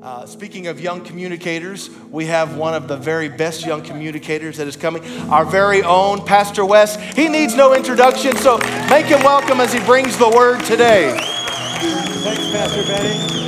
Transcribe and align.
Uh, 0.00 0.24
speaking 0.26 0.68
of 0.68 0.80
young 0.80 1.00
communicators, 1.02 1.90
we 2.08 2.26
have 2.26 2.56
one 2.56 2.72
of 2.72 2.86
the 2.86 2.96
very 2.96 3.28
best 3.28 3.66
young 3.66 3.82
communicators 3.82 4.56
that 4.56 4.68
is 4.68 4.76
coming, 4.76 5.02
our 5.28 5.44
very 5.44 5.82
own 5.82 6.24
Pastor 6.24 6.64
Wes. 6.64 6.94
He 7.16 7.28
needs 7.28 7.56
no 7.56 7.74
introduction, 7.74 8.36
so 8.36 8.58
make 8.88 9.06
him 9.06 9.24
welcome 9.24 9.60
as 9.60 9.72
he 9.72 9.80
brings 9.80 10.16
the 10.16 10.28
word 10.28 10.62
today. 10.64 11.18
Thanks, 11.18 12.50
Pastor 12.52 12.82
Benny. 12.84 13.38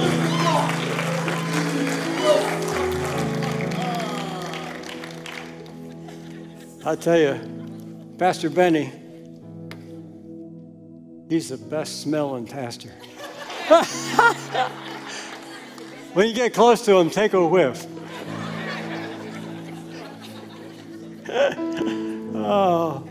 I 6.85 6.97
tell 6.97 7.19
you, 7.19 8.15
Pastor 8.19 8.51
Benny, 8.51 8.91
he's 11.29 11.51
the 11.51 11.59
best 11.59 12.03
smelling 12.03 12.49
pastor. 12.49 12.91
when 16.13 16.29
you 16.29 16.35
get 16.35 16.55
close 16.55 16.85
to 16.87 16.97
him, 16.97 17.11
take 17.11 17.33
a 17.33 17.47
whiff. 17.47 17.87
oh, 22.35 23.09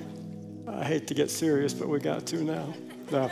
I 0.67 0.83
hate 0.83 1.07
to 1.07 1.13
get 1.13 1.31
serious, 1.31 1.73
but 1.73 1.87
we 1.87 1.99
got 1.99 2.25
to 2.27 2.43
now. 2.43 2.73
No. 3.11 3.31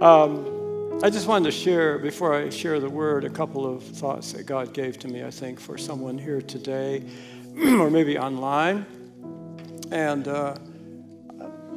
Um, 0.00 1.00
I 1.02 1.10
just 1.10 1.28
wanted 1.28 1.44
to 1.44 1.52
share, 1.52 1.98
before 1.98 2.34
I 2.34 2.50
share 2.50 2.80
the 2.80 2.90
word, 2.90 3.24
a 3.24 3.30
couple 3.30 3.66
of 3.66 3.84
thoughts 3.84 4.32
that 4.32 4.46
God 4.46 4.72
gave 4.72 4.98
to 4.98 5.08
me, 5.08 5.22
I 5.22 5.30
think, 5.30 5.60
for 5.60 5.78
someone 5.78 6.18
here 6.18 6.42
today 6.42 7.04
or 7.56 7.88
maybe 7.88 8.18
online. 8.18 8.84
And 9.92 10.26
uh, 10.26 10.56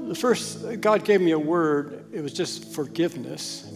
the 0.07 0.16
first, 0.16 0.82
God 0.82 1.05
gave 1.05 1.21
me 1.21 1.32
a 1.32 1.40
word, 1.40 2.05
it 2.12 2.21
was 2.21 2.34
just 2.34 2.73
forgiveness. 2.73 3.70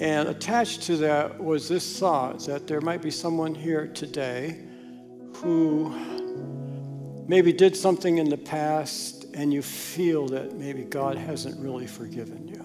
And 0.00 0.28
attached 0.28 0.82
to 0.82 0.96
that 0.98 1.42
was 1.42 1.68
this 1.68 1.98
thought 1.98 2.46
that 2.46 2.66
there 2.68 2.80
might 2.80 3.02
be 3.02 3.10
someone 3.10 3.54
here 3.54 3.88
today 3.88 4.60
who 5.34 5.92
maybe 7.26 7.52
did 7.52 7.76
something 7.76 8.18
in 8.18 8.28
the 8.28 8.36
past 8.36 9.26
and 9.34 9.52
you 9.52 9.60
feel 9.60 10.26
that 10.28 10.54
maybe 10.56 10.84
God 10.84 11.16
hasn't 11.16 11.60
really 11.60 11.86
forgiven 11.86 12.46
you. 12.46 12.62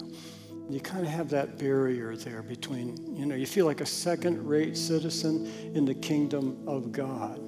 You 0.70 0.80
kind 0.80 1.04
of 1.04 1.10
have 1.10 1.28
that 1.30 1.58
barrier 1.58 2.16
there 2.16 2.42
between, 2.42 3.14
you 3.14 3.26
know, 3.26 3.34
you 3.34 3.46
feel 3.46 3.66
like 3.66 3.80
a 3.80 3.86
second 3.86 4.46
rate 4.46 4.76
citizen 4.76 5.46
in 5.74 5.84
the 5.84 5.94
kingdom 5.94 6.62
of 6.66 6.90
God. 6.90 7.38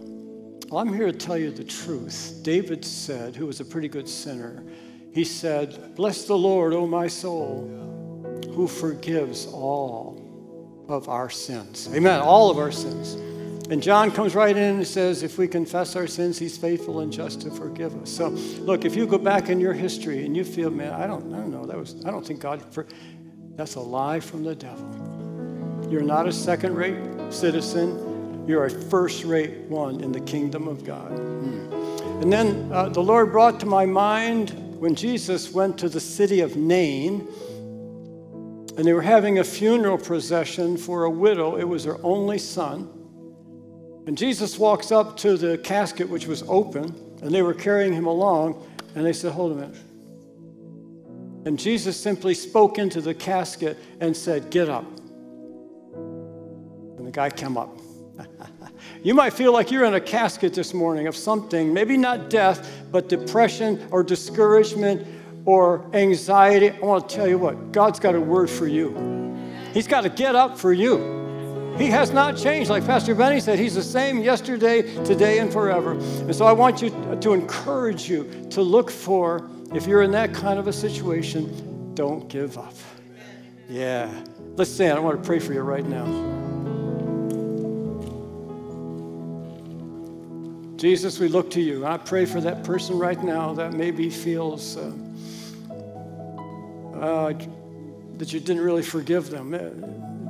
Well, 0.69 0.81
I'm 0.81 0.93
here 0.93 1.06
to 1.06 1.12
tell 1.12 1.39
you 1.39 1.50
the 1.50 1.65
truth. 1.65 2.41
David 2.43 2.84
said, 2.84 3.37
who 3.37 3.47
was 3.47 3.61
a 3.61 3.65
pretty 3.65 3.89
good 3.89 4.09
sinner, 4.09 4.65
he 5.12 5.25
said, 5.25 5.95
Bless 5.95 6.25
the 6.25 6.37
Lord, 6.37 6.75
O 6.75 6.87
my 6.87 7.06
soul, 7.06 7.95
who 8.57 8.67
forgives 8.67 9.47
all 9.47 10.87
of 10.89 11.11
our 11.11 11.29
sins. 11.29 11.89
Amen. 11.95 12.21
All 12.21 12.51
of 12.51 12.59
our 12.59 12.73
sins. 12.73 13.12
And 13.71 13.83
John 13.83 14.11
comes 14.11 14.35
right 14.35 14.57
in 14.57 14.77
and 14.77 14.87
says, 14.87 15.23
if 15.23 15.37
we 15.37 15.47
confess 15.47 15.95
our 15.95 16.07
sins, 16.07 16.39
he's 16.39 16.57
faithful 16.57 17.01
and 17.01 17.12
just 17.12 17.43
to 17.43 17.51
forgive 17.51 17.95
us. 18.01 18.11
So, 18.11 18.29
look, 18.61 18.87
if 18.87 18.97
you 18.97 19.07
go 19.07 19.19
back 19.19 19.51
in 19.51 19.61
your 19.61 19.75
history 19.75 20.25
and 20.25 20.34
you 20.34 20.43
feel, 20.43 20.71
man, 20.71 20.95
I 20.95 21.07
don't, 21.07 21.34
I 21.34 21.37
don't 21.37 21.51
know, 21.51 21.67
that 21.67 21.77
was, 21.77 22.03
I 22.07 22.11
don't 22.11 22.27
think 22.27 22.41
God, 22.41 22.62
for, 22.73 22.87
that's 23.57 23.75
a 23.75 23.81
lie 23.81 24.21
from 24.21 24.43
the 24.43 24.55
devil. 24.55 25.87
You're 25.91 26.01
not 26.01 26.27
a 26.27 26.33
second 26.33 26.77
rate 26.77 26.97
citizen, 27.31 28.45
you're 28.49 28.65
a 28.65 28.71
first 28.71 29.25
rate 29.25 29.59
one 29.69 30.01
in 30.01 30.12
the 30.12 30.21
kingdom 30.21 30.67
of 30.67 30.83
God. 30.83 31.11
Hmm. 31.11 32.23
And 32.23 32.33
then 32.33 32.71
uh, 32.73 32.89
the 32.89 33.03
Lord 33.03 33.33
brought 33.33 33.61
to 33.61 33.67
my 33.67 33.84
mind 33.84 34.51
when 34.79 34.95
Jesus 34.95 35.53
went 35.53 35.77
to 35.79 35.91
the 35.91 36.01
city 36.01 36.41
of 36.41 36.57
Nain, 36.57 37.29
and 38.77 38.84
they 38.84 38.92
were 38.92 39.02
having 39.02 39.38
a 39.38 39.44
funeral 39.44 39.96
procession 39.96 40.77
for 40.77 41.05
a 41.05 41.10
widow. 41.10 41.56
It 41.56 41.64
was 41.64 41.84
her 41.84 41.98
only 42.02 42.36
son. 42.38 42.91
And 44.06 44.19
Jesus 44.19 44.58
walks 44.58 44.92
up 44.92 45.16
to 45.19 45.36
the 45.38 45.56
casket, 45.58 46.08
which 46.08 46.27
was 46.27 46.42
open, 46.46 46.94
and 47.22 47.30
they 47.34 47.42
were 47.42 47.54
carrying 47.54 47.92
him 47.92 48.06
along, 48.06 48.62
and 48.94 49.04
they 49.04 49.15
said, 49.15 49.32
Hold 49.32 49.53
a 49.53 49.54
minute. 49.56 49.76
And 51.47 51.59
Jesus 51.59 51.98
simply 51.98 52.34
spoke 52.34 52.78
into 52.78 53.00
the 53.00 53.15
casket 53.15 53.78
and 54.00 54.15
said, 54.15 54.50
Get 54.50 54.69
up. 54.69 54.84
And 55.94 57.06
the 57.06 57.10
guy 57.10 57.31
came 57.31 57.56
up. 57.56 57.78
you 59.03 59.15
might 59.15 59.32
feel 59.32 59.53
like 59.53 59.70
you're 59.70 59.84
in 59.86 59.94
a 59.94 60.00
casket 60.00 60.53
this 60.53 60.75
morning 60.75 61.06
of 61.06 61.16
something, 61.16 61.72
maybe 61.72 61.97
not 61.97 62.28
death, 62.28 62.84
but 62.92 63.09
depression 63.09 63.88
or 63.91 64.03
discouragement 64.03 65.06
or 65.47 65.89
anxiety. 65.95 66.71
I 66.71 66.79
want 66.81 67.09
to 67.09 67.17
tell 67.17 67.27
you 67.27 67.39
what, 67.39 67.73
God's 67.73 67.99
got 67.99 68.15
a 68.15 68.21
word 68.21 68.51
for 68.51 68.67
you. 68.67 68.95
He's 69.73 69.87
got 69.87 70.03
to 70.03 70.11
get 70.11 70.34
up 70.34 70.59
for 70.59 70.73
you. 70.73 71.17
He 71.79 71.87
has 71.89 72.11
not 72.11 72.37
changed. 72.37 72.71
Like 72.71 72.87
Pastor 72.87 73.15
Benny 73.15 73.39
said, 73.39 73.59
He's 73.59 73.75
the 73.75 73.83
same 73.83 74.21
yesterday, 74.21 74.83
today, 75.05 75.39
and 75.39 75.53
forever. 75.53 75.93
And 75.93 76.34
so 76.34 76.47
I 76.47 76.53
want 76.53 76.81
you 76.81 76.91
to 77.21 77.33
encourage 77.33 78.09
you 78.09 78.47
to 78.51 78.62
look 78.62 78.91
for, 78.91 79.49
if 79.75 79.87
you're 79.87 80.03
in 80.03 80.11
that 80.12 80.33
kind 80.33 80.59
of 80.59 80.69
a 80.69 80.73
situation, 80.73 81.95
don't 81.95 82.28
give 82.28 82.57
up. 82.57 82.75
Yeah. 83.69 84.11
Let's 84.57 84.73
stand. 84.73 84.97
I 84.97 85.01
want 85.01 85.23
to 85.23 85.27
pray 85.27 85.39
for 85.39 85.53
you 85.53 85.61
right 85.61 85.84
now. 85.84 86.07
Jesus, 90.77 91.19
we 91.19 91.28
look 91.28 91.51
to 91.51 91.61
you. 91.61 91.84
I 91.84 91.99
pray 91.99 92.25
for 92.25 92.41
that 92.41 92.65
person 92.65 92.99
right 92.99 93.23
now 93.23 93.53
that 93.55 93.73
maybe 93.73 94.09
feels 94.09 94.77
uh, 94.77 94.93
uh, 97.01 97.33
that 98.19 98.33
you 98.33 98.41
didn't 98.41 98.62
really 98.62 98.83
forgive 98.83 99.31
them 99.31 99.53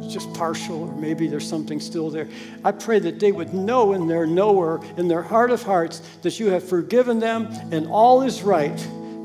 just 0.09 0.33
partial, 0.35 0.85
or 0.85 0.95
maybe 0.97 1.27
there's 1.27 1.49
something 1.49 1.81
still 1.81 2.11
there. 2.11 2.29
I 2.65 2.73
pray 2.73 2.99
that 2.99 3.19
they 3.19 3.33
would 3.33 3.55
know 3.55 3.93
in 3.93 4.07
their 4.07 4.27
knower, 4.27 4.81
in 4.97 5.09
their 5.09 5.23
heart 5.23 5.51
of 5.51 5.63
hearts, 5.63 6.03
that 6.23 6.39
you 6.39 6.51
have 6.51 6.67
forgiven 6.69 7.19
them 7.19 7.47
and 7.73 7.87
all 7.89 8.23
is 8.23 8.43
right 8.43 8.77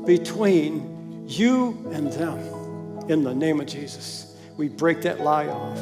between 0.06 1.26
you 1.28 1.90
and 1.92 2.12
them. 2.12 2.38
In 3.08 3.22
the 3.22 3.34
name 3.34 3.60
of 3.60 3.66
Jesus, 3.66 4.36
we 4.56 4.68
break 4.68 5.02
that 5.02 5.20
lie 5.20 5.48
off. 5.48 5.78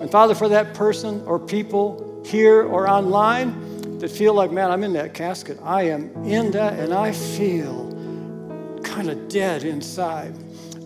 And 0.00 0.10
Father, 0.10 0.34
for 0.34 0.48
that 0.48 0.74
person 0.74 1.22
or 1.26 1.38
people 1.38 2.22
here 2.24 2.62
or 2.62 2.88
online 2.88 3.98
that 3.98 4.10
feel 4.10 4.34
like, 4.34 4.50
man, 4.50 4.70
I'm 4.70 4.82
in 4.82 4.94
that 4.94 5.14
casket, 5.14 5.58
I 5.62 5.82
am 5.82 6.24
in 6.24 6.50
that, 6.52 6.78
and 6.78 6.94
I 6.94 7.12
feel 7.12 7.90
kind 8.82 9.10
of 9.10 9.28
dead 9.28 9.64
inside. 9.64 10.34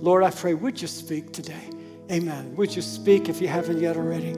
Lord, 0.04 0.22
I 0.22 0.30
pray, 0.30 0.52
would 0.52 0.82
you 0.82 0.86
speak 0.86 1.32
today? 1.32 1.70
Amen. 2.12 2.54
Would 2.56 2.76
you 2.76 2.82
speak 2.82 3.30
if 3.30 3.40
you 3.40 3.48
haven't 3.48 3.80
yet 3.80 3.96
already 3.96 4.32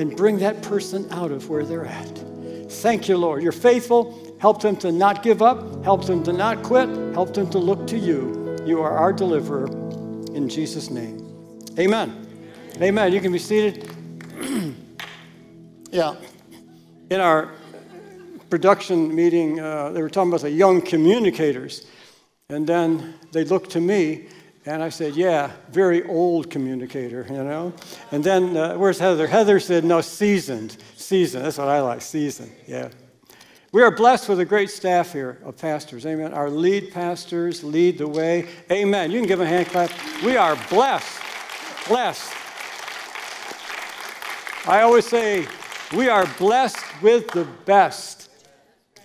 and 0.00 0.16
bring 0.16 0.38
that 0.38 0.62
person 0.62 1.10
out 1.10 1.32
of 1.32 1.48
where 1.48 1.64
they're 1.64 1.86
at? 1.86 2.18
Thank 2.70 3.08
you, 3.08 3.18
Lord. 3.18 3.42
You're 3.42 3.50
faithful. 3.50 4.36
Help 4.38 4.62
them 4.62 4.76
to 4.76 4.92
not 4.92 5.24
give 5.24 5.42
up. 5.42 5.82
Help 5.82 6.04
them 6.04 6.22
to 6.22 6.32
not 6.32 6.62
quit. 6.62 6.88
Help 7.14 7.34
them 7.34 7.50
to 7.50 7.58
look 7.58 7.88
to 7.88 7.98
you. 7.98 8.56
You 8.64 8.80
are 8.80 8.96
our 8.96 9.12
deliverer. 9.12 9.66
In 10.36 10.48
Jesus' 10.48 10.88
name. 10.88 11.66
Amen. 11.80 12.24
Amen. 12.80 13.12
You 13.12 13.20
can 13.20 13.32
be 13.32 13.40
seated. 13.40 13.90
yeah. 15.90 16.14
In 17.10 17.18
our 17.18 17.50
production 18.50 19.12
meeting, 19.12 19.58
uh, 19.58 19.90
they 19.90 20.00
were 20.00 20.10
talking 20.10 20.30
about 20.30 20.42
the 20.42 20.50
young 20.52 20.80
communicators. 20.80 21.88
And 22.50 22.68
then 22.68 23.14
they 23.32 23.42
looked 23.42 23.70
to 23.70 23.80
me 23.80 24.28
and 24.74 24.82
I 24.82 24.88
said, 24.88 25.16
Yeah, 25.16 25.50
very 25.70 26.04
old 26.06 26.50
communicator, 26.50 27.26
you 27.28 27.42
know? 27.42 27.72
And 28.12 28.22
then, 28.22 28.56
uh, 28.56 28.74
where's 28.74 28.98
Heather? 28.98 29.26
Heather 29.26 29.60
said, 29.60 29.84
No, 29.84 30.00
seasoned. 30.00 30.76
Seasoned. 30.96 31.44
That's 31.44 31.58
what 31.58 31.68
I 31.68 31.80
like, 31.80 32.02
seasoned. 32.02 32.52
Yeah. 32.66 32.90
We 33.70 33.82
are 33.82 33.90
blessed 33.90 34.28
with 34.28 34.40
a 34.40 34.44
great 34.44 34.70
staff 34.70 35.12
here 35.12 35.38
of 35.44 35.58
pastors. 35.58 36.06
Amen. 36.06 36.32
Our 36.32 36.50
lead 36.50 36.92
pastors 36.92 37.62
lead 37.62 37.98
the 37.98 38.08
way. 38.08 38.46
Amen. 38.70 39.10
You 39.10 39.20
can 39.20 39.28
give 39.28 39.38
them 39.38 39.46
a 39.46 39.50
hand 39.50 39.68
clap. 39.68 39.90
We 40.24 40.36
are 40.36 40.56
blessed. 40.70 41.20
Blessed. 41.86 42.32
I 44.66 44.82
always 44.82 45.06
say, 45.06 45.46
we 45.94 46.08
are 46.08 46.26
blessed 46.38 46.84
with 47.02 47.28
the 47.28 47.46
best. 47.64 48.30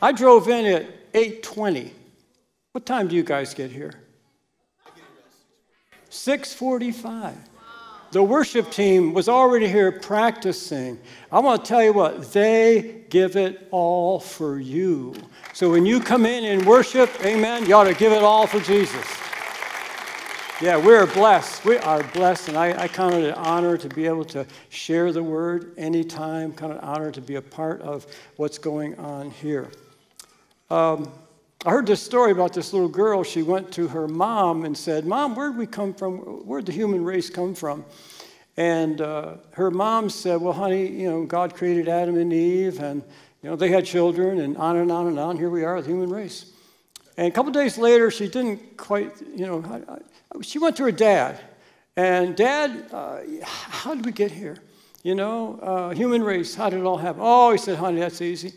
I 0.01 0.11
drove 0.11 0.49
in 0.49 0.65
at 0.65 1.13
8:20. 1.13 1.93
What 2.73 2.85
time 2.85 3.07
do 3.07 3.15
you 3.15 3.23
guys 3.23 3.53
get 3.53 3.71
here? 3.71 4.02
645. 6.13 7.35
The 8.11 8.21
worship 8.21 8.69
team 8.69 9.13
was 9.13 9.27
already 9.27 9.67
here 9.67 9.91
practicing. 9.91 10.99
I 11.31 11.39
want 11.39 11.65
to 11.65 11.67
tell 11.67 11.83
you 11.83 11.91
what, 11.91 12.31
they 12.31 13.05
give 13.09 13.35
it 13.35 13.67
all 13.71 14.19
for 14.19 14.59
you. 14.59 15.15
So 15.53 15.71
when 15.71 15.87
you 15.87 15.99
come 15.99 16.27
in 16.27 16.45
and 16.45 16.67
worship, 16.67 17.09
amen, 17.25 17.65
you 17.65 17.73
ought 17.73 17.85
to 17.85 17.95
give 17.95 18.11
it 18.11 18.21
all 18.21 18.45
for 18.45 18.59
Jesus. 18.59 19.03
Yeah, 20.61 20.77
we're 20.77 21.07
blessed. 21.07 21.65
We 21.65 21.77
are 21.77 22.03
blessed, 22.03 22.49
and 22.49 22.57
I, 22.57 22.83
I 22.83 22.87
count 22.87 23.15
it 23.15 23.23
an 23.23 23.33
honor 23.33 23.75
to 23.77 23.89
be 23.89 24.05
able 24.05 24.25
to 24.25 24.45
share 24.69 25.11
the 25.11 25.23
word 25.23 25.73
anytime, 25.77 26.53
kind 26.53 26.71
of 26.71 26.77
an 26.77 26.83
honor 26.83 27.11
to 27.11 27.21
be 27.21 27.35
a 27.35 27.41
part 27.41 27.81
of 27.81 28.05
what's 28.35 28.59
going 28.59 28.93
on 28.99 29.31
here. 29.31 29.71
Um, 30.69 31.11
I 31.65 31.71
heard 31.71 31.85
this 31.85 32.03
story 32.03 32.33
about 32.33 32.51
this 32.51 32.73
little 32.73 32.89
girl. 32.89 33.23
She 33.23 33.41
went 33.41 33.71
to 33.73 33.87
her 33.87 34.05
mom 34.05 34.65
and 34.65 34.77
said, 34.77 35.05
Mom, 35.05 35.33
where'd 35.33 35.55
we 35.55 35.65
come 35.65 35.93
from? 35.93 36.17
Where'd 36.45 36.65
the 36.65 36.73
human 36.73 37.05
race 37.05 37.29
come 37.29 37.55
from? 37.55 37.85
And 38.57 38.99
uh, 38.99 39.35
her 39.51 39.71
mom 39.71 40.09
said, 40.09 40.41
Well, 40.41 40.51
honey, 40.51 40.85
you 40.85 41.09
know, 41.09 41.23
God 41.23 41.55
created 41.55 41.87
Adam 41.87 42.17
and 42.17 42.33
Eve, 42.33 42.81
and, 42.81 43.01
you 43.41 43.49
know, 43.49 43.55
they 43.55 43.69
had 43.69 43.85
children, 43.85 44.41
and 44.41 44.57
on 44.57 44.75
and 44.75 44.91
on 44.91 45.07
and 45.07 45.17
on. 45.17 45.37
Here 45.37 45.49
we 45.49 45.63
are, 45.63 45.81
the 45.81 45.87
human 45.87 46.09
race. 46.09 46.51
And 47.15 47.27
a 47.27 47.31
couple 47.31 47.53
days 47.53 47.77
later, 47.77 48.11
she 48.11 48.27
didn't 48.27 48.75
quite, 48.75 49.13
you 49.33 49.45
know, 49.45 49.99
she 50.41 50.59
went 50.59 50.75
to 50.77 50.83
her 50.83 50.91
dad. 50.91 51.39
And, 51.95 52.35
Dad, 52.35 52.87
uh, 52.91 53.19
how 53.41 53.95
did 53.95 54.05
we 54.05 54.11
get 54.11 54.31
here? 54.31 54.57
You 55.01 55.15
know, 55.15 55.59
uh, 55.59 55.89
human 55.91 56.23
race, 56.23 56.55
how 56.55 56.69
did 56.69 56.79
it 56.79 56.85
all 56.85 56.97
happen? 56.97 57.21
Oh, 57.23 57.51
he 57.53 57.57
said, 57.57 57.77
honey, 57.77 58.01
that's 58.01 58.21
easy. 58.21 58.51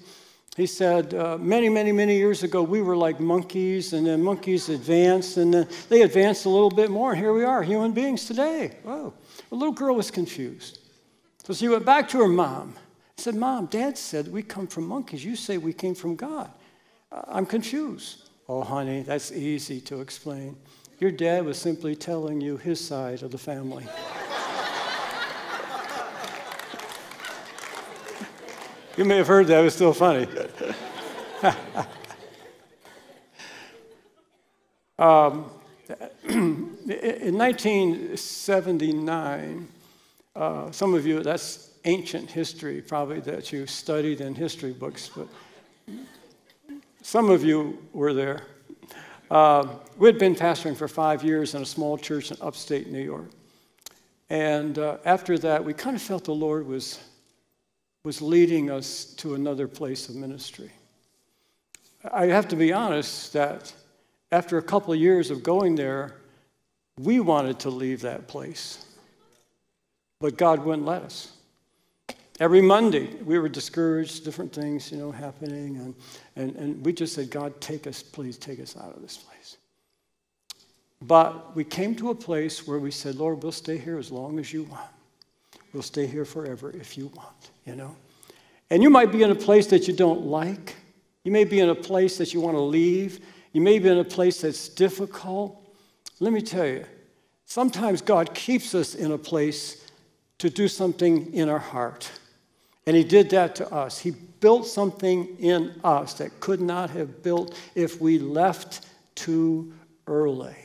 He 0.56 0.66
said, 0.66 1.12
uh, 1.12 1.36
many, 1.36 1.68
many, 1.68 1.92
many 1.92 2.16
years 2.16 2.42
ago, 2.42 2.62
we 2.62 2.80
were 2.80 2.96
like 2.96 3.20
monkeys, 3.20 3.92
and 3.92 4.06
then 4.06 4.22
monkeys 4.22 4.70
advanced, 4.70 5.36
and 5.36 5.52
then 5.52 5.68
they 5.90 6.00
advanced 6.00 6.46
a 6.46 6.48
little 6.48 6.70
bit 6.70 6.90
more, 6.90 7.12
and 7.12 7.20
here 7.20 7.34
we 7.34 7.44
are, 7.44 7.62
human 7.62 7.92
beings 7.92 8.24
today. 8.24 8.72
Whoa. 8.82 9.12
The 9.50 9.54
little 9.54 9.74
girl 9.74 9.94
was 9.94 10.10
confused. 10.10 10.78
So 11.44 11.52
she 11.52 11.68
went 11.68 11.84
back 11.84 12.08
to 12.08 12.18
her 12.18 12.28
mom. 12.28 12.74
said, 13.18 13.34
Mom, 13.34 13.66
Dad 13.66 13.98
said 13.98 14.28
we 14.28 14.42
come 14.42 14.66
from 14.66 14.86
monkeys. 14.86 15.24
You 15.24 15.36
say 15.36 15.58
we 15.58 15.74
came 15.74 15.94
from 15.94 16.16
God. 16.16 16.50
I'm 17.12 17.46
confused. 17.46 18.30
Oh, 18.48 18.62
honey, 18.62 19.02
that's 19.02 19.32
easy 19.32 19.80
to 19.82 20.00
explain. 20.00 20.56
Your 20.98 21.10
dad 21.10 21.44
was 21.44 21.58
simply 21.58 21.94
telling 21.94 22.40
you 22.40 22.56
his 22.56 22.84
side 22.84 23.22
of 23.22 23.30
the 23.30 23.38
family. 23.38 23.84
You 28.96 29.04
may 29.04 29.18
have 29.18 29.26
heard 29.26 29.48
that, 29.48 29.60
it 29.60 29.64
was 29.64 29.74
still 29.74 29.92
funny. 29.92 30.26
um, 34.98 35.50
in 36.26 37.36
1979, 37.36 39.68
uh, 40.34 40.70
some 40.70 40.94
of 40.94 41.06
you, 41.06 41.22
that's 41.22 41.72
ancient 41.84 42.30
history, 42.30 42.80
probably 42.80 43.20
that 43.20 43.52
you 43.52 43.66
studied 43.66 44.22
in 44.22 44.34
history 44.34 44.72
books, 44.72 45.10
but 45.14 45.28
some 47.02 47.28
of 47.28 47.44
you 47.44 47.76
were 47.92 48.14
there. 48.14 48.44
Uh, 49.30 49.68
we 49.98 50.06
had 50.06 50.18
been 50.18 50.34
pastoring 50.34 50.74
for 50.74 50.88
five 50.88 51.22
years 51.22 51.54
in 51.54 51.60
a 51.60 51.66
small 51.66 51.98
church 51.98 52.30
in 52.30 52.38
upstate 52.40 52.90
New 52.90 53.02
York. 53.02 53.28
And 54.30 54.78
uh, 54.78 54.96
after 55.04 55.36
that, 55.40 55.62
we 55.62 55.74
kind 55.74 55.96
of 55.96 56.00
felt 56.00 56.24
the 56.24 56.32
Lord 56.32 56.66
was 56.66 56.98
was 58.06 58.22
leading 58.22 58.70
us 58.70 59.06
to 59.16 59.34
another 59.34 59.66
place 59.66 60.08
of 60.08 60.14
ministry. 60.14 60.70
I 62.12 62.26
have 62.26 62.46
to 62.48 62.56
be 62.56 62.72
honest 62.72 63.32
that 63.32 63.74
after 64.30 64.58
a 64.58 64.62
couple 64.62 64.92
of 64.92 65.00
years 65.00 65.32
of 65.32 65.42
going 65.42 65.74
there, 65.74 66.14
we 67.00 67.18
wanted 67.18 67.58
to 67.58 67.70
leave 67.70 68.02
that 68.02 68.28
place. 68.28 68.86
But 70.20 70.36
God 70.36 70.64
wouldn't 70.64 70.86
let 70.86 71.02
us. 71.02 71.32
Every 72.38 72.62
Monday, 72.62 73.08
we 73.24 73.40
were 73.40 73.48
discouraged, 73.48 74.24
different 74.24 74.52
things, 74.52 74.92
you 74.92 74.98
know, 74.98 75.10
happening. 75.10 75.76
And, 75.76 75.94
and, 76.36 76.54
and 76.54 76.86
we 76.86 76.92
just 76.92 77.12
said, 77.12 77.28
God, 77.28 77.60
take 77.60 77.88
us, 77.88 78.04
please 78.04 78.38
take 78.38 78.60
us 78.60 78.76
out 78.76 78.94
of 78.94 79.02
this 79.02 79.16
place. 79.16 79.56
But 81.02 81.56
we 81.56 81.64
came 81.64 81.96
to 81.96 82.10
a 82.10 82.14
place 82.14 82.68
where 82.68 82.78
we 82.78 82.92
said, 82.92 83.16
Lord, 83.16 83.42
we'll 83.42 83.50
stay 83.50 83.78
here 83.78 83.98
as 83.98 84.12
long 84.12 84.38
as 84.38 84.52
you 84.52 84.62
want. 84.62 84.90
We'll 85.76 85.82
stay 85.82 86.06
here 86.06 86.24
forever 86.24 86.70
if 86.70 86.96
you 86.96 87.08
want, 87.08 87.50
you 87.66 87.76
know? 87.76 87.94
And 88.70 88.82
you 88.82 88.88
might 88.88 89.12
be 89.12 89.22
in 89.22 89.30
a 89.30 89.34
place 89.34 89.66
that 89.66 89.86
you 89.86 89.92
don't 89.92 90.24
like. 90.24 90.74
You 91.22 91.30
may 91.30 91.44
be 91.44 91.60
in 91.60 91.68
a 91.68 91.74
place 91.74 92.16
that 92.16 92.32
you 92.32 92.40
want 92.40 92.56
to 92.56 92.62
leave. 92.62 93.20
You 93.52 93.60
may 93.60 93.78
be 93.78 93.90
in 93.90 93.98
a 93.98 94.04
place 94.04 94.40
that's 94.40 94.70
difficult. 94.70 95.62
Let 96.18 96.32
me 96.32 96.40
tell 96.40 96.64
you, 96.64 96.86
sometimes 97.44 98.00
God 98.00 98.32
keeps 98.32 98.74
us 98.74 98.94
in 98.94 99.12
a 99.12 99.18
place 99.18 99.86
to 100.38 100.48
do 100.48 100.66
something 100.66 101.30
in 101.34 101.50
our 101.50 101.58
heart. 101.58 102.10
And 102.86 102.96
He 102.96 103.04
did 103.04 103.28
that 103.28 103.54
to 103.56 103.70
us. 103.70 103.98
He 103.98 104.12
built 104.12 104.66
something 104.66 105.36
in 105.38 105.78
us 105.84 106.14
that 106.14 106.40
could 106.40 106.62
not 106.62 106.88
have 106.88 107.22
built 107.22 107.54
if 107.74 108.00
we 108.00 108.18
left 108.18 108.86
too 109.14 109.74
early. 110.06 110.56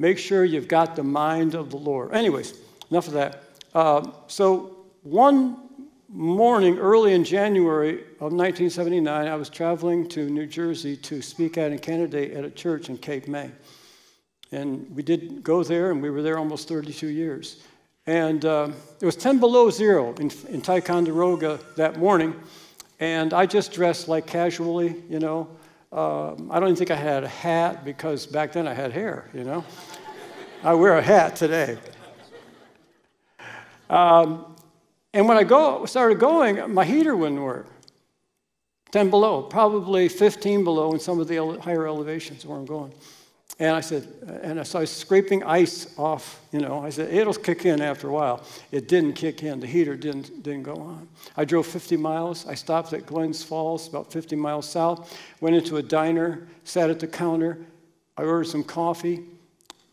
Make 0.00 0.18
sure 0.18 0.44
you've 0.44 0.66
got 0.66 0.96
the 0.96 1.04
mind 1.04 1.54
of 1.54 1.70
the 1.70 1.76
Lord. 1.76 2.12
Anyways, 2.12 2.58
enough 2.90 3.06
of 3.06 3.12
that. 3.12 3.44
Uh, 3.76 4.10
so, 4.26 4.74
one 5.02 5.68
morning, 6.08 6.78
early 6.78 7.12
in 7.12 7.22
January 7.22 8.04
of 8.20 8.32
1979, 8.32 9.28
I 9.28 9.34
was 9.34 9.50
traveling 9.50 10.08
to 10.08 10.30
New 10.30 10.46
Jersey 10.46 10.96
to 10.96 11.20
speak 11.20 11.58
at 11.58 11.72
and 11.72 11.82
candidate 11.82 12.32
at 12.32 12.42
a 12.42 12.48
church 12.48 12.88
in 12.88 12.96
Cape 12.96 13.28
May. 13.28 13.50
And 14.50 14.90
we 14.96 15.02
did 15.02 15.42
go 15.42 15.62
there, 15.62 15.90
and 15.90 16.00
we 16.00 16.08
were 16.08 16.22
there 16.22 16.38
almost 16.38 16.68
32 16.68 17.08
years. 17.08 17.64
And 18.06 18.46
uh, 18.46 18.70
it 19.02 19.04
was 19.04 19.14
10 19.14 19.40
below 19.40 19.68
zero 19.68 20.14
in, 20.14 20.30
in 20.48 20.62
Ticonderoga 20.62 21.60
that 21.76 21.98
morning. 21.98 22.34
And 22.98 23.34
I 23.34 23.44
just 23.44 23.74
dressed 23.74 24.08
like 24.08 24.26
casually, 24.26 25.04
you 25.10 25.18
know. 25.18 25.50
Um, 25.92 26.50
I 26.50 26.60
don't 26.60 26.70
even 26.70 26.76
think 26.76 26.92
I 26.92 26.96
had 26.96 27.24
a 27.24 27.28
hat 27.28 27.84
because 27.84 28.24
back 28.24 28.54
then 28.54 28.66
I 28.66 28.72
had 28.72 28.92
hair, 28.92 29.28
you 29.34 29.44
know. 29.44 29.66
I 30.64 30.72
wear 30.72 30.96
a 30.96 31.02
hat 31.02 31.36
today. 31.36 31.76
Um, 33.88 34.56
and 35.12 35.28
when 35.28 35.36
I 35.36 35.44
go, 35.44 35.86
started 35.86 36.18
going, 36.18 36.72
my 36.72 36.84
heater 36.84 37.16
wouldn't 37.16 37.40
work. 37.40 37.66
10 38.92 39.10
below, 39.10 39.42
probably 39.42 40.08
15 40.08 40.64
below 40.64 40.92
in 40.92 41.00
some 41.00 41.18
of 41.20 41.28
the 41.28 41.58
higher 41.60 41.86
elevations 41.86 42.46
where 42.46 42.56
I'm 42.56 42.66
going. 42.66 42.92
And 43.58 43.74
I 43.74 43.80
said, 43.80 44.06
and 44.42 44.66
so 44.66 44.78
I 44.78 44.82
was 44.82 44.90
scraping 44.90 45.42
ice 45.42 45.98
off, 45.98 46.40
you 46.52 46.60
know. 46.60 46.84
I 46.84 46.90
said, 46.90 47.12
it'll 47.12 47.32
kick 47.32 47.64
in 47.64 47.80
after 47.80 48.08
a 48.08 48.12
while. 48.12 48.44
It 48.70 48.86
didn't 48.86 49.14
kick 49.14 49.42
in. 49.42 49.60
The 49.60 49.66
heater 49.66 49.96
didn't, 49.96 50.42
didn't 50.42 50.64
go 50.64 50.74
on. 50.74 51.08
I 51.38 51.46
drove 51.46 51.66
50 51.66 51.96
miles. 51.96 52.46
I 52.46 52.54
stopped 52.54 52.92
at 52.92 53.06
Glens 53.06 53.42
Falls, 53.42 53.88
about 53.88 54.12
50 54.12 54.36
miles 54.36 54.68
south, 54.68 55.18
went 55.40 55.56
into 55.56 55.78
a 55.78 55.82
diner, 55.82 56.46
sat 56.64 56.90
at 56.90 57.00
the 57.00 57.06
counter. 57.06 57.58
I 58.18 58.24
ordered 58.24 58.44
some 58.44 58.62
coffee. 58.62 59.24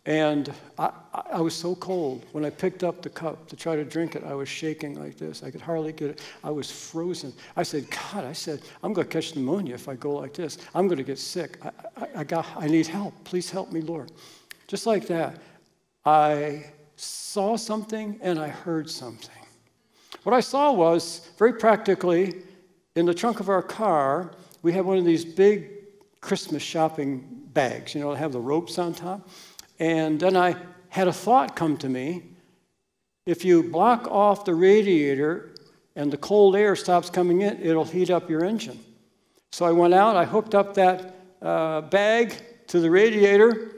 And 0.06 0.52
I, 0.78 0.92
I, 1.32 1.40
was 1.40 1.56
so 1.56 1.76
cold. 1.76 2.26
When 2.34 2.44
I 2.44 2.50
picked 2.50 2.84
up 2.84 3.02
the 3.02 3.10
cup 3.10 3.48
to 3.48 3.56
try 3.56 3.78
to 3.78 3.86
drink 3.86 4.16
it, 4.16 4.26
I 4.26 4.34
was 4.34 4.50
shaking 4.50 5.00
like 5.00 5.18
this. 5.18 5.44
I 5.44 5.50
could 5.50 5.62
hardly 5.62 5.94
get 5.94 6.10
it. 6.10 6.22
I 6.44 6.52
was 6.52 6.70
frozen. 6.70 7.32
I 7.56 7.64
said, 7.64 7.88
God, 7.90 8.26
I 8.26 8.34
said, 8.34 8.62
I'm 8.84 8.92
going 8.92 9.08
to 9.08 9.14
catch 9.14 9.34
pneumonia 9.34 9.76
if 9.76 9.88
I 9.88 9.96
go 9.96 10.16
like 10.16 10.34
this. 10.34 10.58
I'm 10.76 10.90
going 10.90 10.98
to 10.98 11.06
get 11.06 11.20
sick. 11.20 11.58
I, 11.64 11.70
I, 11.96 12.08
I, 12.18 12.24
got, 12.26 12.46
I 12.58 12.68
need 12.68 12.86
help. 12.86 13.14
Please 13.24 13.50
help 13.50 13.72
me, 13.72 13.80
Lord. 13.80 14.12
Just 14.68 14.86
like 14.86 15.08
that, 15.08 15.40
I 16.06 16.66
saw 16.98 17.56
something 17.56 18.20
and 18.22 18.40
I 18.40 18.50
heard 18.50 18.90
something. 18.90 19.30
What 20.24 20.36
I 20.36 20.42
saw 20.42 20.74
was, 20.74 21.30
very 21.38 21.54
practically, 21.54 22.44
in 22.96 23.06
the 23.06 23.14
trunk 23.14 23.40
of 23.40 23.48
our 23.48 23.64
car, 23.64 24.34
we 24.64 24.74
had 24.74 24.84
one 24.84 24.98
of 24.98 25.06
these 25.06 25.24
big 25.24 25.70
Christmas 26.20 26.62
shopping 26.62 27.42
bags, 27.54 27.94
you 27.96 28.02
know, 28.02 28.14
have 28.14 28.32
the 28.32 28.40
ropes 28.40 28.78
on 28.80 28.94
top. 28.94 29.30
And 29.80 30.20
then 30.20 30.38
I 30.38 30.56
had 30.90 31.08
a 31.08 31.14
thought 31.14 31.56
come 31.56 31.78
to 31.78 31.90
me. 31.90 32.24
If 33.26 33.46
you 33.46 33.64
block 33.64 34.08
off 34.10 34.46
the 34.46 34.54
radiator 34.54 35.56
and 35.96 36.12
the 36.12 36.18
cold 36.18 36.56
air 36.56 36.76
stops 36.76 37.10
coming 37.10 37.42
in, 37.42 37.62
it'll 37.62 37.86
heat 37.86 38.10
up 38.10 38.30
your 38.30 38.44
engine. 38.44 38.80
So 39.52 39.66
I 39.66 39.72
went 39.72 39.94
out, 39.94 40.16
I 40.16 40.26
hooked 40.26 40.56
up 40.56 40.74
that 40.76 41.16
uh, 41.42 41.82
bag 41.82 42.34
to 42.68 42.80
the 42.80 42.90
radiator, 42.90 43.72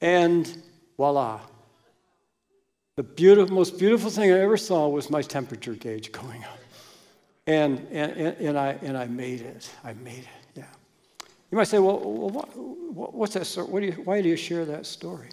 and 0.00 0.62
voila. 0.96 1.40
The 2.96 3.02
beautiful, 3.02 3.54
most 3.54 3.78
beautiful 3.78 4.10
thing 4.10 4.32
I 4.32 4.38
ever 4.38 4.56
saw 4.56 4.88
was 4.88 5.10
my 5.10 5.22
temperature 5.22 5.74
gauge 5.74 6.12
going 6.12 6.42
up. 6.44 6.58
And, 7.46 7.86
and, 7.90 8.12
and, 8.38 8.58
I, 8.58 8.78
and 8.82 8.96
I 8.96 9.06
made 9.06 9.40
it. 9.40 9.70
I 9.84 9.92
made 9.94 10.18
it, 10.18 10.46
yeah. 10.54 10.64
You 11.50 11.58
might 11.58 11.68
say, 11.68 11.78
well, 11.78 11.98
what, 11.98 13.14
what's 13.14 13.34
that? 13.34 13.68
What 13.68 13.80
do 13.80 13.86
you, 13.86 13.92
why 13.92 14.20
do 14.20 14.28
you 14.28 14.36
share 14.36 14.64
that 14.64 14.86
story? 14.86 15.28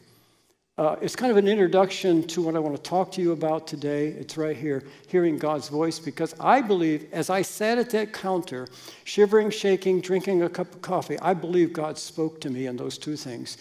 Uh, 0.76 0.96
it's 1.02 1.16
kind 1.16 1.30
of 1.30 1.38
an 1.38 1.48
introduction 1.48 2.26
to 2.26 2.42
what 2.42 2.56
I 2.56 2.60
want 2.60 2.76
to 2.76 2.82
talk 2.82 3.12
to 3.12 3.22
you 3.22 3.32
about 3.32 3.68
today. 3.68 4.08
It's 4.08 4.38
right 4.38 4.58
here, 4.58 4.84
hearing 5.08 5.38
God's 5.38 5.70
voice, 5.70 6.00
because 6.00 6.34
I 6.40 6.62
believe 6.62 7.06
as 7.12 7.30
I 7.30 7.44
sat 7.44 7.78
at 7.78 7.92
that 7.92 8.12
counter, 8.12 8.68
shivering, 9.04 9.52
shaking, 9.52 10.02
drinking 10.02 10.42
a 10.42 10.50
cup 10.50 10.74
of 10.74 10.82
coffee, 10.82 11.20
I 11.20 11.36
believe 11.36 11.74
God 11.74 12.00
spoke 12.00 12.42
to 12.42 12.50
me 12.50 12.66
in 12.66 12.76
those 12.76 12.98
two 12.98 13.16
things 13.16 13.58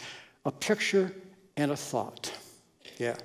a 0.46 0.50
picture 0.50 1.14
and 1.58 1.70
a 1.70 1.76
thought. 1.76 2.32
Yeah. 2.96 3.16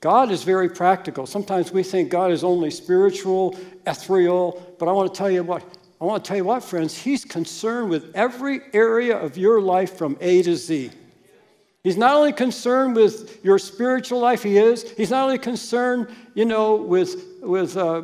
God 0.00 0.30
is 0.30 0.44
very 0.44 0.68
practical. 0.68 1.26
Sometimes 1.26 1.72
we 1.72 1.82
think 1.82 2.10
God 2.10 2.30
is 2.30 2.44
only 2.44 2.70
spiritual, 2.70 3.58
ethereal, 3.86 4.76
but 4.78 4.86
I 4.86 4.92
want 4.92 5.12
to 5.12 5.16
tell 5.16 5.30
you 5.30 5.42
what 5.42 5.64
I 5.98 6.04
want 6.04 6.22
to 6.22 6.28
tell 6.28 6.36
you 6.36 6.44
what, 6.44 6.62
friends, 6.62 6.94
He's 6.98 7.24
concerned 7.24 7.88
with 7.88 8.14
every 8.14 8.60
area 8.74 9.16
of 9.16 9.38
your 9.38 9.62
life 9.62 9.96
from 9.96 10.18
A 10.20 10.42
to 10.42 10.54
Z. 10.54 10.90
He's 11.84 11.96
not 11.96 12.16
only 12.16 12.32
concerned 12.32 12.96
with 12.96 13.44
your 13.44 13.58
spiritual 13.58 14.18
life, 14.18 14.42
He 14.42 14.56
is. 14.58 14.90
He's 14.96 15.10
not 15.10 15.24
only 15.24 15.38
concerned, 15.38 16.08
you 16.34 16.46
know, 16.46 16.74
with, 16.74 17.24
with 17.40 17.76
uh, 17.76 18.02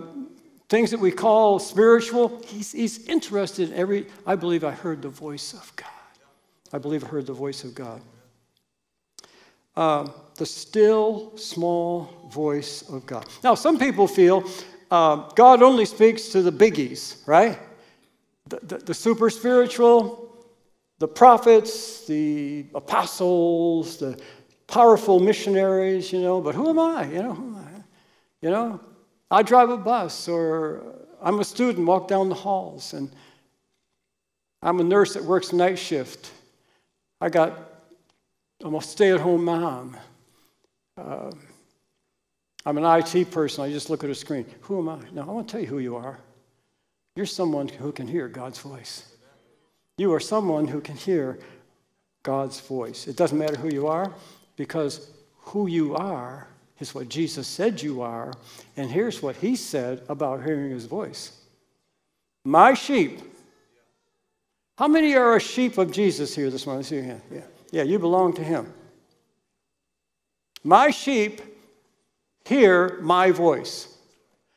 things 0.68 0.90
that 0.92 1.00
we 1.00 1.10
call 1.10 1.58
spiritual. 1.58 2.40
He's, 2.46 2.70
he's 2.72 3.06
interested 3.06 3.70
in 3.70 3.76
every. 3.76 4.06
I 4.26 4.36
believe 4.36 4.64
I 4.64 4.70
heard 4.70 5.02
the 5.02 5.08
voice 5.08 5.54
of 5.54 5.74
God. 5.76 5.88
I 6.72 6.78
believe 6.78 7.02
I 7.02 7.08
heard 7.08 7.26
the 7.26 7.32
voice 7.32 7.64
of 7.64 7.74
God. 7.74 8.00
Uh, 9.76 10.08
the 10.36 10.46
still 10.46 11.36
small 11.36 12.28
voice 12.30 12.82
of 12.88 13.06
God. 13.06 13.26
Now, 13.42 13.54
some 13.54 13.78
people 13.78 14.06
feel 14.06 14.44
uh, 14.90 15.28
God 15.34 15.62
only 15.62 15.84
speaks 15.84 16.28
to 16.28 16.42
the 16.42 16.52
biggies, 16.52 17.26
right? 17.26 17.58
The, 18.48 18.58
the, 18.62 18.78
the, 18.78 18.94
super 18.94 19.30
spiritual, 19.30 20.29
the 21.00 21.08
prophets, 21.08 22.06
the 22.06 22.66
apostles, 22.74 23.96
the 23.96 24.20
powerful 24.66 25.18
missionaries, 25.18 26.12
you 26.12 26.20
know, 26.20 26.40
but 26.40 26.54
who 26.54 26.68
am 26.68 26.78
I? 26.78 27.06
You 27.06 27.22
know, 27.22 27.34
who 27.34 27.46
am 27.48 27.56
I? 27.56 27.82
You 28.42 28.50
know, 28.50 28.80
I 29.30 29.42
drive 29.42 29.70
a 29.70 29.78
bus 29.78 30.28
or 30.28 30.84
I'm 31.20 31.40
a 31.40 31.44
student, 31.44 31.86
walk 31.86 32.06
down 32.06 32.28
the 32.28 32.34
halls, 32.34 32.92
and 32.92 33.10
I'm 34.62 34.78
a 34.78 34.84
nurse 34.84 35.14
that 35.14 35.24
works 35.24 35.52
night 35.52 35.78
shift. 35.78 36.30
I 37.20 37.30
got, 37.30 37.58
I'm 38.62 38.74
a 38.74 38.82
stay 38.82 39.10
at 39.10 39.20
home 39.20 39.44
mom. 39.44 39.96
Uh, 40.96 41.30
I'm 42.66 42.76
an 42.76 42.84
IT 42.84 43.30
person. 43.30 43.64
I 43.64 43.70
just 43.70 43.88
look 43.88 44.04
at 44.04 44.10
a 44.10 44.14
screen. 44.14 44.44
Who 44.62 44.78
am 44.80 44.88
I? 44.90 44.98
No, 45.12 45.22
I 45.22 45.26
want 45.26 45.48
to 45.48 45.52
tell 45.52 45.60
you 45.62 45.66
who 45.66 45.78
you 45.78 45.96
are. 45.96 46.18
You're 47.16 47.26
someone 47.26 47.68
who 47.68 47.90
can 47.90 48.06
hear 48.06 48.28
God's 48.28 48.58
voice. 48.58 49.10
You 50.00 50.14
are 50.14 50.20
someone 50.20 50.66
who 50.66 50.80
can 50.80 50.96
hear 50.96 51.38
God's 52.22 52.58
voice. 52.58 53.06
It 53.06 53.16
doesn't 53.16 53.36
matter 53.36 53.58
who 53.58 53.68
you 53.68 53.86
are 53.86 54.10
because 54.56 55.10
who 55.40 55.66
you 55.66 55.94
are 55.94 56.48
is 56.78 56.94
what 56.94 57.10
Jesus 57.10 57.46
said 57.46 57.82
you 57.82 58.00
are. 58.00 58.32
And 58.78 58.90
here's 58.90 59.20
what 59.20 59.36
he 59.36 59.56
said 59.56 60.00
about 60.08 60.42
hearing 60.42 60.70
his 60.70 60.86
voice 60.86 61.38
My 62.46 62.72
sheep. 62.72 63.20
How 64.78 64.88
many 64.88 65.14
are 65.16 65.36
a 65.36 65.40
sheep 65.40 65.76
of 65.76 65.92
Jesus 65.92 66.34
here 66.34 66.48
this 66.48 66.64
morning? 66.64 66.82
See 66.82 66.94
your 66.94 67.04
hand. 67.04 67.20
Yeah. 67.30 67.42
Yeah, 67.70 67.82
you 67.82 67.98
belong 67.98 68.32
to 68.36 68.42
him. 68.42 68.72
My 70.64 70.92
sheep 70.92 71.42
hear 72.46 72.98
my 73.02 73.32
voice, 73.32 73.94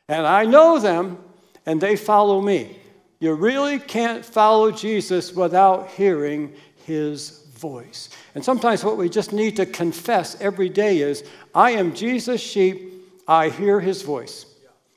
and 0.08 0.26
I 0.26 0.46
know 0.46 0.80
them, 0.80 1.18
and 1.66 1.82
they 1.82 1.98
follow 1.98 2.40
me. 2.40 2.78
You 3.24 3.36
really 3.36 3.80
can't 3.80 4.26
follow 4.26 4.70
Jesus 4.70 5.32
without 5.32 5.92
hearing 5.92 6.54
his 6.86 7.46
voice. 7.54 8.10
And 8.36 8.44
sometimes 8.44 8.84
what 8.84 8.98
we 8.98 9.08
just 9.08 9.32
need 9.32 9.56
to 9.56 9.66
confess 9.66 10.36
every 10.42 10.68
day 10.68 10.98
is 10.98 11.24
I 11.56 11.72
am 11.72 11.96
Jesus' 11.96 12.42
sheep, 12.42 12.92
I 13.26 13.48
hear 13.48 13.80
his 13.80 14.02
voice. 14.02 14.46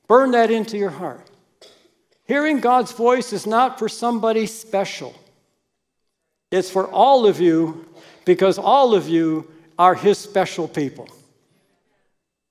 Burn 0.08 0.32
that 0.32 0.50
into 0.50 0.76
your 0.76 0.90
heart. 0.90 1.30
Hearing 2.24 2.58
God's 2.58 2.90
voice 2.90 3.32
is 3.32 3.46
not 3.46 3.78
for 3.78 3.88
somebody 3.88 4.46
special, 4.46 5.14
it's 6.50 6.68
for 6.68 6.88
all 6.88 7.28
of 7.28 7.38
you 7.38 7.86
because 8.24 8.58
all 8.58 8.96
of 8.96 9.08
you 9.08 9.48
are 9.78 9.94
his 9.94 10.18
special 10.18 10.66
people. 10.66 11.08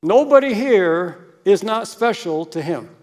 Nobody 0.02 0.54
here 0.54 1.36
is 1.44 1.64
not 1.64 1.90
special 1.90 2.46
to 2.46 2.62
him. 2.62 2.96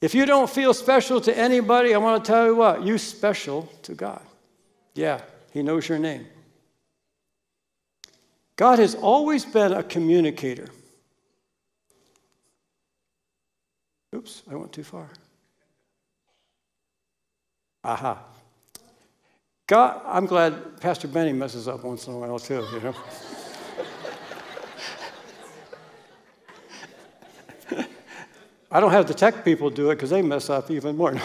If 0.00 0.14
you 0.14 0.26
don't 0.26 0.48
feel 0.48 0.72
special 0.74 1.20
to 1.22 1.36
anybody, 1.36 1.94
I 1.94 1.98
want 1.98 2.24
to 2.24 2.30
tell 2.30 2.46
you 2.46 2.54
what, 2.54 2.82
you 2.82 2.98
special 2.98 3.68
to 3.82 3.94
God. 3.94 4.22
Yeah, 4.94 5.20
he 5.52 5.62
knows 5.62 5.88
your 5.88 5.98
name. 5.98 6.26
God 8.56 8.78
has 8.78 8.94
always 8.94 9.44
been 9.44 9.72
a 9.72 9.82
communicator. 9.82 10.68
Oops, 14.14 14.42
I 14.50 14.54
went 14.54 14.72
too 14.72 14.84
far. 14.84 15.08
Aha. 17.84 18.18
God, 19.66 20.00
I'm 20.06 20.26
glad 20.26 20.80
Pastor 20.80 21.08
Benny 21.08 21.32
messes 21.32 21.68
up 21.68 21.84
once 21.84 22.06
in 22.06 22.14
a 22.14 22.18
while 22.18 22.38
too, 22.38 22.66
you 22.72 22.80
know. 22.80 22.94
I 28.70 28.80
don't 28.80 28.90
have 28.90 29.06
the 29.06 29.14
tech 29.14 29.46
people 29.46 29.70
do 29.70 29.90
it 29.90 29.94
because 29.94 30.10
they 30.10 30.20
mess 30.20 30.50
up 30.50 30.70
even 30.70 30.94
more. 30.94 31.12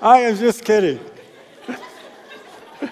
I 0.00 0.18
am 0.20 0.36
just 0.36 0.64
kidding. 0.64 1.00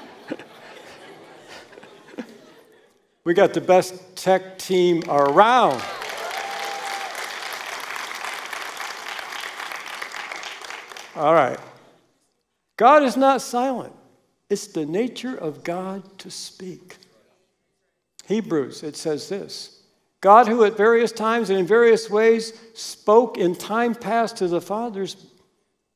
we 3.23 3.33
got 3.33 3.55
the 3.55 3.61
best 3.61 4.17
tech 4.17 4.59
team 4.59 5.05
around. 5.09 5.81
All 11.15 11.33
right. 11.33 11.61
God 12.77 13.05
is 13.05 13.17
not 13.17 13.41
silent. 13.41 13.95
It's 14.51 14.67
the 14.67 14.85
nature 14.85 15.37
of 15.37 15.63
God 15.63 16.19
to 16.19 16.29
speak. 16.29 16.97
Hebrews, 18.27 18.83
it 18.83 18.97
says 18.97 19.29
this 19.29 19.83
God, 20.21 20.49
who 20.49 20.65
at 20.65 20.77
various 20.77 21.13
times 21.13 21.51
and 21.51 21.59
in 21.59 21.67
various 21.67 22.11
ways 22.11 22.53
spoke 22.75 23.39
in 23.39 23.55
time 23.55 23.95
past 23.95 24.37
to 24.39 24.49
the 24.49 24.61
fathers 24.61 25.17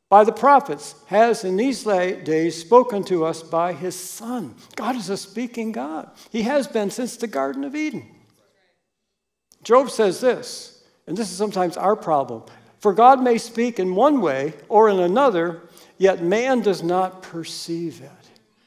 by 0.08 0.24
the 0.24 0.32
prophets, 0.32 0.94
has 1.06 1.44
in 1.44 1.56
these 1.56 1.84
days 1.84 2.60
spoken 2.60 3.04
to 3.04 3.24
us 3.24 3.42
by 3.42 3.72
his 3.72 3.94
Son. 3.94 4.54
God 4.74 4.96
is 4.96 5.08
a 5.08 5.16
speaking 5.16 5.72
God. 5.72 6.10
He 6.30 6.42
has 6.42 6.66
been 6.66 6.90
since 6.90 7.16
the 7.16 7.28
Garden 7.28 7.64
of 7.64 7.76
Eden. 7.76 8.08
Job 9.62 9.90
says 9.90 10.20
this, 10.20 10.82
and 11.06 11.16
this 11.16 11.30
is 11.30 11.36
sometimes 11.36 11.76
our 11.76 11.96
problem 11.96 12.44
For 12.78 12.92
God 12.94 13.22
may 13.22 13.36
speak 13.38 13.78
in 13.78 13.94
one 13.94 14.20
way 14.20 14.54
or 14.68 14.88
in 14.88 14.98
another, 14.98 15.62
yet 15.98 16.22
man 16.22 16.60
does 16.60 16.82
not 16.82 17.22
perceive 17.22 18.00
it. 18.00 18.10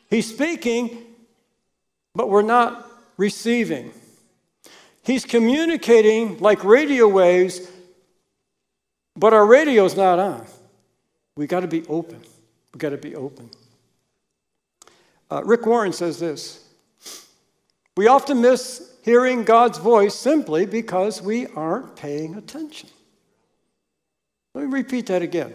He's 0.09 0.29
speaking, 0.29 1.03
but 2.13 2.29
we're 2.29 2.43
not 2.43 2.92
receiving. 3.23 3.93
He's 5.01 5.23
communicating 5.23 6.39
like 6.39 6.61
radio 6.65 7.07
waves, 7.07 7.61
but 9.15 9.33
our 9.33 9.45
radio's 9.45 9.95
not 9.95 10.19
on. 10.19 10.45
We 11.37 11.47
got 11.47 11.61
to 11.61 11.69
be 11.69 11.85
open. 11.87 12.19
We 12.73 12.79
got 12.79 12.89
to 12.89 12.97
be 12.97 13.15
open. 13.15 13.49
Uh, 15.31 15.41
Rick 15.45 15.65
Warren 15.65 15.93
says 15.93 16.19
this 16.19 16.65
We 17.95 18.07
often 18.07 18.41
miss 18.41 18.91
hearing 19.03 19.45
God's 19.45 19.77
voice 19.77 20.15
simply 20.15 20.65
because 20.65 21.21
we 21.21 21.47
aren't 21.47 21.95
paying 21.95 22.35
attention. 22.35 22.89
Let 24.53 24.65
me 24.65 24.73
repeat 24.73 25.05
that 25.07 25.21
again. 25.21 25.53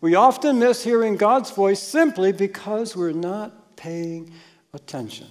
We 0.00 0.14
often 0.14 0.58
miss 0.58 0.82
hearing 0.82 1.16
God's 1.16 1.50
voice 1.50 1.82
simply 1.82 2.32
because 2.32 2.96
we're 2.96 3.12
not 3.12 3.76
paying 3.76 4.32
attention 4.72 5.28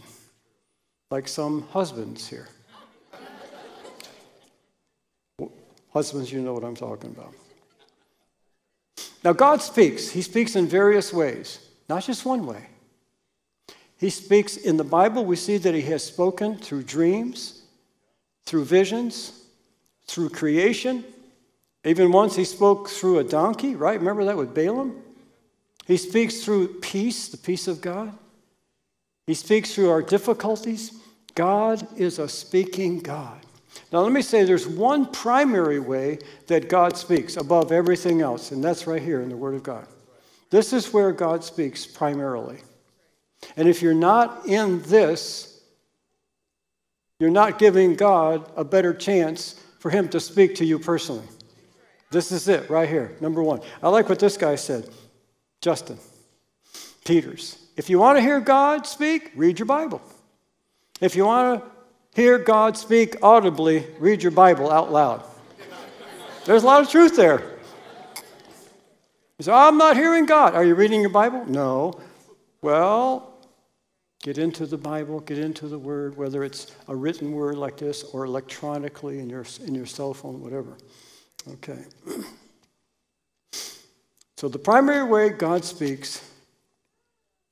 like 1.13 1.27
some 1.27 1.61
husbands 1.69 2.27
here. 2.27 2.47
husbands, 5.93 6.31
you 6.31 6.41
know 6.41 6.53
what 6.53 6.63
I'm 6.63 6.75
talking 6.75 7.11
about. 7.11 7.35
Now, 9.23 9.33
God 9.33 9.61
speaks. 9.61 10.09
He 10.09 10.23
speaks 10.23 10.55
in 10.55 10.65
various 10.65 11.13
ways, 11.13 11.59
not 11.87 12.03
just 12.03 12.25
one 12.25 12.47
way. 12.47 12.65
He 13.97 14.09
speaks 14.09 14.57
in 14.57 14.77
the 14.77 14.83
Bible, 14.83 15.23
we 15.23 15.35
see 15.35 15.57
that 15.57 15.75
He 15.75 15.83
has 15.83 16.03
spoken 16.03 16.57
through 16.57 16.81
dreams, 16.81 17.61
through 18.47 18.65
visions, 18.65 19.45
through 20.07 20.29
creation. 20.29 21.05
Even 21.85 22.11
once 22.11 22.35
He 22.35 22.43
spoke 22.43 22.89
through 22.89 23.19
a 23.19 23.23
donkey, 23.23 23.75
right? 23.75 23.99
Remember 23.99 24.25
that 24.25 24.35
with 24.35 24.55
Balaam? 24.55 24.99
He 25.85 25.97
speaks 25.97 26.43
through 26.43 26.79
peace, 26.79 27.27
the 27.27 27.37
peace 27.37 27.67
of 27.67 27.81
God. 27.81 28.17
He 29.27 29.33
speaks 29.33 29.73
through 29.73 29.89
our 29.89 30.01
difficulties. 30.01 30.99
God 31.35 31.87
is 31.97 32.19
a 32.19 32.27
speaking 32.27 32.99
God. 32.99 33.39
Now, 33.91 34.01
let 34.01 34.11
me 34.11 34.21
say 34.21 34.43
there's 34.43 34.67
one 34.67 35.05
primary 35.05 35.79
way 35.79 36.19
that 36.47 36.69
God 36.69 36.97
speaks 36.97 37.37
above 37.37 37.71
everything 37.71 38.21
else, 38.21 38.51
and 38.51 38.63
that's 38.63 38.85
right 38.87 39.01
here 39.01 39.21
in 39.21 39.29
the 39.29 39.37
Word 39.37 39.55
of 39.55 39.63
God. 39.63 39.87
This 40.49 40.73
is 40.73 40.93
where 40.93 41.11
God 41.11 41.43
speaks 41.43 41.85
primarily. 41.85 42.59
And 43.55 43.67
if 43.67 43.81
you're 43.81 43.93
not 43.93 44.45
in 44.45 44.81
this, 44.83 45.61
you're 47.19 47.31
not 47.31 47.57
giving 47.57 47.95
God 47.95 48.51
a 48.55 48.63
better 48.63 48.93
chance 48.93 49.59
for 49.79 49.89
Him 49.89 50.09
to 50.09 50.19
speak 50.19 50.55
to 50.55 50.65
you 50.65 50.77
personally. 50.77 51.27
This 52.11 52.31
is 52.31 52.47
it 52.47 52.69
right 52.69 52.87
here, 52.87 53.15
number 53.21 53.41
one. 53.41 53.61
I 53.81 53.89
like 53.89 54.09
what 54.09 54.19
this 54.19 54.37
guy 54.37 54.55
said, 54.55 54.87
Justin 55.61 55.97
Peters. 57.05 57.62
If 57.75 57.89
you 57.89 57.97
want 57.99 58.17
to 58.17 58.21
hear 58.21 58.39
God 58.39 58.85
speak, 58.85 59.31
read 59.35 59.57
your 59.57 59.65
Bible. 59.65 60.01
If 61.01 61.15
you 61.15 61.25
want 61.25 61.63
to 61.63 61.71
hear 62.21 62.37
God 62.37 62.77
speak 62.77 63.15
audibly, 63.23 63.87
read 63.99 64.21
your 64.21 64.31
Bible 64.31 64.71
out 64.71 64.91
loud. 64.91 65.23
There's 66.45 66.63
a 66.63 66.65
lot 66.65 66.81
of 66.81 66.89
truth 66.89 67.15
there. 67.15 67.41
You 69.39 69.45
say, 69.45 69.51
I'm 69.51 69.77
not 69.77 69.97
hearing 69.97 70.25
God. 70.25 70.53
Are 70.53 70.63
you 70.63 70.75
reading 70.75 71.01
your 71.01 71.09
Bible? 71.09 71.45
No. 71.45 71.99
Well, 72.61 73.33
get 74.21 74.37
into 74.37 74.67
the 74.67 74.77
Bible, 74.77 75.19
get 75.21 75.39
into 75.39 75.67
the 75.67 75.79
Word, 75.79 76.15
whether 76.15 76.43
it's 76.43 76.75
a 76.87 76.95
written 76.95 77.31
word 77.31 77.57
like 77.57 77.77
this 77.77 78.03
or 78.03 78.25
electronically 78.25 79.19
in 79.19 79.29
your, 79.29 79.45
in 79.65 79.73
your 79.73 79.87
cell 79.87 80.13
phone, 80.13 80.41
whatever. 80.41 80.77
Okay. 81.53 81.79
So, 84.35 84.49
the 84.49 84.59
primary 84.59 85.05
way 85.05 85.29
God 85.29 85.63
speaks 85.63 86.32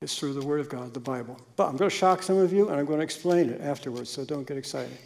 It's 0.02 0.18
through 0.18 0.32
the 0.32 0.44
Word 0.44 0.58
of 0.58 0.68
God, 0.68 0.92
the 0.92 1.00
Bible. 1.00 1.40
But 1.54 1.68
I'm 1.68 1.76
going 1.76 1.88
to 1.88 1.96
shock 1.96 2.24
some 2.24 2.36
of 2.36 2.52
you, 2.52 2.68
and 2.68 2.80
I'm 2.80 2.86
going 2.86 2.98
to 2.98 3.04
explain 3.04 3.50
it 3.50 3.60
afterwards, 3.60 4.10
so 4.10 4.24
don't 4.24 4.46
get 4.46 4.56
excited. 4.56 4.98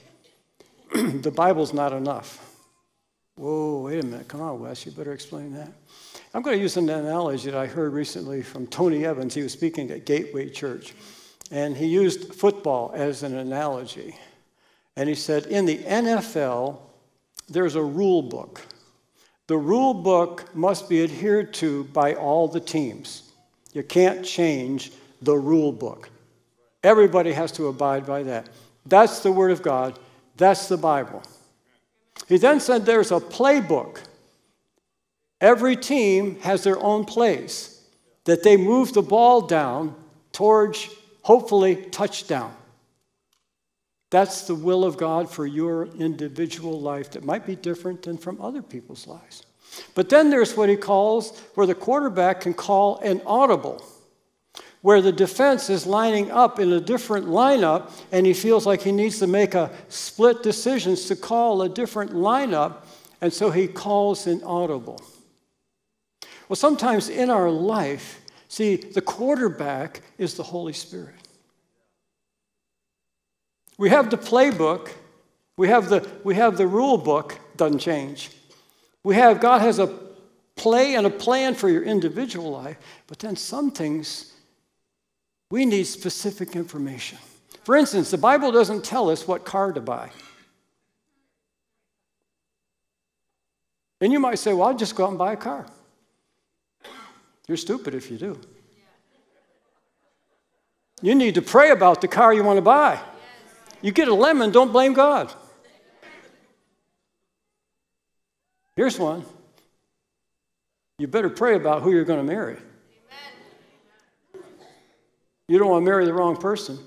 the 0.95 1.31
Bible's 1.31 1.75
not 1.75 1.93
enough. 1.93 2.57
Whoa, 3.35 3.83
wait 3.83 4.03
a 4.03 4.07
minute. 4.07 4.26
Come 4.26 4.41
on, 4.41 4.59
Wes, 4.59 4.87
you 4.87 4.93
better 4.93 5.12
explain 5.12 5.53
that. 5.53 5.71
I'm 6.33 6.41
going 6.41 6.57
to 6.57 6.62
use 6.62 6.79
an 6.79 6.88
analogy 6.88 7.50
that 7.50 7.59
I 7.59 7.67
heard 7.67 7.93
recently 7.93 8.43
from 8.43 8.67
Tony 8.67 9.05
Evans. 9.05 9.35
He 9.35 9.43
was 9.43 9.53
speaking 9.53 9.91
at 9.91 10.07
Gateway 10.07 10.49
Church, 10.49 10.95
and 11.50 11.76
he 11.76 11.87
used 11.87 12.35
football 12.35 12.91
as 12.95 13.23
an 13.23 13.37
analogy. 13.37 14.17
And 14.97 15.11
he 15.11 15.15
said, 15.15 15.45
In 15.47 15.67
the 15.67 15.76
NFL, 15.76 16.79
there's 17.50 17.75
a 17.75 17.83
rule 17.83 18.23
book. 18.23 18.62
The 19.47 19.59
rule 19.59 19.93
book 19.93 20.55
must 20.57 20.88
be 20.88 21.05
adhered 21.05 21.53
to 21.55 21.85
by 21.85 22.15
all 22.15 22.49
the 22.49 22.61
teams. 22.61 23.25
You 23.76 23.83
can't 23.83 24.25
change 24.25 24.90
the 25.21 25.37
rule 25.37 25.71
book. 25.71 26.09
Everybody 26.83 27.35
has 27.35 27.52
to 27.52 27.66
abide 27.66 28.06
by 28.06 28.23
that. 28.23 28.49
That's 28.87 29.21
the 29.21 29.30
Word 29.30 29.50
of 29.50 29.62
God. 29.62 29.99
That's 30.38 30.66
the 30.66 30.78
Bible. 30.78 31.23
He 32.26 32.38
then 32.38 32.59
said 32.59 32.87
there's 32.87 33.12
a 33.12 33.21
playbook. 33.21 33.99
Every 35.42 35.76
team 35.76 36.40
has 36.40 36.64
their 36.64 36.83
own 36.83 37.04
plays 37.04 37.83
that 38.25 38.42
they 38.42 38.56
move 38.56 38.95
the 38.95 39.02
ball 39.02 39.42
down 39.42 39.95
towards, 40.33 40.88
hopefully, 41.21 41.76
touchdown. 41.76 42.56
That's 44.09 44.47
the 44.47 44.54
will 44.54 44.85
of 44.85 44.97
God 44.97 45.30
for 45.30 45.47
your 45.47 45.85
individual 45.99 46.80
life 46.80 47.11
that 47.11 47.25
might 47.25 47.45
be 47.45 47.56
different 47.56 48.04
than 48.04 48.16
from 48.16 48.40
other 48.40 48.62
people's 48.62 49.06
lives. 49.06 49.46
But 49.94 50.08
then 50.08 50.30
there's 50.30 50.56
what 50.56 50.68
he 50.68 50.76
calls 50.76 51.38
where 51.54 51.66
the 51.66 51.75
quarterback 51.75 52.42
can 52.42 52.54
call 52.54 52.99
an 52.99 53.23
audible, 53.26 53.85
where 54.82 55.00
the 55.00 55.12
defense 55.12 55.70
is 55.70 55.87
lining 55.87 56.30
up 56.30 56.58
in 56.58 56.73
a 56.73 56.80
different 56.80 57.26
lineup 57.26 57.90
and 58.12 58.26
he 58.26 58.32
feels 58.32 58.66
like 58.66 58.82
he 58.82 58.92
needs 58.92 59.18
to 59.18 59.26
make 59.26 59.54
a 59.54 59.70
split 59.88 60.42
decisions 60.42 61.06
to 61.06 61.16
call 61.16 61.62
a 61.62 61.68
different 61.68 62.12
lineup, 62.12 62.85
and 63.20 63.32
so 63.32 63.50
he 63.50 63.66
calls 63.66 64.26
an 64.26 64.42
audible. 64.44 65.00
Well, 66.49 66.56
sometimes 66.56 67.08
in 67.08 67.30
our 67.30 67.50
life, 67.50 68.20
see, 68.49 68.76
the 68.76 69.00
quarterback 69.00 70.02
is 70.18 70.35
the 70.35 70.42
Holy 70.42 70.73
Spirit. 70.73 71.14
We 73.78 73.90
have 73.90 74.11
the 74.11 74.18
playbook, 74.18 74.90
we 75.56 75.68
have 75.68 75.88
the, 75.88 76.08
we 76.23 76.35
have 76.37 76.56
the 76.56 76.66
rule 76.66 76.99
book, 76.99 77.38
doesn't 77.56 77.80
change. 77.80 78.30
We 79.06 79.14
have, 79.14 79.38
God 79.38 79.60
has 79.60 79.78
a 79.78 79.86
play 80.56 80.96
and 80.96 81.06
a 81.06 81.10
plan 81.10 81.54
for 81.54 81.68
your 81.68 81.84
individual 81.84 82.50
life, 82.50 82.76
but 83.06 83.20
then 83.20 83.36
some 83.36 83.70
things 83.70 84.32
we 85.48 85.64
need 85.64 85.84
specific 85.84 86.56
information. 86.56 87.16
For 87.62 87.76
instance, 87.76 88.10
the 88.10 88.18
Bible 88.18 88.50
doesn't 88.50 88.84
tell 88.84 89.08
us 89.08 89.28
what 89.28 89.44
car 89.44 89.72
to 89.72 89.80
buy. 89.80 90.10
And 94.00 94.12
you 94.12 94.18
might 94.18 94.40
say, 94.40 94.52
well, 94.52 94.66
I'll 94.66 94.76
just 94.76 94.96
go 94.96 95.04
out 95.04 95.10
and 95.10 95.18
buy 95.18 95.34
a 95.34 95.36
car. 95.36 95.66
You're 97.46 97.58
stupid 97.58 97.94
if 97.94 98.10
you 98.10 98.18
do. 98.18 98.40
You 101.00 101.14
need 101.14 101.36
to 101.36 101.42
pray 101.42 101.70
about 101.70 102.00
the 102.00 102.08
car 102.08 102.34
you 102.34 102.42
want 102.42 102.56
to 102.56 102.60
buy. 102.60 102.98
You 103.82 103.92
get 103.92 104.08
a 104.08 104.14
lemon, 104.14 104.50
don't 104.50 104.72
blame 104.72 104.94
God. 104.94 105.32
Here's 108.76 108.99
one. 108.99 109.25
You 110.99 111.09
better 111.09 111.30
pray 111.30 111.56
about 111.56 111.83
who 111.83 111.92
you're 111.92 112.04
going 112.04 112.25
to 112.25 112.33
marry. 112.33 112.59
You 115.49 115.59
don't 115.59 115.71
want 115.71 115.83
to 115.83 115.90
marry 115.90 116.04
the 116.04 116.12
wrong 116.12 116.37
person. 116.37 116.78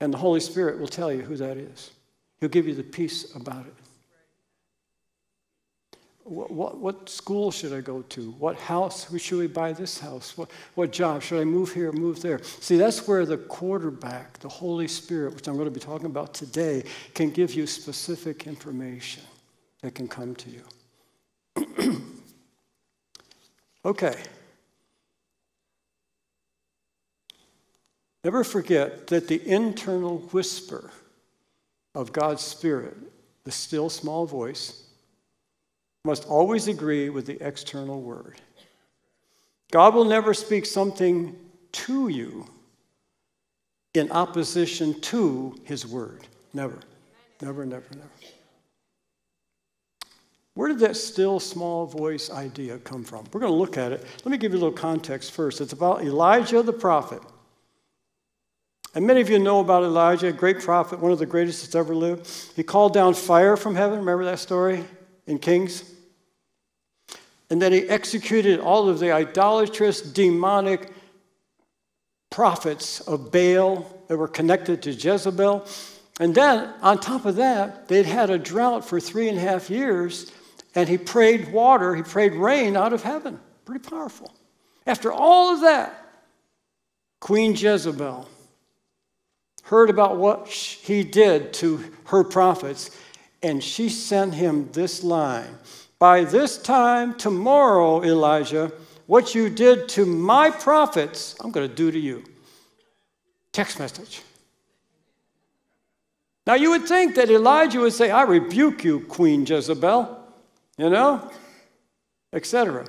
And 0.00 0.14
the 0.14 0.18
Holy 0.18 0.40
Spirit 0.40 0.78
will 0.78 0.88
tell 0.88 1.12
you 1.12 1.22
who 1.22 1.36
that 1.36 1.56
is. 1.56 1.90
He'll 2.38 2.48
give 2.48 2.66
you 2.66 2.74
the 2.74 2.82
peace 2.82 3.34
about 3.34 3.66
it. 3.66 3.74
What, 6.24 6.50
what, 6.52 6.78
what, 6.78 7.08
school 7.08 7.50
should 7.50 7.72
I 7.72 7.80
go 7.80 8.02
to? 8.02 8.30
What 8.32 8.56
house? 8.56 9.12
Should 9.18 9.38
we 9.38 9.48
buy 9.48 9.72
this 9.72 9.98
house? 9.98 10.38
What, 10.38 10.50
what 10.74 10.92
job? 10.92 11.22
Should 11.22 11.40
I 11.40 11.44
move 11.44 11.72
here, 11.72 11.90
move 11.90 12.22
there? 12.22 12.40
See, 12.42 12.76
that's 12.76 13.08
where 13.08 13.26
the 13.26 13.36
quarterback, 13.36 14.38
the 14.38 14.48
Holy 14.48 14.86
Spirit, 14.86 15.34
which 15.34 15.48
I'm 15.48 15.54
going 15.54 15.66
to 15.66 15.72
be 15.72 15.80
talking 15.80 16.06
about 16.06 16.32
today, 16.32 16.84
can 17.14 17.30
give 17.30 17.54
you 17.54 17.66
specific 17.66 18.46
information 18.46 19.24
that 19.82 19.94
can 19.94 20.08
come 20.08 20.34
to 20.36 20.50
you. 20.50 22.02
okay. 23.84 24.16
Never 28.24 28.44
forget 28.44 29.06
that 29.06 29.28
the 29.28 29.46
internal 29.48 30.18
whisper 30.32 30.90
of 31.94 32.12
God's 32.12 32.42
Spirit, 32.42 32.96
the 33.44 33.50
still 33.50 33.88
small 33.88 34.26
voice, 34.26 34.84
must 36.04 36.26
always 36.26 36.68
agree 36.68 37.08
with 37.08 37.26
the 37.26 37.40
external 37.46 38.00
word. 38.00 38.40
God 39.70 39.94
will 39.94 40.04
never 40.04 40.34
speak 40.34 40.66
something 40.66 41.36
to 41.72 42.08
you 42.08 42.46
in 43.94 44.10
opposition 44.10 45.00
to 45.00 45.56
his 45.64 45.86
word. 45.86 46.26
Never. 46.52 46.78
Never, 47.40 47.64
never, 47.64 47.86
never. 47.94 48.08
Where 50.54 50.68
did 50.68 50.80
that 50.80 50.96
still 50.96 51.40
small 51.40 51.86
voice 51.86 52.30
idea 52.30 52.78
come 52.78 53.04
from? 53.04 53.24
We're 53.32 53.40
going 53.40 53.52
to 53.52 53.58
look 53.58 53.78
at 53.78 53.92
it. 53.92 54.04
Let 54.24 54.32
me 54.32 54.36
give 54.36 54.52
you 54.52 54.58
a 54.58 54.60
little 54.60 54.76
context 54.76 55.32
first. 55.32 55.60
It's 55.60 55.72
about 55.72 56.02
Elijah 56.02 56.62
the 56.62 56.72
prophet. 56.72 57.22
And 58.94 59.06
many 59.06 59.20
of 59.20 59.30
you 59.30 59.38
know 59.38 59.60
about 59.60 59.84
Elijah, 59.84 60.28
a 60.28 60.32
great 60.32 60.60
prophet, 60.60 60.98
one 60.98 61.12
of 61.12 61.20
the 61.20 61.26
greatest 61.26 61.62
that's 61.62 61.76
ever 61.76 61.94
lived. 61.94 62.28
He 62.56 62.64
called 62.64 62.92
down 62.92 63.14
fire 63.14 63.56
from 63.56 63.76
heaven. 63.76 64.00
Remember 64.00 64.24
that 64.24 64.40
story 64.40 64.84
in 65.26 65.38
Kings? 65.38 65.84
And 67.50 67.62
then 67.62 67.72
he 67.72 67.88
executed 67.88 68.58
all 68.58 68.88
of 68.88 68.98
the 68.98 69.12
idolatrous, 69.12 70.00
demonic 70.00 70.92
prophets 72.30 73.00
of 73.00 73.30
Baal 73.30 73.86
that 74.08 74.16
were 74.16 74.28
connected 74.28 74.82
to 74.82 74.92
Jezebel. 74.92 75.66
And 76.18 76.34
then, 76.34 76.72
on 76.82 76.98
top 76.98 77.24
of 77.24 77.36
that, 77.36 77.88
they'd 77.88 78.06
had 78.06 78.30
a 78.30 78.38
drought 78.38 78.84
for 78.84 79.00
three 79.00 79.28
and 79.28 79.38
a 79.38 79.40
half 79.40 79.70
years, 79.70 80.32
and 80.74 80.88
he 80.88 80.98
prayed 80.98 81.52
water, 81.52 81.94
he 81.94 82.02
prayed 82.02 82.34
rain 82.34 82.76
out 82.76 82.92
of 82.92 83.02
heaven. 83.02 83.40
Pretty 83.64 83.88
powerful. 83.88 84.34
After 84.86 85.12
all 85.12 85.54
of 85.54 85.60
that, 85.60 85.96
Queen 87.20 87.54
Jezebel 87.54 88.28
heard 89.64 89.90
about 89.90 90.16
what 90.16 90.48
he 90.48 91.04
did 91.04 91.52
to 91.54 91.84
her 92.06 92.24
prophets, 92.24 92.90
and 93.42 93.62
she 93.62 93.88
sent 93.88 94.34
him 94.34 94.70
this 94.72 95.02
line 95.04 95.58
By 95.98 96.24
this 96.24 96.58
time 96.58 97.14
tomorrow, 97.14 98.02
Elijah, 98.02 98.72
what 99.06 99.34
you 99.34 99.50
did 99.50 99.88
to 99.90 100.06
my 100.06 100.50
prophets, 100.50 101.36
I'm 101.40 101.50
going 101.50 101.68
to 101.68 101.74
do 101.74 101.90
to 101.90 101.98
you. 101.98 102.24
Text 103.52 103.78
message. 103.78 104.22
Now, 106.46 106.54
you 106.54 106.70
would 106.70 106.86
think 106.86 107.16
that 107.16 107.28
Elijah 107.30 107.80
would 107.80 107.92
say, 107.92 108.10
I 108.10 108.22
rebuke 108.22 108.82
you, 108.82 109.00
Queen 109.00 109.44
Jezebel 109.44 110.19
you 110.80 110.88
know, 110.88 111.30
etc. 112.32 112.86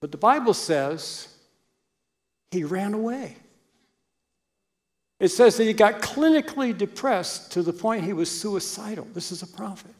But 0.00 0.10
the 0.10 0.16
Bible 0.16 0.54
says 0.54 1.28
he 2.50 2.64
ran 2.64 2.94
away. 2.94 3.36
It 5.20 5.28
says 5.28 5.58
that 5.58 5.64
he 5.64 5.74
got 5.74 6.00
clinically 6.00 6.76
depressed 6.76 7.52
to 7.52 7.62
the 7.62 7.74
point 7.74 8.04
he 8.04 8.14
was 8.14 8.30
suicidal. 8.30 9.06
This 9.12 9.30
is 9.32 9.42
a 9.42 9.46
prophet. 9.46 9.94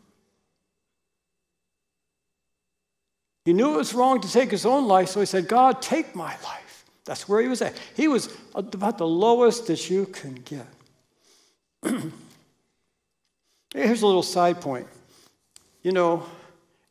He 3.45 3.53
knew 3.53 3.75
it 3.75 3.77
was 3.77 3.93
wrong 3.93 4.23
to 4.23 4.33
take 4.33 4.51
his 4.51 4.65
own 4.65 4.89
life, 4.89 5.11
so 5.11 5.21
he 5.21 5.27
said, 5.27 5.47
God, 5.47 5.83
take 5.83 6.15
my 6.15 6.35
life. 6.43 6.87
That's 7.05 7.29
where 7.29 7.43
he 7.43 7.49
was 7.49 7.61
at. 7.61 7.79
He 7.95 8.09
was 8.09 8.35
about 8.55 8.97
the 8.97 9.07
lowest 9.07 9.67
that 9.67 9.91
you 9.91 10.07
can 10.07 10.37
get. 10.37 10.67
Here's 13.75 14.01
a 14.01 14.07
little 14.07 14.23
side 14.23 14.61
point. 14.63 14.87
You 15.83 15.93
know, 15.93 16.25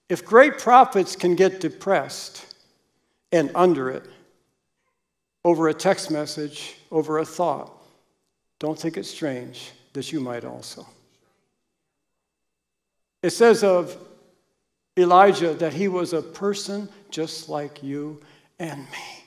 if 0.10 0.26
great 0.26 0.58
prophets 0.58 1.16
can 1.16 1.36
get 1.36 1.62
depressed 1.62 2.54
and 3.32 3.50
under 3.56 3.90
it 3.90 4.04
over 5.44 5.70
a 5.70 5.74
text 5.74 6.12
message, 6.12 6.76
over 6.92 7.20
a 7.20 7.26
thought, 7.26 7.72
don't 8.60 8.78
think 8.78 8.98
it's 8.98 9.10
strange 9.10 9.72
that 9.94 10.12
you 10.12 10.20
might 10.20 10.44
also. 10.44 10.86
It 13.24 13.32
says 13.32 13.64
of 13.64 13.98
Elijah 14.98 15.54
that 15.54 15.74
he 15.74 15.88
was 15.88 16.14
a 16.14 16.22
person 16.22 16.90
just 17.10 17.50
like 17.50 17.82
you 17.82 18.22
and 18.60 18.80
me. 18.92 19.24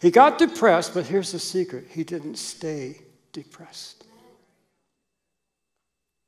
He 0.00 0.10
got 0.10 0.38
depressed, 0.38 0.94
but 0.94 1.06
here's 1.06 1.32
the 1.32 1.38
secret 1.38 1.88
he 1.90 2.04
didn't 2.04 2.36
stay 2.36 3.02
depressed. 3.32 3.99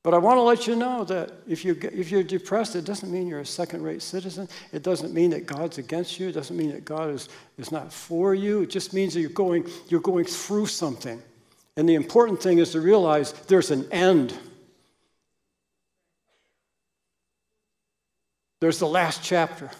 But 0.02 0.14
I 0.14 0.18
want 0.18 0.38
to 0.38 0.42
let 0.42 0.66
you 0.66 0.74
know 0.74 1.04
that 1.04 1.30
if 1.46 1.64
you're, 1.64 1.76
if 1.80 2.10
you're 2.10 2.24
depressed, 2.24 2.74
it 2.74 2.84
doesn't 2.84 3.12
mean 3.12 3.28
you're 3.28 3.40
a 3.40 3.46
second 3.46 3.84
rate 3.84 4.02
citizen. 4.02 4.48
It 4.72 4.82
doesn't 4.82 5.14
mean 5.14 5.30
that 5.30 5.46
God's 5.46 5.78
against 5.78 6.18
you. 6.18 6.28
It 6.28 6.32
doesn't 6.32 6.56
mean 6.56 6.72
that 6.72 6.84
God 6.84 7.10
is, 7.10 7.28
is 7.56 7.70
not 7.70 7.92
for 7.92 8.34
you. 8.34 8.62
It 8.62 8.70
just 8.70 8.92
means 8.92 9.14
that 9.14 9.20
you're 9.20 9.30
going, 9.30 9.68
you're 9.88 10.00
going 10.00 10.24
through 10.24 10.66
something. 10.66 11.22
And 11.76 11.88
the 11.88 11.94
important 11.94 12.42
thing 12.42 12.58
is 12.58 12.72
to 12.72 12.80
realize 12.80 13.32
there's 13.46 13.70
an 13.70 13.86
end. 13.92 14.36
There's 18.60 18.80
the 18.80 18.88
last 18.88 19.22
chapter. 19.22 19.70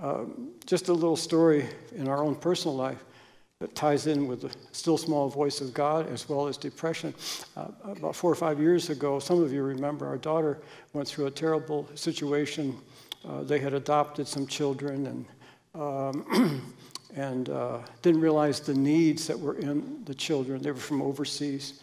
Um, 0.00 0.52
just 0.64 0.88
a 0.88 0.92
little 0.92 1.16
story 1.16 1.66
in 1.94 2.08
our 2.08 2.22
own 2.22 2.36
personal 2.36 2.76
life 2.76 3.04
that 3.60 3.74
ties 3.74 4.06
in 4.06 4.26
with 4.26 4.40
the 4.40 4.50
still 4.72 4.96
small 4.96 5.28
voice 5.28 5.60
of 5.60 5.74
God 5.74 6.08
as 6.10 6.26
well 6.28 6.48
as 6.48 6.56
depression. 6.56 7.12
Uh, 7.56 7.66
about 7.84 8.16
four 8.16 8.32
or 8.32 8.34
five 8.34 8.58
years 8.58 8.88
ago, 8.88 9.18
some 9.18 9.42
of 9.42 9.52
you 9.52 9.62
remember 9.62 10.06
our 10.06 10.16
daughter 10.16 10.58
went 10.94 11.06
through 11.06 11.26
a 11.26 11.30
terrible 11.30 11.86
situation. 11.94 12.74
Uh, 13.28 13.42
they 13.42 13.58
had 13.58 13.74
adopted 13.74 14.26
some 14.26 14.46
children 14.46 15.06
and 15.06 15.24
um, 15.74 16.72
and 17.16 17.50
uh, 17.50 17.80
didn't 18.00 18.22
realize 18.22 18.60
the 18.60 18.74
needs 18.74 19.26
that 19.26 19.38
were 19.38 19.58
in 19.58 20.04
the 20.04 20.14
children. 20.14 20.62
They 20.62 20.70
were 20.70 20.78
from 20.78 21.02
overseas, 21.02 21.82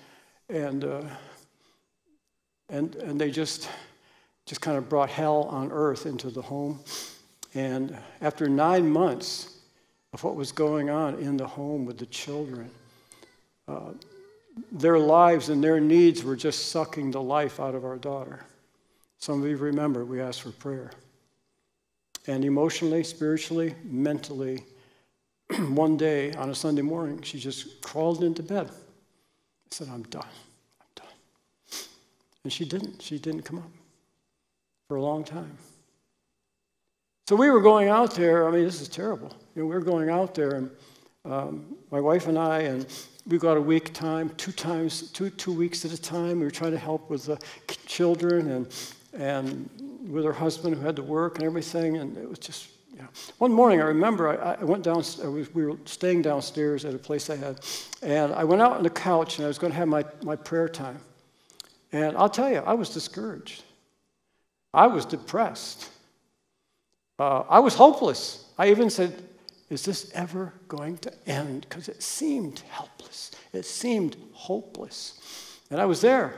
and 0.50 0.84
uh, 0.84 1.04
and 2.70 2.96
and 2.96 3.22
they 3.22 3.30
just 3.30 3.70
just 4.46 4.62
kind 4.62 4.78
of 4.78 4.90
brought 4.90 5.10
hell 5.10 5.44
on 5.44 5.72
earth 5.72 6.06
into 6.06 6.30
the 6.30 6.42
home. 6.42 6.80
And 7.54 7.96
after 8.22 8.50
nine 8.50 8.90
months, 8.90 9.57
of 10.14 10.24
what 10.24 10.36
was 10.36 10.52
going 10.52 10.90
on 10.90 11.16
in 11.16 11.38
the 11.38 11.48
home 11.48 11.86
with 11.86 11.98
the 11.98 12.06
children. 12.08 12.70
Uh, 13.68 13.92
their 14.72 14.98
lives 14.98 15.50
and 15.50 15.64
their 15.64 15.80
needs 15.80 16.24
were 16.24 16.36
just 16.36 16.70
sucking 16.70 17.12
the 17.12 17.22
life 17.22 17.60
out 17.60 17.76
of 17.76 17.86
our 17.86 17.98
daughter. 17.98 18.42
Some 19.20 19.42
of 19.44 19.50
you 19.50 19.58
remember 19.58 20.06
we 20.06 20.22
asked 20.22 20.42
for 20.42 20.52
prayer. 20.52 20.92
And 22.28 22.44
emotionally, 22.44 23.04
spiritually, 23.04 23.76
mentally, 23.84 24.64
one 25.70 25.96
day 25.98 26.34
on 26.34 26.50
a 26.50 26.56
Sunday 26.56 26.82
morning, 26.82 27.22
she 27.22 27.40
just 27.40 27.82
crawled 27.82 28.24
into 28.24 28.44
bed. 28.44 28.70
I 28.70 28.74
said, 29.72 29.88
I'm 29.90 30.04
done. 30.04 30.26
I'm 30.80 30.88
done. 30.96 31.14
And 32.44 32.52
she 32.52 32.66
didn't. 32.66 33.02
She 33.02 33.18
didn't 33.18 33.44
come 33.44 33.60
up 33.60 33.70
for 34.88 34.98
a 34.98 35.02
long 35.02 35.24
time. 35.24 35.58
So 37.28 37.36
we 37.36 37.50
were 37.50 37.60
going 37.60 37.90
out 37.90 38.16
there. 38.16 38.48
I 38.48 38.52
mean, 38.52 38.64
this 38.64 38.80
is 38.80 38.88
terrible. 38.88 39.36
You 39.54 39.64
know, 39.64 39.68
we 39.68 39.76
were 39.76 39.82
going 39.82 40.10
out 40.10 40.34
there, 40.34 40.52
and 40.52 40.72
um, 41.26 41.76
my 41.92 42.00
wife 42.00 42.28
and 42.28 42.40
I, 42.40 42.60
and 42.60 42.86
we 43.26 43.38
got 43.38 43.58
a 43.58 43.62
week 43.62 43.94
time, 43.94 44.30
two 44.38 44.54
times, 44.54 45.12
two 45.12 45.30
two 45.32 45.52
weeks 45.52 45.84
at 45.84 45.92
a 45.92 46.02
time. 46.02 46.40
We 46.40 46.46
were 46.46 46.52
trying 46.52 46.72
to 46.72 46.78
help 46.78 47.10
with 47.10 47.26
the 47.26 47.38
children 47.86 48.50
and 48.52 48.92
and 49.12 49.70
with 50.08 50.24
her 50.24 50.32
husband 50.32 50.76
who 50.76 50.82
had 50.82 50.96
to 50.96 51.04
work 51.04 51.36
and 51.36 51.44
everything, 51.44 51.98
and 51.98 52.18
it 52.18 52.30
was 52.30 52.40
just. 52.40 52.70
Yeah. 52.96 53.06
One 53.38 53.52
morning, 53.52 53.80
I 53.82 53.84
remember 53.84 54.42
I, 54.42 54.54
I 54.54 54.64
went 54.64 54.84
down. 54.84 55.04
I 55.22 55.28
was, 55.28 55.54
we 55.54 55.66
were 55.66 55.78
staying 55.84 56.22
downstairs 56.22 56.86
at 56.86 56.96
a 56.96 56.98
place 56.98 57.30
I 57.30 57.36
had, 57.36 57.60
and 58.02 58.34
I 58.34 58.46
went 58.46 58.62
out 58.62 58.78
on 58.78 58.84
the 58.84 58.90
couch 58.90 59.38
and 59.38 59.46
I 59.46 59.50
was 59.50 59.60
going 59.60 59.72
to 59.72 59.78
have 59.78 59.88
my, 59.88 60.04
my 60.24 60.36
prayer 60.36 60.68
time. 60.68 61.00
And 61.92 62.18
I'll 62.18 62.30
tell 62.30 62.50
you, 62.50 62.58
I 62.66 62.74
was 62.74 62.90
discouraged. 62.90 63.64
I 64.74 64.88
was 64.88 65.06
depressed. 65.06 65.92
Uh, 67.20 67.44
I 67.50 67.60
was 67.60 67.76
hopeless. 67.76 68.46
I 68.58 68.70
even 68.70 68.90
said, 68.90 69.24
Is 69.70 69.84
this 69.84 70.12
ever 70.14 70.54
going 70.68 70.98
to 71.00 71.14
end? 71.28 71.66
Because 71.68 71.90
it 71.90 72.04
seemed 72.04 72.60
helpless, 72.70 73.32
it 73.54 73.66
seemed 73.66 74.18
hopeless. 74.34 75.20
And 75.70 75.82
I 75.82 75.86
was 75.86 76.02
there 76.02 76.36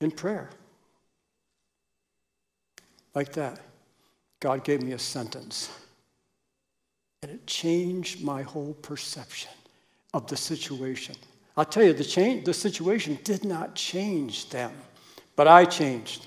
in 0.00 0.10
prayer. 0.10 0.50
Like 3.14 3.32
that. 3.32 3.60
God 4.40 4.64
gave 4.64 4.82
me 4.82 4.92
a 4.92 4.98
sentence. 4.98 5.70
And 7.22 7.32
it 7.32 7.46
changed 7.46 8.22
my 8.22 8.42
whole 8.42 8.74
perception 8.74 9.50
of 10.14 10.26
the 10.26 10.36
situation. 10.36 11.14
I'll 11.56 11.64
tell 11.64 11.82
you, 11.82 11.94
the, 11.94 12.04
change, 12.04 12.44
the 12.44 12.54
situation 12.54 13.18
did 13.24 13.44
not 13.44 13.74
change 13.74 14.50
them, 14.50 14.72
but 15.34 15.48
I 15.48 15.64
changed. 15.64 16.26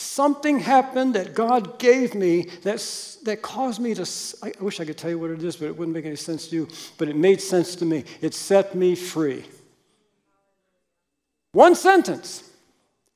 Something 0.00 0.60
happened 0.60 1.14
that 1.14 1.34
God 1.34 1.78
gave 1.78 2.14
me 2.14 2.48
that's, 2.62 3.16
that 3.16 3.42
caused 3.42 3.80
me 3.80 3.94
to. 3.94 4.08
I 4.42 4.52
wish 4.60 4.78
I 4.78 4.84
could 4.84 4.96
tell 4.96 5.10
you 5.10 5.18
what 5.18 5.30
it 5.30 5.42
is, 5.42 5.56
but 5.56 5.66
it 5.66 5.76
wouldn't 5.76 5.94
make 5.94 6.06
any 6.06 6.16
sense 6.16 6.48
to 6.48 6.56
you. 6.56 6.68
But 6.98 7.08
it 7.08 7.16
made 7.16 7.40
sense 7.40 7.74
to 7.76 7.84
me. 7.84 8.04
It 8.20 8.32
set 8.32 8.74
me 8.74 8.94
free. 8.94 9.44
One 11.52 11.74
sentence. 11.74 12.48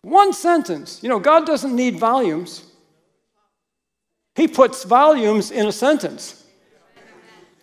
One 0.03 0.33
sentence. 0.33 1.01
You 1.03 1.09
know, 1.09 1.21
God 1.21 1.47
doesn't 1.47 1.75
need 1.75 1.99
volumes, 1.99 2.65
He 4.35 4.49
puts 4.49 4.83
volumes 4.83 5.51
in 5.51 5.67
a 5.67 5.73
sentence. 5.73 6.45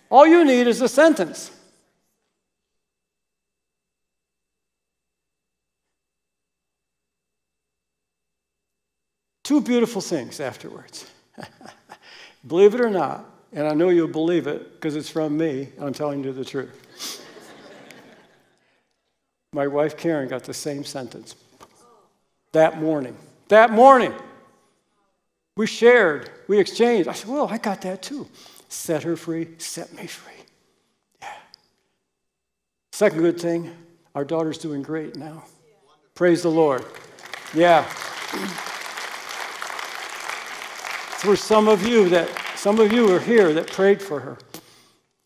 All 0.09 0.25
you 0.25 0.43
need 0.45 0.65
is 0.65 0.81
a 0.81 0.89
sentence. 0.89 1.51
Two 9.49 9.61
beautiful 9.61 9.99
things 9.99 10.39
afterwards. 10.39 11.09
believe 12.47 12.75
it 12.75 12.81
or 12.81 12.89
not, 12.91 13.25
and 13.51 13.67
I 13.67 13.73
know 13.73 13.89
you'll 13.89 14.07
believe 14.07 14.45
it 14.45 14.73
because 14.73 14.95
it's 14.95 15.09
from 15.09 15.35
me, 15.39 15.69
and 15.75 15.85
I'm 15.87 15.93
telling 15.93 16.23
you 16.23 16.31
the 16.31 16.45
truth. 16.45 17.25
My 19.53 19.65
wife 19.65 19.97
Karen 19.97 20.29
got 20.29 20.43
the 20.43 20.53
same 20.53 20.83
sentence 20.83 21.35
that 22.51 22.79
morning. 22.79 23.17
That 23.47 23.71
morning. 23.71 24.13
We 25.57 25.65
shared, 25.65 26.29
we 26.47 26.59
exchanged. 26.59 27.09
I 27.09 27.13
said, 27.13 27.31
Well, 27.31 27.47
I 27.47 27.57
got 27.57 27.81
that 27.81 28.03
too. 28.03 28.27
Set 28.67 29.01
her 29.01 29.15
free, 29.15 29.47
set 29.57 29.91
me 29.95 30.05
free. 30.05 30.43
Yeah. 31.23 31.33
Second 32.91 33.21
good 33.21 33.41
thing, 33.41 33.75
our 34.13 34.25
daughter's 34.25 34.59
doing 34.59 34.83
great 34.83 35.15
now. 35.15 35.43
Praise 36.13 36.43
the 36.43 36.51
Lord. 36.51 36.85
Yeah 37.55 37.91
for 41.19 41.35
some 41.35 41.67
of 41.67 41.85
you 41.85 42.07
that 42.09 42.29
some 42.55 42.79
of 42.79 42.93
you 42.93 43.13
are 43.13 43.19
here 43.19 43.53
that 43.53 43.67
prayed 43.67 44.01
for 44.01 44.19
her, 44.21 44.37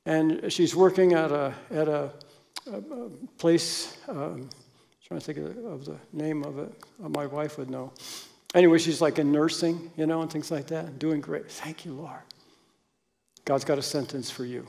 and 0.06 0.52
she's 0.52 0.76
working 0.76 1.14
at 1.14 1.32
a 1.32 1.54
at 1.72 1.88
a, 1.88 2.12
a, 2.72 2.78
a 2.78 3.10
place. 3.38 3.98
Um, 4.08 4.50
trying 5.06 5.20
to 5.20 5.26
think 5.26 5.38
of 5.38 5.56
the, 5.56 5.68
of 5.68 5.86
the 5.86 5.98
name 6.12 6.44
of 6.44 6.58
it. 6.58 6.74
Uh, 7.04 7.10
my 7.10 7.28
wife 7.28 7.58
would 7.58 7.70
know. 7.70 7.92
Anyway, 8.56 8.80
she's 8.80 9.02
like 9.02 9.20
in 9.20 9.32
nursing, 9.32 9.92
you 9.96 10.08
know, 10.08 10.22
and 10.22 10.32
things 10.32 10.50
like 10.50 10.68
that. 10.68 10.98
Doing 10.98 11.22
great. 11.22 11.52
Thank 11.52 11.86
you, 11.86 11.94
Lord. 11.94 12.22
God's 13.46 13.66
got 13.66 13.78
a 13.78 13.82
sentence 13.84 14.32
for 14.32 14.46
you. 14.46 14.66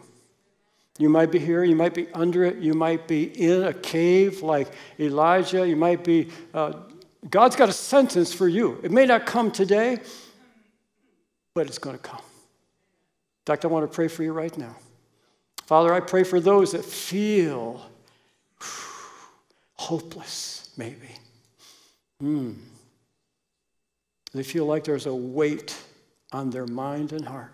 You 0.99 1.09
might 1.09 1.31
be 1.33 1.39
here, 1.39 1.65
you 1.65 1.75
might 1.75 1.95
be 1.95 2.09
under 2.13 2.45
it, 2.45 2.59
you 2.59 2.75
might 2.75 3.09
be 3.09 3.25
in 3.25 3.65
a 3.65 3.73
cave 3.73 4.43
like 4.43 4.69
Elijah, 5.01 5.67
you 5.67 5.75
might 5.75 6.05
be, 6.05 6.29
uh, 6.53 6.75
God's 7.29 7.57
got 7.57 7.69
a 7.69 7.73
sentence 7.73 8.33
for 8.33 8.47
you. 8.47 8.79
It 8.83 8.93
may 8.93 9.05
not 9.05 9.27
come 9.27 9.51
today, 9.51 9.99
but 11.55 11.69
it's 11.69 11.79
going 11.79 11.97
to 11.97 12.03
come. 12.03 12.19
In 12.19 13.47
fact, 13.47 13.65
I 13.65 13.69
want 13.69 13.89
to 13.89 13.95
pray 13.95 14.09
for 14.09 14.23
you 14.23 14.33
right 14.33 14.57
now. 14.59 14.75
Father, 15.67 15.95
I 15.95 16.01
pray 16.01 16.25
for 16.25 16.41
those 16.41 16.73
that 16.73 16.85
feel 16.85 17.89
hopeless, 19.77 20.73
maybe. 20.77 21.09
Mm. 22.23 22.57
They 24.35 24.43
feel 24.43 24.67
like 24.67 24.85
there's 24.85 25.07
a 25.07 25.15
weight 25.15 25.81
on 26.33 26.51
their 26.51 26.67
mind 26.67 27.13
and 27.13 27.25
heart. 27.25 27.53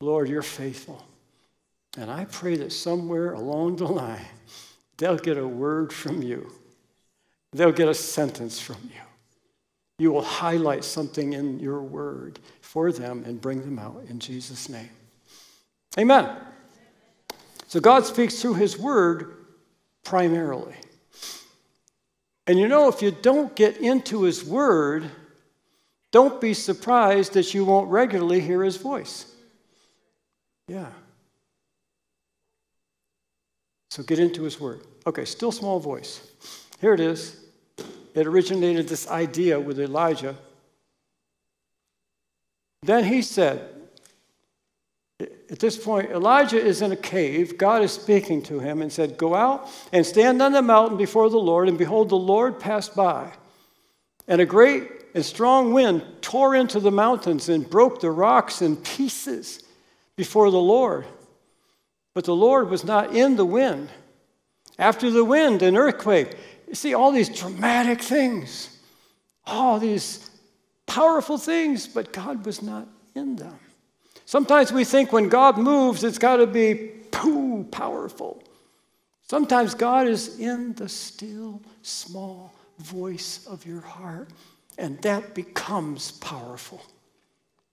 Lord, 0.00 0.28
you're 0.28 0.42
faithful. 0.42 1.06
And 1.96 2.10
I 2.10 2.24
pray 2.24 2.56
that 2.56 2.72
somewhere 2.72 3.34
along 3.34 3.76
the 3.76 3.86
line, 3.86 4.26
they'll 4.96 5.16
get 5.16 5.38
a 5.38 5.46
word 5.46 5.92
from 5.92 6.22
you. 6.22 6.50
They'll 7.52 7.70
get 7.70 7.88
a 7.88 7.94
sentence 7.94 8.58
from 8.58 8.78
you 8.84 9.00
you 9.98 10.10
will 10.10 10.22
highlight 10.22 10.84
something 10.84 11.32
in 11.32 11.60
your 11.60 11.82
word 11.82 12.38
for 12.60 12.90
them 12.90 13.22
and 13.24 13.40
bring 13.40 13.62
them 13.62 13.78
out 13.78 14.02
in 14.08 14.18
Jesus' 14.18 14.68
name. 14.68 14.90
Amen. 15.98 16.28
So 17.66 17.80
God 17.80 18.04
speaks 18.04 18.40
through 18.40 18.54
his 18.54 18.78
word 18.78 19.36
primarily. 20.04 20.74
And 22.46 22.58
you 22.58 22.68
know, 22.68 22.88
if 22.88 23.02
you 23.02 23.10
don't 23.10 23.54
get 23.54 23.76
into 23.78 24.22
his 24.22 24.44
word, 24.44 25.10
don't 26.10 26.40
be 26.40 26.54
surprised 26.54 27.34
that 27.34 27.54
you 27.54 27.64
won't 27.64 27.90
regularly 27.90 28.40
hear 28.40 28.62
his 28.62 28.76
voice. 28.76 29.32
Yeah. 30.66 30.88
So 33.90 34.02
get 34.02 34.18
into 34.18 34.42
his 34.42 34.58
word. 34.58 34.82
Okay, 35.06 35.24
still 35.24 35.52
small 35.52 35.78
voice. 35.78 36.26
Here 36.80 36.94
it 36.94 37.00
is 37.00 37.41
it 38.14 38.26
originated 38.26 38.88
this 38.88 39.08
idea 39.08 39.58
with 39.58 39.80
Elijah. 39.80 40.36
Then 42.82 43.04
he 43.04 43.22
said, 43.22 43.68
at 45.20 45.58
this 45.58 45.76
point, 45.76 46.10
Elijah 46.10 46.60
is 46.60 46.82
in 46.82 46.92
a 46.92 46.96
cave. 46.96 47.58
God 47.58 47.82
is 47.82 47.92
speaking 47.92 48.42
to 48.44 48.58
him 48.58 48.82
and 48.82 48.92
said, 48.92 49.18
Go 49.18 49.34
out 49.34 49.68
and 49.92 50.04
stand 50.04 50.42
on 50.42 50.52
the 50.52 50.62
mountain 50.62 50.96
before 50.96 51.30
the 51.30 51.38
Lord. 51.38 51.68
And 51.68 51.78
behold, 51.78 52.08
the 52.08 52.16
Lord 52.16 52.58
passed 52.58 52.96
by. 52.96 53.32
And 54.26 54.40
a 54.40 54.46
great 54.46 54.90
and 55.14 55.24
strong 55.24 55.72
wind 55.72 56.02
tore 56.22 56.54
into 56.54 56.80
the 56.80 56.90
mountains 56.90 57.48
and 57.48 57.68
broke 57.68 58.00
the 58.00 58.10
rocks 58.10 58.62
in 58.62 58.76
pieces 58.76 59.62
before 60.16 60.50
the 60.50 60.56
Lord. 60.56 61.06
But 62.14 62.24
the 62.24 62.34
Lord 62.34 62.70
was 62.70 62.84
not 62.84 63.14
in 63.14 63.36
the 63.36 63.44
wind. 63.44 63.90
After 64.78 65.10
the 65.10 65.24
wind, 65.24 65.62
an 65.62 65.76
earthquake. 65.76 66.36
You 66.72 66.76
see, 66.76 66.94
all 66.94 67.12
these 67.12 67.28
dramatic 67.28 68.00
things, 68.00 68.78
all 69.44 69.78
these 69.78 70.30
powerful 70.86 71.36
things, 71.36 71.86
but 71.86 72.14
God 72.14 72.46
was 72.46 72.62
not 72.62 72.88
in 73.14 73.36
them. 73.36 73.58
Sometimes 74.24 74.72
we 74.72 74.82
think 74.82 75.12
when 75.12 75.28
God 75.28 75.58
moves, 75.58 76.02
it's 76.02 76.16
got 76.16 76.36
to 76.36 76.46
be 76.46 76.92
pooh, 77.10 77.64
powerful. 77.64 78.42
Sometimes 79.28 79.74
God 79.74 80.08
is 80.08 80.40
in 80.40 80.72
the 80.72 80.88
still, 80.88 81.60
small 81.82 82.54
voice 82.78 83.46
of 83.46 83.66
your 83.66 83.82
heart, 83.82 84.30
and 84.78 84.98
that 85.02 85.34
becomes 85.34 86.12
powerful. 86.12 86.80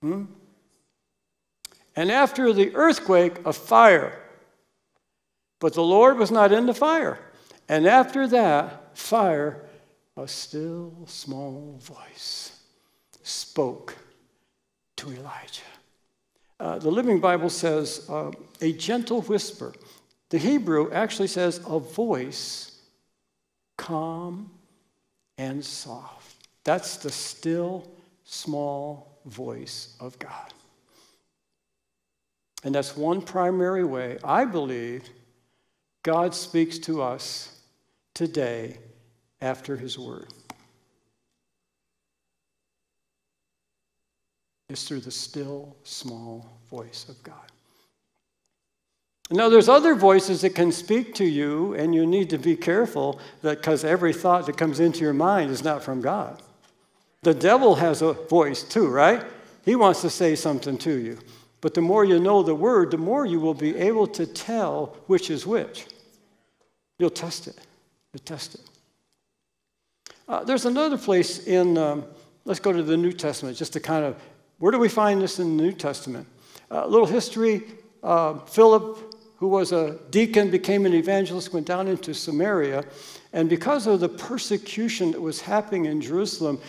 Hmm? 0.02 0.26
And 1.96 2.12
after 2.12 2.52
the 2.52 2.76
earthquake, 2.76 3.46
a 3.46 3.54
fire. 3.54 4.20
But 5.62 5.74
the 5.74 5.84
Lord 5.84 6.18
was 6.18 6.32
not 6.32 6.52
in 6.52 6.66
the 6.66 6.74
fire. 6.74 7.18
And 7.70 7.88
after 7.88 8.28
that 8.28 8.88
fire, 9.00 9.66
a 10.18 10.28
still 10.28 10.94
small 11.08 11.80
voice 11.82 12.60
spoke 13.24 13.96
to 14.98 15.12
Elijah. 15.12 15.62
Uh, 16.60 16.78
the 16.78 16.92
Living 16.92 17.20
Bible 17.20 17.50
says 17.50 18.06
uh, 18.10 18.32
a 18.62 18.74
gentle 18.74 19.22
whisper. 19.22 19.74
The 20.30 20.38
Hebrew 20.38 20.92
actually 20.92 21.30
says 21.30 21.62
a 21.66 21.80
voice, 21.80 22.80
calm 23.78 24.52
and 25.38 25.64
soft. 25.64 26.36
That's 26.66 26.98
the 26.98 27.12
still, 27.12 27.90
small 28.26 29.20
voice 29.26 29.96
of 30.00 30.20
God. 30.20 30.54
And 32.64 32.76
that's 32.76 32.98
one 32.98 33.22
primary 33.22 33.86
way, 33.86 34.18
I 34.24 34.44
believe, 34.44 35.10
God 36.04 36.36
speaks 36.36 36.78
to 36.80 37.02
us 37.02 37.58
today 38.14 38.78
after 39.41 39.78
His 39.78 39.97
Word. 39.97 40.28
is 44.69 44.84
through 44.84 44.99
the 44.99 45.12
still, 45.12 45.75
small 45.84 46.47
voice 46.69 47.08
of 47.10 47.21
God. 47.23 47.36
Now, 49.32 49.49
there's 49.49 49.69
other 49.69 49.95
voices 49.95 50.41
that 50.41 50.56
can 50.56 50.71
speak 50.71 51.13
to 51.15 51.25
you, 51.25 51.73
and 51.75 51.93
you 51.93 52.06
need 52.06 52.30
to 52.32 52.38
be 52.38 52.56
careful 52.56 53.19
that 53.41 53.58
because 53.58 53.84
every 53.84 54.13
thought 54.13 54.45
that 54.45 54.58
comes 54.58 54.80
into 54.80 55.02
your 55.02 55.13
mind 55.13 55.52
is 55.52 55.63
not 55.63 55.84
from 55.84 56.02
God. 56.02 56.41
The 57.21 57.34
devil 57.34 57.75
has 57.75 58.02
a 58.02 58.13
voice 58.13 58.63
too, 58.63 58.88
right? 58.88 59.23
He 59.65 59.75
wants 59.75 60.02
to 60.02 60.10
say 60.10 60.36
something 60.36 60.78
to 60.80 60.93
you. 60.97 61.19
But 61.62 61.73
the 61.73 61.82
more 61.82 62.06
you 62.06 62.19
know 62.19 62.41
the 62.41 62.56
word, 62.56 62.91
the 62.91 62.97
more 62.97 63.25
you 63.25 63.39
will 63.39 63.54
be 63.54 63.75
able 63.75 64.08
to 64.08 64.25
tell 64.25 64.97
which 65.08 65.30
is 65.30 65.45
which. 65.45 65.86
You'll 66.97 67.10
test 67.10 67.47
it. 67.47 67.58
You'll 68.13 68.23
test 68.23 68.56
it. 68.56 68.68
Uh, 70.30 70.44
there's 70.44 70.65
another 70.65 70.98
place 70.98 71.48
in, 71.48 71.76
um, 71.76 72.06
let's 72.46 72.60
go 72.60 72.72
to 72.72 72.84
the 72.84 72.96
New 72.96 73.12
Testament 73.12 73.58
just 73.58 73.74
to 73.74 73.80
kind 73.80 74.06
of 74.06 74.15
where 74.60 74.72
do 74.72 74.78
we 74.78 74.88
find 74.88 75.20
this 75.20 75.39
in 75.39 75.58
the 75.58 75.63
New 75.63 75.72
Testament? 75.72 76.28
A 76.70 76.84
uh, 76.84 76.86
little 76.86 77.08
history 77.08 77.63
uh, 78.04 78.38
Philip, 78.46 79.15
who 79.38 79.48
was 79.48 79.72
a 79.72 79.98
deacon, 80.12 80.52
became 80.52 80.86
an 80.86 80.94
evangelist, 80.94 81.52
went 81.52 81.65
down 81.65 81.88
into 81.88 82.13
Samaria. 82.13 82.84
And 83.34 83.50
because 83.50 83.88
of 83.88 84.02
the 84.02 84.10
persecution 84.10 85.12
that 85.12 85.22
was 85.22 85.42
happening 85.42 85.86
in 85.86 86.00
Jerusalem, 86.00 86.60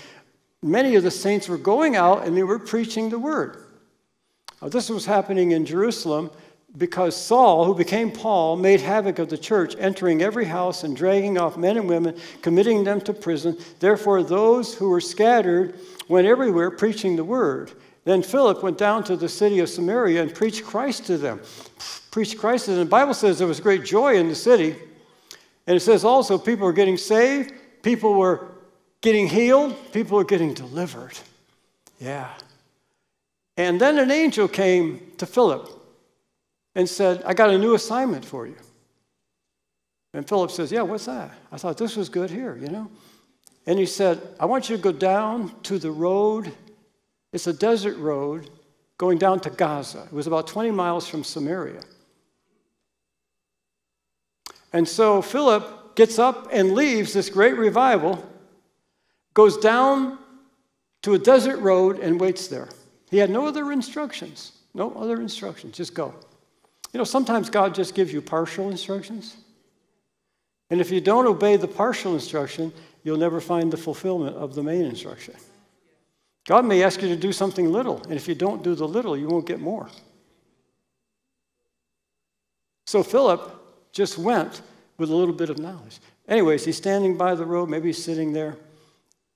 many 0.62 0.94
of 0.94 1.03
the 1.03 1.11
saints 1.11 1.46
were 1.46 1.59
going 1.59 1.96
out 1.96 2.27
and 2.27 2.35
they 2.35 2.42
were 2.42 2.59
preaching 2.59 3.11
the 3.11 3.18
word. 3.18 3.66
This 4.62 4.88
was 4.88 5.05
happening 5.05 5.51
in 5.51 5.66
Jerusalem 5.66 6.31
because 6.76 7.16
Saul, 7.16 7.64
who 7.64 7.74
became 7.74 8.11
Paul, 8.11 8.56
made 8.56 8.80
havoc 8.80 9.18
of 9.18 9.28
the 9.28 9.38
church, 9.38 9.74
entering 9.78 10.22
every 10.22 10.44
house 10.44 10.85
and 10.85 10.96
dragging 10.96 11.37
off 11.37 11.56
men 11.56 11.76
and 11.76 11.88
women, 11.88 12.16
committing 12.42 12.85
them 12.85 13.00
to 13.02 13.12
prison. 13.12 13.59
Therefore, 13.80 14.22
those 14.22 14.74
who 14.74 14.88
were 14.88 15.00
scattered 15.00 15.78
went 16.09 16.26
everywhere 16.26 16.70
preaching 16.70 17.16
the 17.16 17.24
word. 17.24 17.72
Then 18.04 18.22
Philip 18.22 18.62
went 18.62 18.78
down 18.78 19.04
to 19.04 19.16
the 19.16 19.28
city 19.28 19.59
of 19.59 19.68
Samaria 19.68 20.22
and 20.22 20.35
preached 20.35 20.64
Christ 20.64 21.06
to 21.06 21.18
them. 21.18 21.40
Preached 22.11 22.38
Christ 22.38 22.66
to 22.66 22.72
them. 22.72 22.80
The 22.80 22.87
Bible 22.87 23.14
says 23.14 23.38
there 23.38 23.46
was 23.46 23.61
great 23.61 23.85
joy 23.85 24.14
in 24.14 24.28
the 24.28 24.35
city. 24.35 24.76
And 25.66 25.76
it 25.76 25.80
says 25.80 26.04
also 26.04 26.38
people 26.38 26.66
were 26.66 26.72
getting 26.72 26.96
saved, 26.96 27.52
people 27.83 28.14
were 28.14 28.48
getting 29.00 29.28
healed, 29.28 29.76
people 29.92 30.16
were 30.16 30.24
getting 30.24 30.54
delivered. 30.54 31.18
Yeah. 31.98 32.28
And 33.56 33.80
then 33.80 33.98
an 33.98 34.11
angel 34.11 34.48
came 34.48 35.12
to 35.18 35.26
Philip 35.26 35.80
and 36.74 36.88
said, 36.88 37.22
I 37.24 37.35
got 37.35 37.50
a 37.50 37.59
new 37.59 37.74
assignment 37.74 38.24
for 38.24 38.46
you. 38.46 38.56
And 40.12 40.28
Philip 40.28 40.50
says, 40.50 40.72
Yeah, 40.72 40.83
what's 40.83 41.06
that? 41.06 41.30
I 41.52 41.56
thought 41.56 41.78
this 41.78 41.96
was 41.96 42.09
good 42.09 42.30
here, 42.30 42.56
you 42.56 42.68
know? 42.68 42.90
And 43.66 43.78
he 43.78 43.87
said, 43.87 44.20
I 44.40 44.46
want 44.46 44.68
you 44.68 44.76
to 44.76 44.83
go 44.83 44.92
down 44.92 45.52
to 45.64 45.78
the 45.78 45.90
road. 45.90 46.52
It's 47.33 47.46
a 47.46 47.52
desert 47.52 47.96
road 47.98 48.50
going 48.98 49.18
down 49.18 49.40
to 49.40 49.50
Gaza. 49.50 50.04
It 50.04 50.12
was 50.12 50.26
about 50.26 50.46
20 50.46 50.70
miles 50.70 51.06
from 51.09 51.22
Samaria. 51.22 51.83
And 54.72 54.88
so 54.88 55.22
Philip 55.22 55.96
gets 55.96 56.18
up 56.18 56.48
and 56.52 56.72
leaves 56.72 57.12
this 57.12 57.28
great 57.28 57.56
revival, 57.56 58.24
goes 59.35 59.56
down 59.56 60.18
to 61.02 61.14
a 61.14 61.18
desert 61.18 61.59
road 61.59 61.98
and 61.98 62.20
waits 62.20 62.48
there. 62.48 62.68
He 63.11 63.18
had 63.18 63.30
no 63.30 63.46
other 63.46 63.72
instructions. 63.72 64.52
No 64.74 64.92
other 64.92 65.20
instructions. 65.20 65.76
Just 65.76 65.94
go. 65.94 66.14
You 66.92 66.98
know, 66.98 67.05
sometimes 67.05 67.50
God 67.50 67.74
just 67.74 67.94
gives 67.94 68.12
you 68.12 68.20
partial 68.20 68.70
instructions. 68.70 69.37
And 70.70 70.81
if 70.81 70.90
you 70.90 71.00
don't 71.00 71.26
obey 71.26 71.57
the 71.57 71.68
partial 71.68 72.14
instruction, 72.14 72.72
you'll 73.03 73.18
never 73.18 73.40
find 73.40 73.72
the 73.72 73.76
fulfillment 73.76 74.37
of 74.37 74.55
the 74.55 74.62
main 74.62 74.83
instruction. 74.83 75.35
God 76.46 76.64
may 76.64 76.83
ask 76.83 77.03
you 77.03 77.09
to 77.09 77.16
do 77.16 77.33
something 77.33 77.70
little, 77.70 78.03
and 78.05 78.14
if 78.14 78.26
you 78.26 78.35
don't 78.35 78.62
do 78.62 78.74
the 78.74 78.87
little, 78.87 79.16
you 79.16 79.29
won't 79.29 79.46
get 79.46 79.61
more. 79.61 79.88
So 82.87 83.03
Philip 83.03 83.53
just 83.92 84.18
went 84.18 84.62
with 84.98 85.11
a 85.11 85.14
little 85.14 85.35
bit 85.35 85.50
of 85.50 85.59
knowledge. 85.59 85.98
Anyways, 86.29 86.64
he's 86.64 86.76
standing 86.76 87.16
by 87.16 87.35
the 87.35 87.44
road, 87.44 87.68
maybe 87.68 87.88
he's 87.88 88.03
sitting 88.03 88.33
there, 88.33 88.57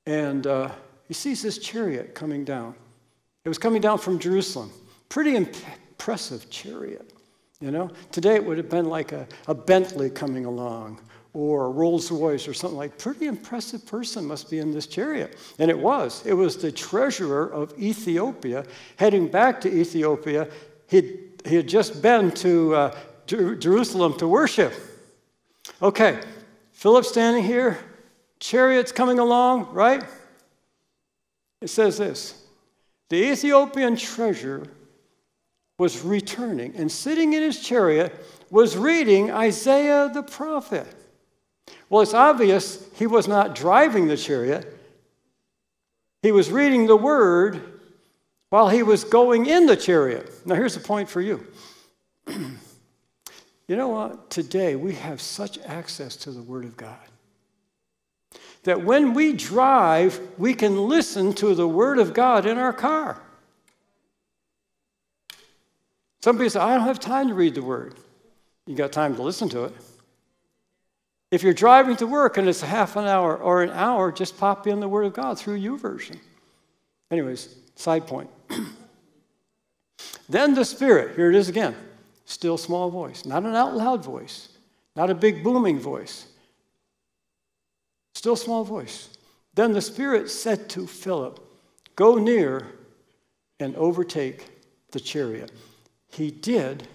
and 0.06 0.46
uh, 0.46 0.70
he 1.06 1.14
sees 1.14 1.42
this 1.42 1.58
chariot 1.58 2.14
coming 2.14 2.44
down. 2.44 2.74
It 3.44 3.48
was 3.48 3.58
coming 3.58 3.80
down 3.80 3.98
from 3.98 4.18
Jerusalem. 4.18 4.72
Pretty 5.08 5.36
impressive 5.36 6.50
chariot. 6.50 7.13
You 7.60 7.70
know, 7.70 7.90
today 8.10 8.34
it 8.34 8.44
would 8.44 8.58
have 8.58 8.68
been 8.68 8.88
like 8.88 9.12
a, 9.12 9.26
a 9.46 9.54
Bentley 9.54 10.10
coming 10.10 10.44
along 10.44 11.00
or 11.32 11.66
a 11.66 11.68
Rolls 11.70 12.10
Royce 12.10 12.48
or 12.48 12.54
something 12.54 12.76
like. 12.76 12.98
Pretty 12.98 13.26
impressive 13.26 13.86
person 13.86 14.24
must 14.24 14.50
be 14.50 14.58
in 14.58 14.72
this 14.72 14.86
chariot, 14.86 15.38
and 15.58 15.70
it 15.70 15.78
was. 15.78 16.24
It 16.26 16.34
was 16.34 16.56
the 16.56 16.72
treasurer 16.72 17.46
of 17.46 17.78
Ethiopia 17.78 18.64
heading 18.96 19.28
back 19.28 19.60
to 19.62 19.72
Ethiopia. 19.72 20.48
He'd, 20.88 21.42
he 21.44 21.56
had 21.56 21.68
just 21.68 22.02
been 22.02 22.30
to 22.32 22.74
uh, 22.74 22.96
Jer- 23.26 23.56
Jerusalem 23.56 24.16
to 24.18 24.28
worship. 24.28 24.72
Okay, 25.80 26.20
Philip 26.72 27.04
standing 27.04 27.44
here, 27.44 27.78
chariots 28.40 28.92
coming 28.92 29.18
along, 29.18 29.72
right? 29.72 30.04
It 31.60 31.68
says 31.68 31.98
this: 31.98 32.42
the 33.08 33.32
Ethiopian 33.32 33.96
treasurer 33.96 34.66
was 35.78 36.02
returning 36.02 36.74
and 36.76 36.90
sitting 36.90 37.32
in 37.32 37.42
his 37.42 37.60
chariot 37.60 38.14
was 38.50 38.76
reading 38.76 39.30
Isaiah 39.30 40.10
the 40.12 40.22
prophet. 40.22 40.86
Well, 41.88 42.02
it's 42.02 42.14
obvious 42.14 42.88
he 42.94 43.06
was 43.06 43.26
not 43.26 43.54
driving 43.54 44.06
the 44.06 44.16
chariot. 44.16 44.66
He 46.22 46.32
was 46.32 46.50
reading 46.50 46.86
the 46.86 46.96
word 46.96 47.80
while 48.50 48.68
he 48.68 48.82
was 48.82 49.04
going 49.04 49.46
in 49.46 49.66
the 49.66 49.76
chariot. 49.76 50.30
Now, 50.46 50.54
here's 50.54 50.74
the 50.74 50.80
point 50.80 51.08
for 51.08 51.20
you. 51.20 51.46
you 52.28 53.76
know 53.76 53.88
what? 53.88 54.30
Today 54.30 54.76
we 54.76 54.94
have 54.94 55.20
such 55.20 55.58
access 55.60 56.16
to 56.16 56.30
the 56.30 56.42
word 56.42 56.64
of 56.64 56.76
God 56.76 56.98
that 58.64 58.82
when 58.82 59.14
we 59.14 59.32
drive, 59.32 60.20
we 60.38 60.54
can 60.54 60.88
listen 60.88 61.32
to 61.34 61.54
the 61.54 61.68
word 61.68 61.98
of 61.98 62.14
God 62.14 62.46
in 62.46 62.58
our 62.58 62.72
car. 62.72 63.20
Some 66.24 66.36
people 66.36 66.48
say, 66.48 66.60
I 66.60 66.74
don't 66.74 66.86
have 66.86 67.00
time 67.00 67.28
to 67.28 67.34
read 67.34 67.54
the 67.54 67.60
word. 67.60 67.96
You 68.66 68.74
got 68.74 68.92
time 68.92 69.14
to 69.16 69.22
listen 69.22 69.50
to 69.50 69.64
it. 69.64 69.74
If 71.30 71.42
you're 71.42 71.52
driving 71.52 71.96
to 71.96 72.06
work 72.06 72.38
and 72.38 72.48
it's 72.48 72.62
a 72.62 72.66
half 72.66 72.96
an 72.96 73.04
hour 73.04 73.36
or 73.36 73.62
an 73.62 73.68
hour, 73.68 74.10
just 74.10 74.38
pop 74.38 74.66
in 74.66 74.80
the 74.80 74.88
Word 74.88 75.04
of 75.04 75.12
God 75.12 75.38
through 75.38 75.60
YouVersion. 75.60 76.16
Anyways, 77.10 77.54
side 77.74 78.06
point. 78.06 78.30
Then 80.26 80.54
the 80.54 80.64
Spirit, 80.64 81.14
here 81.14 81.28
it 81.28 81.36
is 81.36 81.50
again, 81.50 81.76
still 82.24 82.56
small 82.56 82.88
voice, 82.88 83.26
not 83.26 83.42
an 83.42 83.54
out 83.54 83.76
loud 83.76 84.02
voice, 84.02 84.48
not 84.96 85.10
a 85.10 85.14
big 85.14 85.44
booming 85.44 85.78
voice, 85.78 86.26
still 88.14 88.34
small 88.34 88.64
voice. 88.64 89.10
Then 89.52 89.74
the 89.74 89.82
Spirit 89.82 90.30
said 90.30 90.70
to 90.70 90.86
Philip, 90.86 91.38
Go 91.96 92.14
near 92.14 92.66
and 93.60 93.76
overtake 93.76 94.46
the 94.90 95.00
chariot. 95.00 95.52
He 96.14 96.30
did. 96.30 96.86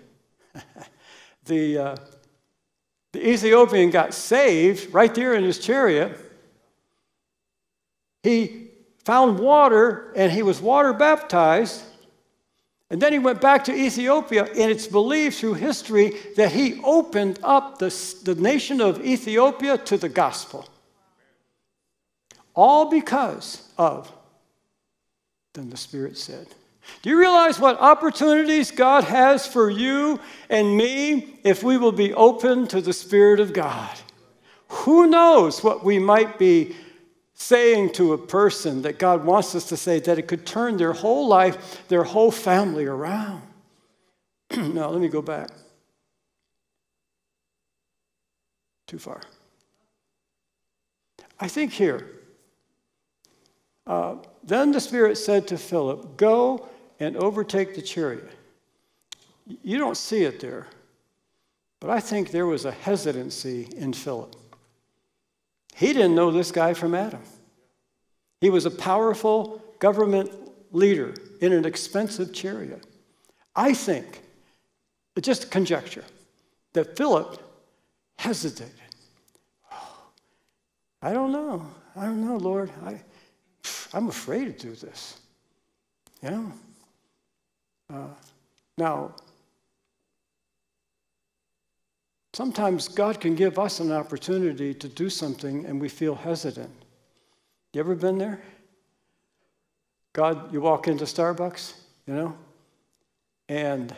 the, 1.45 1.77
uh, 1.77 1.95
the 3.11 3.29
Ethiopian 3.29 3.89
got 3.89 4.13
saved 4.13 4.93
right 4.93 5.13
there 5.13 5.33
in 5.33 5.43
his 5.43 5.59
chariot. 5.59 6.17
He 8.23 8.67
found 9.03 9.39
water 9.39 10.13
and 10.15 10.31
he 10.31 10.41
was 10.41 10.61
water 10.61 10.93
baptized. 10.93 11.83
And 12.89 13.01
then 13.01 13.11
he 13.11 13.19
went 13.19 13.39
back 13.39 13.65
to 13.65 13.75
Ethiopia, 13.75 14.45
and 14.45 14.71
it's 14.71 14.87
believed 14.87 15.35
through 15.35 15.55
history 15.55 16.13
that 16.37 16.51
he 16.53 16.81
opened 16.83 17.39
up 17.43 17.77
the, 17.77 17.89
the 18.23 18.33
nation 18.33 18.81
of 18.81 19.05
Ethiopia 19.05 19.77
to 19.77 19.95
the 19.95 20.09
gospel. 20.09 20.67
All 22.55 22.89
because 22.89 23.69
of, 23.77 24.11
then 25.53 25.69
the 25.69 25.77
Spirit 25.77 26.17
said. 26.17 26.47
Do 27.01 27.09
you 27.09 27.17
realize 27.17 27.59
what 27.59 27.79
opportunities 27.79 28.71
God 28.71 29.05
has 29.05 29.47
for 29.47 29.69
you 29.69 30.19
and 30.49 30.75
me 30.75 31.39
if 31.43 31.63
we 31.63 31.77
will 31.77 31.91
be 31.91 32.13
open 32.13 32.67
to 32.67 32.81
the 32.81 32.93
Spirit 32.93 33.39
of 33.39 33.53
God? 33.53 33.97
Who 34.69 35.07
knows 35.07 35.63
what 35.63 35.83
we 35.83 35.97
might 35.97 36.37
be 36.37 36.75
saying 37.33 37.93
to 37.93 38.13
a 38.13 38.17
person 38.17 38.81
that 38.81 38.99
God 38.99 39.23
wants 39.23 39.55
us 39.55 39.69
to 39.69 39.77
say 39.77 39.99
that 40.01 40.19
it 40.19 40.27
could 40.27 40.45
turn 40.45 40.77
their 40.77 40.93
whole 40.93 41.27
life, 41.27 41.87
their 41.87 42.03
whole 42.03 42.31
family 42.31 42.85
around. 42.85 43.41
now, 44.57 44.89
let 44.89 44.99
me 44.99 45.07
go 45.07 45.21
back. 45.21 45.49
Too 48.87 48.99
far. 48.99 49.21
I 51.39 51.47
think 51.47 51.71
here, 51.71 52.07
uh, 53.87 54.15
then 54.43 54.71
the 54.71 54.81
Spirit 54.81 55.17
said 55.17 55.47
to 55.47 55.57
Philip, 55.57 56.17
Go 56.17 56.67
and 56.99 57.15
overtake 57.17 57.75
the 57.75 57.81
chariot. 57.81 58.29
You 59.63 59.77
don't 59.77 59.97
see 59.97 60.23
it 60.23 60.39
there, 60.39 60.67
but 61.79 61.89
I 61.89 61.99
think 61.99 62.31
there 62.31 62.45
was 62.45 62.65
a 62.65 62.71
hesitancy 62.71 63.67
in 63.75 63.93
Philip. 63.93 64.35
He 65.75 65.93
didn't 65.93 66.15
know 66.15 66.31
this 66.31 66.51
guy 66.51 66.73
from 66.73 66.93
Adam. 66.93 67.21
He 68.41 68.49
was 68.49 68.65
a 68.65 68.71
powerful 68.71 69.63
government 69.79 70.31
leader 70.71 71.13
in 71.41 71.53
an 71.53 71.65
expensive 71.65 72.33
chariot. 72.33 72.85
I 73.55 73.73
think, 73.73 74.21
just 75.19 75.51
conjecture, 75.51 76.05
that 76.73 76.95
Philip 76.95 77.41
hesitated. 78.17 78.73
I 81.01 81.13
don't 81.13 81.31
know. 81.31 81.65
I 81.95 82.05
don't 82.05 82.25
know, 82.25 82.37
Lord. 82.37 82.71
I, 82.85 83.01
I'm 83.93 84.07
afraid 84.07 84.45
to 84.45 84.67
do 84.67 84.75
this. 84.75 85.19
You 86.21 86.31
know? 86.31 86.53
Uh, 87.91 88.07
now, 88.77 89.13
Sometimes 92.39 92.87
God 92.87 93.19
can 93.19 93.35
give 93.35 93.57
us 93.57 93.81
an 93.81 93.91
opportunity 93.91 94.73
to 94.73 94.87
do 94.87 95.09
something 95.09 95.65
and 95.65 95.81
we 95.81 95.89
feel 95.89 96.15
hesitant. 96.15 96.71
You 97.73 97.81
ever 97.81 97.95
been 97.95 98.17
there? 98.17 98.41
God, 100.13 100.53
you 100.53 100.61
walk 100.61 100.87
into 100.87 101.03
Starbucks, 101.05 101.73
you 102.07 102.13
know, 102.13 102.37
and 103.47 103.93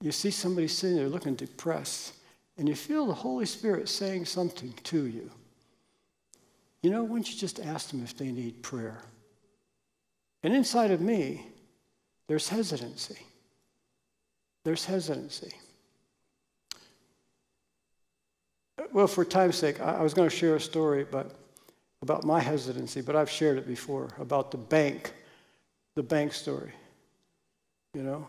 you 0.00 0.12
see 0.12 0.30
somebody 0.30 0.68
sitting 0.68 0.96
there 0.96 1.08
looking 1.08 1.34
depressed, 1.34 2.14
and 2.56 2.68
you 2.68 2.74
feel 2.74 3.06
the 3.06 3.14
Holy 3.14 3.44
Spirit 3.44 3.88
saying 3.88 4.24
something 4.24 4.72
to 4.84 5.06
you. 5.06 5.30
You 6.82 6.90
know, 6.90 7.02
why 7.02 7.16
don't 7.16 7.28
you 7.28 7.36
just 7.36 7.60
ask 7.60 7.90
them 7.90 8.04
if 8.04 8.16
they 8.16 8.30
need 8.30 8.62
prayer? 8.62 9.02
And 10.44 10.54
inside 10.54 10.92
of 10.92 11.00
me, 11.00 11.46
there's 12.28 12.48
hesitancy. 12.48 13.18
There's 14.64 14.84
hesitancy 14.84 15.54
well, 18.92 19.06
for 19.06 19.24
time's 19.24 19.56
sake, 19.56 19.80
I, 19.80 20.02
was 20.02 20.12
going 20.14 20.28
to 20.28 20.34
share 20.34 20.56
a 20.56 20.60
story 20.60 21.06
but, 21.10 21.34
about 22.02 22.24
my 22.24 22.40
hesitancy, 22.40 23.00
but 23.00 23.16
I've 23.16 23.30
shared 23.30 23.58
it 23.58 23.66
before 23.66 24.08
about 24.18 24.50
the 24.50 24.56
bank, 24.56 25.12
the 25.94 26.02
bank 26.02 26.32
story. 26.32 26.72
You 27.94 28.02
know? 28.02 28.28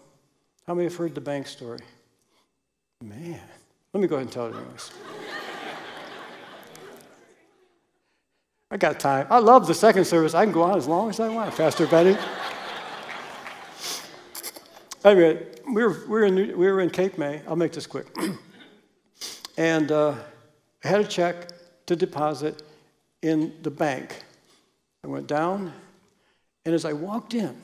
How 0.68 0.74
many 0.74 0.86
have 0.86 0.96
heard 0.96 1.16
the 1.16 1.22
bank 1.22 1.48
story? 1.48 1.80
Man, 3.02 3.40
let 3.94 4.02
me 4.02 4.08
go 4.08 4.16
ahead 4.16 4.28
and 4.28 4.34
tell 4.34 4.48
it 4.48 4.56
anyways. 4.56 4.92
I 8.72 8.78
got 8.78 9.00
time. 9.00 9.26
I 9.30 9.40
love 9.40 9.66
the 9.66 9.74
second 9.74 10.06
service. 10.06 10.36
I 10.36 10.44
can 10.44 10.54
go 10.54 10.62
on 10.62 10.78
as 10.78 10.88
long 10.88 11.10
as 11.10 11.20
I 11.20 11.30
want, 11.30 11.56
Pastor 11.56 11.88
Betty. 11.88 12.16
Anyway, 15.04 15.46
we 15.74 15.84
were, 15.84 15.90
we, 15.90 16.08
were 16.08 16.26
in, 16.26 16.36
we 16.36 16.54
were 16.54 16.82
in 16.82 16.90
Cape 16.90 17.18
May. 17.18 17.42
I'll 17.48 17.56
make 17.56 17.72
this 17.72 17.88
quick. 17.88 18.08
and 19.58 19.92
uh, 19.92 20.16
I 20.84 20.88
had 20.88 21.02
a 21.02 21.08
check 21.08 21.50
to 21.86 21.96
deposit 21.96 22.64
in 23.22 23.54
the 23.62 23.72
bank. 23.72 24.24
I 25.04 25.08
went 25.08 25.28
down, 25.28 25.74
and 26.66 26.76
as 26.76 26.86
I 26.86 26.94
walked 26.94 27.34
in, 27.34 27.56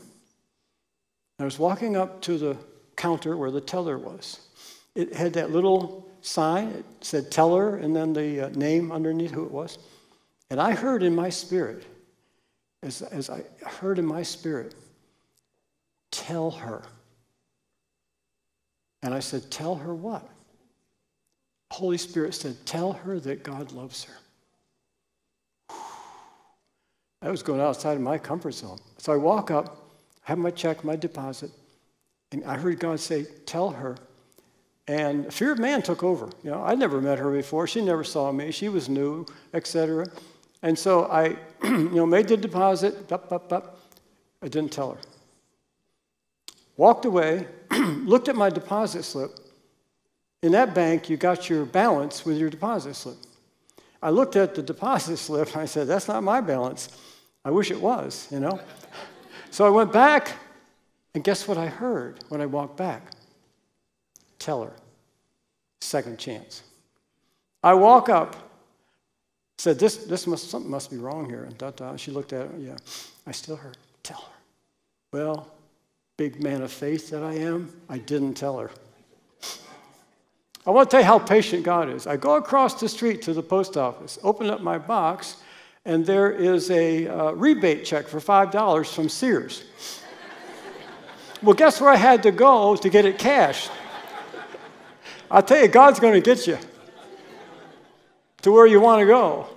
I 1.39 1.43
was 1.43 1.59
walking 1.59 1.97
up 1.97 2.21
to 2.21 2.37
the 2.37 2.57
counter 2.95 3.35
where 3.35 3.51
the 3.51 3.61
teller 3.61 3.97
was. 3.97 4.39
It 4.95 5.13
had 5.13 5.33
that 5.33 5.51
little 5.51 6.07
sign, 6.21 6.69
it 6.69 6.85
said 7.01 7.29
teller, 7.29 7.77
and 7.77 7.95
then 7.95 8.13
the 8.13 8.47
uh, 8.47 8.49
name 8.49 8.91
underneath 8.91 9.31
who 9.31 9.45
it 9.45 9.51
was. 9.51 9.77
And 10.49 10.61
I 10.61 10.71
heard 10.71 11.03
in 11.03 11.13
my 11.13 11.29
spirit, 11.29 11.85
as, 12.81 13.01
as 13.01 13.29
I 13.29 13.43
heard 13.65 13.99
in 13.99 14.05
my 14.05 14.23
spirit, 14.23 14.75
tell 16.11 16.51
her. 16.51 16.83
And 19.05 19.13
I 19.13 19.19
said, 19.19 19.51
Tell 19.51 19.75
her 19.75 19.93
what? 19.93 20.27
Holy 21.71 21.97
Spirit 21.97 22.33
said, 22.33 22.57
Tell 22.65 22.91
her 22.93 23.19
that 23.19 23.43
God 23.43 23.71
loves 23.71 24.03
her. 24.05 24.15
I 27.21 27.29
was 27.29 27.43
going 27.43 27.61
outside 27.61 27.93
of 27.93 28.01
my 28.01 28.17
comfort 28.17 28.55
zone. 28.55 28.79
So 28.97 29.13
I 29.13 29.17
walk 29.17 29.51
up, 29.51 29.91
have 30.23 30.39
my 30.39 30.49
check, 30.49 30.83
my 30.83 30.95
deposit, 30.95 31.51
and 32.31 32.43
I 32.45 32.57
heard 32.57 32.79
God 32.79 32.99
say, 32.99 33.25
Tell 33.45 33.69
her. 33.69 33.95
And 34.87 35.31
fear 35.31 35.51
of 35.51 35.59
man 35.59 35.83
took 35.83 36.03
over. 36.03 36.27
You 36.43 36.51
know, 36.51 36.63
I'd 36.63 36.79
never 36.79 36.99
met 36.99 37.19
her 37.19 37.31
before. 37.31 37.67
She 37.67 37.81
never 37.81 38.03
saw 38.03 38.31
me. 38.31 38.51
She 38.51 38.69
was 38.69 38.89
new, 38.89 39.27
etc. 39.53 40.07
And 40.63 40.77
so 40.77 41.05
I, 41.05 41.35
you 41.63 41.89
know, 41.91 42.07
made 42.07 42.27
the 42.27 42.37
deposit. 42.37 43.11
Up, 43.11 43.31
up, 43.31 43.53
up. 43.53 43.79
I 44.41 44.47
didn't 44.47 44.71
tell 44.71 44.93
her. 44.93 44.99
Walked 46.77 47.05
away, 47.05 47.47
looked 47.71 48.27
at 48.27 48.35
my 48.35 48.49
deposit 48.49 49.03
slip, 49.03 49.31
in 50.45 50.51
that 50.51 50.75
bank, 50.75 51.09
you 51.09 51.17
got 51.17 51.49
your 51.49 51.65
balance 51.65 52.23
with 52.23 52.37
your 52.37 52.51
deposit 52.51 52.93
slip. 52.93 53.17
I 53.99 54.11
looked 54.11 54.35
at 54.35 54.53
the 54.53 54.61
deposit 54.61 55.17
slip 55.27 55.47
and 55.53 55.57
I 55.61 55.65
said, 55.65 55.87
That's 55.87 56.07
not 56.07 56.21
my 56.21 56.39
balance. 56.39 56.89
I 57.43 57.49
wish 57.49 57.71
it 57.71 57.81
was, 57.81 58.27
you 58.29 58.39
know? 58.39 58.59
so 59.49 59.65
I 59.65 59.69
went 59.69 59.91
back, 59.91 60.33
and 61.15 61.23
guess 61.23 61.47
what 61.47 61.57
I 61.57 61.65
heard 61.65 62.19
when 62.29 62.41
I 62.41 62.45
walked 62.45 62.77
back? 62.77 63.11
Tell 64.37 64.63
her. 64.63 64.73
Second 65.81 66.19
chance. 66.19 66.61
I 67.63 67.73
walk 67.73 68.09
up, 68.09 68.35
said, 69.57 69.79
This, 69.79 69.97
this 69.97 70.27
must, 70.27 70.47
something 70.51 70.69
must 70.69 70.91
be 70.91 70.97
wrong 70.97 71.27
here. 71.27 71.43
And 71.43 71.57
da, 71.57 71.71
da. 71.71 71.95
she 71.95 72.11
looked 72.11 72.33
at 72.33 72.45
it, 72.45 72.51
yeah. 72.59 72.77
I 73.25 73.31
still 73.31 73.55
heard, 73.55 73.77
Tell 74.03 74.19
her. 74.19 74.33
Well, 75.11 75.54
big 76.17 76.41
man 76.41 76.61
of 76.61 76.71
faith 76.71 77.09
that 77.09 77.23
I 77.23 77.33
am, 77.33 77.73
I 77.89 77.97
didn't 77.97 78.35
tell 78.35 78.57
her. 78.57 78.71
I 80.65 80.71
want 80.71 80.89
to 80.89 80.95
tell 80.95 81.01
you 81.01 81.05
how 81.05 81.19
patient 81.19 81.63
God 81.63 81.89
is. 81.89 82.07
I 82.07 82.17
go 82.17 82.35
across 82.35 82.79
the 82.79 82.89
street 82.89 83.21
to 83.23 83.33
the 83.33 83.43
post 83.43 83.77
office, 83.77 84.17
open 84.23 84.49
up 84.49 84.61
my 84.61 84.77
box, 84.77 85.37
and 85.83 86.05
there 86.05 86.31
is 86.31 86.71
a 86.71 87.07
uh, 87.07 87.31
rebate 87.31 87.85
check 87.85 88.07
for 88.07 88.19
$5 88.19 88.93
from 88.93 89.09
Sears. 89.09 89.65
well, 91.43 91.53
guess 91.53 91.79
where 91.79 91.91
I 91.91 91.97
had 91.97 92.23
to 92.23 92.31
go 92.31 92.75
to 92.77 92.89
get 92.89 93.05
it 93.05 93.19
cashed? 93.19 93.69
I 95.29 95.41
tell 95.41 95.61
you, 95.61 95.67
God's 95.67 95.99
going 95.99 96.13
to 96.13 96.21
get 96.21 96.47
you 96.47 96.57
to 98.41 98.51
where 98.51 98.65
you 98.65 98.79
want 98.79 99.01
to 99.01 99.05
go. 99.05 99.47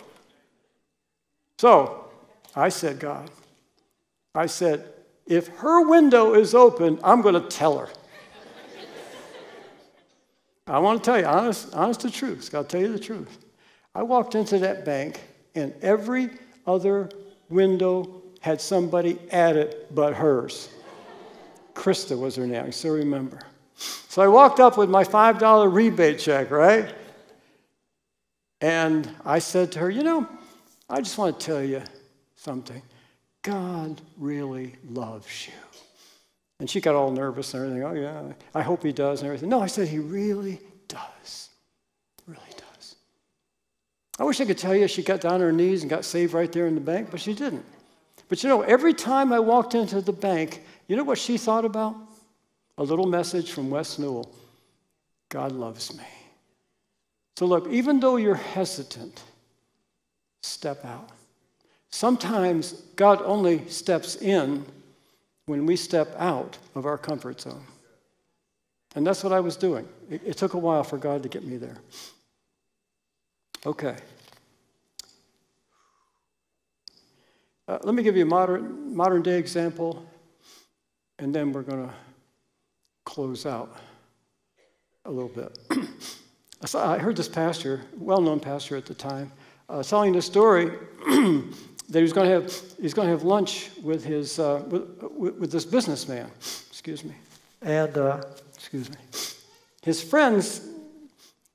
So 1.59 2.11
I 2.55 2.68
said, 2.68 2.99
God, 2.99 3.30
I 4.35 4.47
said, 4.47 4.93
if 5.29 5.49
her 5.59 5.87
window 5.87 6.35
is 6.35 6.55
open, 6.55 6.99
I'm 7.05 7.20
going 7.20 7.35
to 7.35 7.49
tell 7.49 7.79
her. 7.79 7.89
I 10.66 10.79
want 10.79 11.03
to 11.03 11.11
tell 11.11 11.18
you, 11.18 11.26
honest, 11.26 11.74
honest 11.74 12.01
to 12.01 12.11
truth, 12.11 12.55
I'll 12.55 12.64
tell 12.64 12.81
you 12.81 12.93
the 12.93 12.99
truth. 12.99 13.39
I 13.95 14.03
walked 14.03 14.35
into 14.35 14.59
that 14.59 14.85
bank, 14.85 15.20
and 15.55 15.72
every 15.83 16.31
other 16.66 17.11
window 17.49 18.22
had 18.41 18.61
somebody 18.61 19.18
at 19.31 19.57
it 19.57 19.95
but 19.95 20.14
hers. 20.14 20.68
Krista 21.74 22.18
was 22.18 22.37
her 22.37 22.47
name, 22.47 22.64
I 22.66 22.70
still 22.70 22.95
remember. 22.95 23.41
So 23.76 24.22
I 24.22 24.29
walked 24.29 24.61
up 24.61 24.76
with 24.76 24.91
my 24.91 25.05
$5 25.05 25.72
rebate 25.72 26.18
check, 26.18 26.51
right? 26.51 26.93
And 28.61 29.09
I 29.24 29.39
said 29.39 29.72
to 29.72 29.79
her, 29.81 29.91
You 29.91 30.03
know, 30.03 30.29
I 30.91 31.01
just 31.01 31.16
want 31.16 31.39
to 31.39 31.47
tell 31.47 31.62
you 31.62 31.83
something. 32.37 32.83
God 33.49 34.03
really 34.18 34.74
loves 34.90 35.46
you. 35.46 35.55
And 36.61 36.68
she 36.68 36.82
got 36.82 36.94
all 36.94 37.11
nervous 37.11 37.55
and 37.55 37.64
everything. 37.64 37.82
Oh, 37.82 37.94
yeah, 37.94 38.34
I 38.55 38.61
hope 38.61 38.82
he 38.82 38.92
does 38.92 39.20
and 39.20 39.26
everything. 39.26 39.49
No, 39.49 39.62
I 39.62 39.68
said, 39.68 39.88
He 39.88 39.99
really 39.99 40.61
does. 40.86 41.49
Really 42.26 42.40
does. 42.59 42.96
I 44.18 44.24
wish 44.24 44.38
I 44.42 44.44
could 44.44 44.59
tell 44.59 44.74
you 44.74 44.86
she 44.86 45.03
got 45.03 45.22
down 45.22 45.34
on 45.34 45.40
her 45.40 45.53
knees 45.53 45.80
and 45.80 45.88
got 45.88 46.05
saved 46.05 46.34
right 46.34 46.53
there 46.53 46.66
in 46.66 46.74
the 46.74 46.80
bank, 46.82 47.09
but 47.11 47.20
she 47.20 47.32
didn't. 47.32 47.64
But 48.28 48.42
you 48.42 48.51
know, 48.51 48.61
every 48.61 48.92
time 48.92 49.32
I 49.32 49.38
walked 49.38 49.74
into 49.74 50.03
the 50.03 50.12
bank, 50.12 50.62
you 50.86 50.96
know 50.96 51.05
what 51.05 51.16
she 51.16 51.38
thought 51.38 51.64
about? 51.64 51.96
A 52.76 52.82
little 52.82 53.07
message 53.07 53.51
from 53.53 53.70
Wes 53.70 53.99
Newell 53.99 54.30
God 55.30 55.53
loves 55.53 55.96
me. 55.96 56.05
So, 57.38 57.46
look, 57.46 57.66
even 57.70 57.99
though 57.99 58.16
you're 58.16 58.34
hesitant, 58.34 59.22
step 60.42 60.84
out. 60.84 61.09
Sometimes 61.91 62.72
God 62.97 63.22
only 63.22 63.66
steps 63.68 64.16
in 64.16 64.64
when 65.47 65.64
we 65.66 65.76
step 65.76 66.14
out 66.18 66.59
of 66.74 66.84
our 66.86 66.99
comfort 66.99 67.41
zone. 67.41 67.64
And 68.95 69.07
that's 69.07 69.22
what 69.24 69.32
I 69.32 69.41
was 69.41 69.57
doing. 69.57 69.89
It, 70.11 70.22
it 70.24 70.36
took 70.36 70.55
a 70.55 70.59
while 70.59 70.84
for 70.84 70.99
God 70.99 71.22
to 71.22 71.28
get 71.28 71.45
me 71.45 71.57
there. 71.57 71.76
Okay. 73.64 73.97
Uh, 77.66 77.78
let 77.82 77.95
me 77.95 78.03
give 78.03 78.16
you 78.16 78.22
a 78.22 78.26
modern, 78.26 78.95
modern 78.95 79.22
day 79.22 79.39
example, 79.39 80.07
and 81.18 81.34
then 81.34 81.53
we're 81.53 81.62
going 81.62 81.86
to 81.86 81.95
close 83.05 83.45
out 83.45 83.76
a 85.05 85.11
little 85.11 85.28
bit. 85.28 85.59
I 86.74 86.99
heard 86.99 87.16
this 87.16 87.28
pastor, 87.28 87.82
well 87.97 88.20
known 88.20 88.41
pastor 88.41 88.76
at 88.76 88.86
the 88.86 88.95
time, 88.95 89.32
uh, 89.68 89.82
telling 89.82 90.12
this 90.12 90.26
story 90.26 90.72
that 91.89 91.99
he 91.99 92.03
was 92.03 92.12
going 92.12 92.28
to 92.28 92.34
have, 92.34 92.62
he's 92.80 92.95
going 92.95 93.07
to 93.07 93.12
have 93.12 93.22
lunch 93.22 93.70
with, 93.82 94.05
his, 94.05 94.39
uh, 94.39 94.62
with, 94.68 95.39
with, 95.39 95.51
this 95.51 95.64
businessman. 95.64 96.30
Excuse 96.70 97.05
me. 97.05 97.14
And, 97.62 97.97
uh, 97.97 98.22
excuse 98.55 98.91
me. 98.91 98.97
His 99.82 100.03
friends 100.03 100.68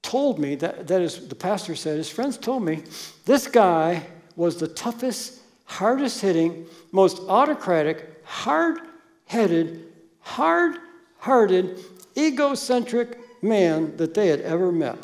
told 0.02 0.40
me, 0.40 0.56
that, 0.56 0.88
that 0.88 1.02
is, 1.02 1.28
the 1.28 1.36
pastor 1.36 1.76
said, 1.76 1.98
his 1.98 2.10
friends 2.10 2.38
told 2.38 2.64
me 2.64 2.84
this 3.26 3.48
guy 3.48 4.04
was 4.36 4.58
the 4.58 4.68
toughest, 4.68 5.40
hardest 5.66 6.22
hitting, 6.22 6.66
most 6.92 7.20
autocratic, 7.28 8.22
hard 8.26 8.80
headed, 9.28 9.86
hard 10.20 10.78
hearted, 11.24 11.80
egocentric 12.18 13.18
man 13.42 13.96
that 13.96 14.14
they 14.14 14.28
had 14.28 14.42
ever 14.42 14.74
met. 14.74 14.98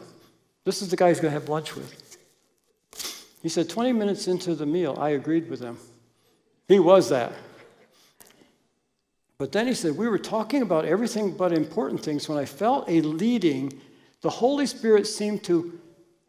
This 0.65 0.82
is 0.82 0.89
the 0.89 0.97
guy 0.97 1.07
he's 1.07 1.21
going 1.21 1.34
to 1.34 1.39
have 1.39 1.47
lunch 1.47 1.77
with. 1.77 2.09
He 3.41 3.49
said, 3.49 3.69
20 3.69 3.93
minutes 3.93 4.27
into 4.27 4.55
the 4.55 4.65
meal, 4.65 4.97
I 4.99 5.09
agreed 5.09 5.49
with 5.49 5.61
him. 5.61 5.77
He 6.67 6.79
was 6.79 7.09
that. 7.09 7.33
But 9.37 9.53
then 9.53 9.67
he 9.67 9.73
said, 9.73 9.95
We 9.95 10.09
were 10.09 10.19
talking 10.19 10.61
about 10.61 10.85
everything 10.85 11.31
but 11.35 11.53
important 11.53 12.03
things 12.03 12.27
when 12.27 12.37
I 12.37 12.45
felt 12.45 12.89
a 12.89 13.01
leading. 13.01 13.79
The 14.21 14.29
Holy 14.29 14.65
Spirit 14.65 15.07
seemed 15.07 15.43
to 15.45 15.79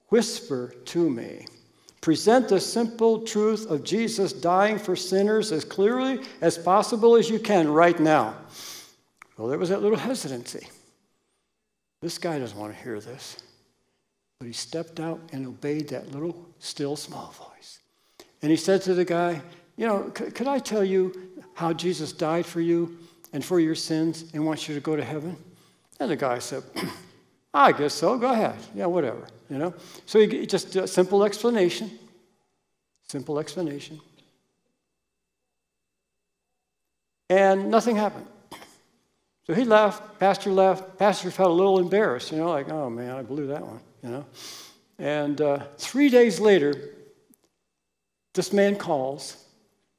whisper 0.09 0.75
to 0.87 1.11
me 1.11 1.47
present 2.01 2.49
the 2.49 2.61
simple 2.61 3.21
truth 3.21 3.71
of 3.71 3.85
Jesus 3.85 4.33
dying 4.33 4.79
for 4.79 4.97
sinners 4.97 5.53
as 5.53 5.65
clearly 5.65 6.21
as 6.41 6.57
possible 6.57 7.17
as 7.17 7.29
you 7.29 7.39
can 7.39 7.69
right 7.69 7.99
now. 8.01 8.37
Well, 9.37 9.49
there 9.49 9.59
was 9.59 9.69
that 9.69 9.83
little 9.83 9.99
hesitancy. 9.99 10.67
This 12.01 12.19
guy 12.19 12.39
doesn't 12.39 12.59
want 12.59 12.75
to 12.75 12.83
hear 12.83 13.01
this. 13.01 13.37
But 14.41 14.47
he 14.47 14.55
stepped 14.55 15.01
out 15.01 15.21
and 15.33 15.47
obeyed 15.47 15.91
that 15.91 16.13
little, 16.13 16.49
still, 16.61 16.97
small 16.97 17.31
voice. 17.33 17.81
And 18.41 18.51
he 18.51 18.57
said 18.57 18.81
to 18.83 18.95
the 18.95 19.05
guy, 19.05 19.43
You 19.77 19.87
know, 19.87 20.05
could 20.15 20.49
I 20.49 20.59
tell 20.59 20.83
you 20.83 21.31
how 21.53 21.75
Jesus 21.75 22.11
died 22.11 22.47
for 22.47 22.63
you 22.63 22.97
and 23.35 23.45
for 23.45 23.61
your 23.61 23.75
sins 23.75 24.25
and 24.33 24.47
wants 24.47 24.67
you 24.67 24.75
to 24.75 24.81
go 24.81 24.97
to 24.97 25.05
heaven? 25.05 25.37
And 26.01 26.11
the 26.11 26.17
guy 26.17 26.39
said, 26.39 26.63
I 27.55 27.73
guess 27.73 27.93
so. 27.93 28.17
Go 28.17 28.33
ahead. 28.33 28.57
Yeah, 28.75 28.87
whatever. 28.87 29.27
You 29.51 29.59
know? 29.59 29.75
So 30.07 30.21
he 30.21 30.47
just 30.47 30.75
a 30.75 30.89
simple 30.89 31.23
explanation. 31.23 31.91
Simple 33.09 33.39
explanation. 33.39 34.01
And 37.29 37.71
nothing 37.71 37.95
happened. 37.95 38.27
So 39.47 39.53
he 39.53 39.65
left, 39.65 40.19
pastor 40.19 40.51
left. 40.51 40.99
Pastor 40.99 41.31
felt 41.31 41.51
a 41.51 41.53
little 41.53 41.79
embarrassed, 41.79 42.33
you 42.33 42.39
know, 42.39 42.49
like, 42.49 42.71
oh 42.71 42.89
man, 42.89 43.17
I 43.17 43.23
blew 43.23 43.49
that 43.49 43.61
one 43.61 43.81
you 44.03 44.11
know. 44.11 44.27
And 44.99 45.41
uh, 45.41 45.65
three 45.79 46.09
days 46.09 46.41
later, 46.41 46.91
this 48.35 48.53
man 48.53 48.77
calls, 48.77 49.45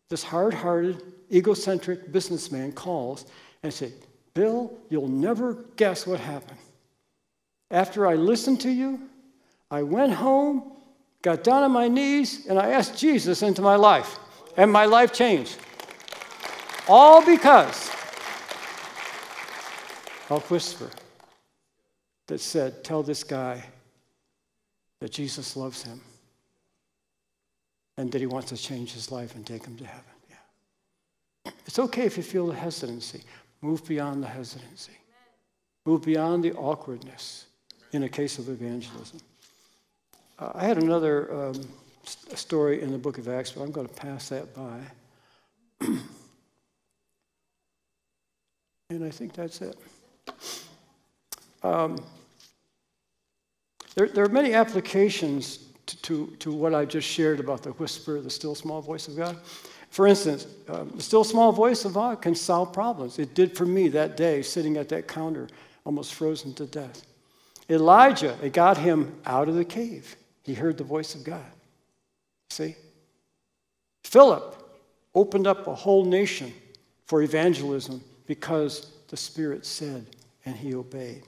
this 0.09 0.23
hard 0.23 0.53
hearted, 0.53 1.01
egocentric 1.31 2.11
businessman 2.11 2.71
calls 2.71 3.25
and 3.63 3.73
says, 3.73 3.93
Bill, 4.33 4.71
you'll 4.89 5.07
never 5.07 5.65
guess 5.75 6.05
what 6.07 6.19
happened. 6.19 6.59
After 7.69 8.07
I 8.07 8.15
listened 8.15 8.61
to 8.61 8.69
you, 8.69 8.99
I 9.69 9.83
went 9.83 10.13
home, 10.13 10.73
got 11.21 11.43
down 11.43 11.63
on 11.63 11.71
my 11.71 11.87
knees, 11.87 12.45
and 12.47 12.59
I 12.59 12.71
asked 12.71 12.97
Jesus 12.97 13.41
into 13.41 13.61
my 13.61 13.75
life. 13.75 14.17
And 14.57 14.71
my 14.71 14.85
life 14.85 15.13
changed. 15.13 15.57
All 16.87 17.25
because 17.25 17.89
a 20.29 20.39
whisper 20.39 20.89
that 22.27 22.39
said, 22.39 22.83
Tell 22.83 23.03
this 23.03 23.23
guy 23.23 23.63
that 25.01 25.11
Jesus 25.11 25.57
loves 25.57 25.83
him 25.83 25.99
and 27.97 28.11
that 28.11 28.21
he 28.21 28.27
wants 28.27 28.49
to 28.49 28.57
change 28.57 28.93
his 28.93 29.11
life 29.11 29.35
and 29.35 29.45
take 29.45 29.65
him 29.65 29.75
to 29.77 29.85
heaven. 29.85 30.03
Yeah. 30.29 31.51
It's 31.65 31.79
okay 31.79 32.05
if 32.05 32.17
you 32.17 32.23
feel 32.23 32.47
the 32.47 32.55
hesitancy. 32.55 33.23
Move 33.61 33.85
beyond 33.85 34.23
the 34.23 34.27
hesitancy. 34.27 34.93
Move 35.85 36.03
beyond 36.03 36.43
the 36.43 36.53
awkwardness 36.53 37.47
in 37.91 38.03
a 38.03 38.09
case 38.09 38.37
of 38.37 38.47
evangelism. 38.47 39.19
Uh, 40.37 40.51
I 40.53 40.65
had 40.65 40.77
another 40.77 41.33
um, 41.33 41.67
story 42.03 42.81
in 42.81 42.91
the 42.91 42.97
book 42.97 43.17
of 43.17 43.27
Acts, 43.27 43.51
but 43.51 43.63
I'm 43.63 43.71
going 43.71 43.87
to 43.87 43.93
pass 43.93 44.29
that 44.29 44.53
by. 44.55 44.79
and 48.91 49.03
I 49.03 49.09
think 49.09 49.33
that's 49.33 49.61
it. 49.61 49.75
Um, 51.63 51.97
there, 53.95 54.07
there 54.07 54.23
are 54.23 54.29
many 54.29 54.53
applications 54.53 55.59
to, 55.85 55.97
to, 55.97 56.27
to, 56.39 56.51
what 56.51 56.73
I 56.73 56.85
just 56.85 57.07
shared 57.07 57.39
about 57.39 57.63
the 57.63 57.71
whisper, 57.71 58.21
the 58.21 58.29
still 58.29 58.55
small 58.55 58.81
voice 58.81 59.07
of 59.07 59.17
God. 59.17 59.37
For 59.89 60.07
instance, 60.07 60.47
um, 60.69 60.91
the 60.95 61.03
still 61.03 61.23
small 61.23 61.51
voice 61.51 61.83
of 61.83 61.95
God 61.95 62.21
can 62.21 62.33
solve 62.33 62.71
problems. 62.71 63.19
It 63.19 63.33
did 63.33 63.57
for 63.57 63.65
me 63.65 63.89
that 63.89 64.15
day, 64.15 64.41
sitting 64.41 64.77
at 64.77 64.87
that 64.89 65.07
counter, 65.07 65.49
almost 65.85 66.13
frozen 66.13 66.53
to 66.55 66.65
death. 66.65 67.05
Elijah, 67.69 68.37
it 68.41 68.53
got 68.53 68.77
him 68.77 69.19
out 69.25 69.49
of 69.49 69.55
the 69.55 69.65
cave. 69.65 70.15
He 70.43 70.53
heard 70.53 70.77
the 70.77 70.83
voice 70.83 71.15
of 71.15 71.23
God. 71.23 71.45
See? 72.49 72.75
Philip 74.03 74.57
opened 75.13 75.47
up 75.47 75.67
a 75.67 75.75
whole 75.75 76.05
nation 76.05 76.53
for 77.05 77.21
evangelism 77.21 78.01
because 78.27 78.91
the 79.09 79.17
Spirit 79.17 79.65
said 79.65 80.05
and 80.45 80.55
he 80.55 80.73
obeyed. 80.73 81.23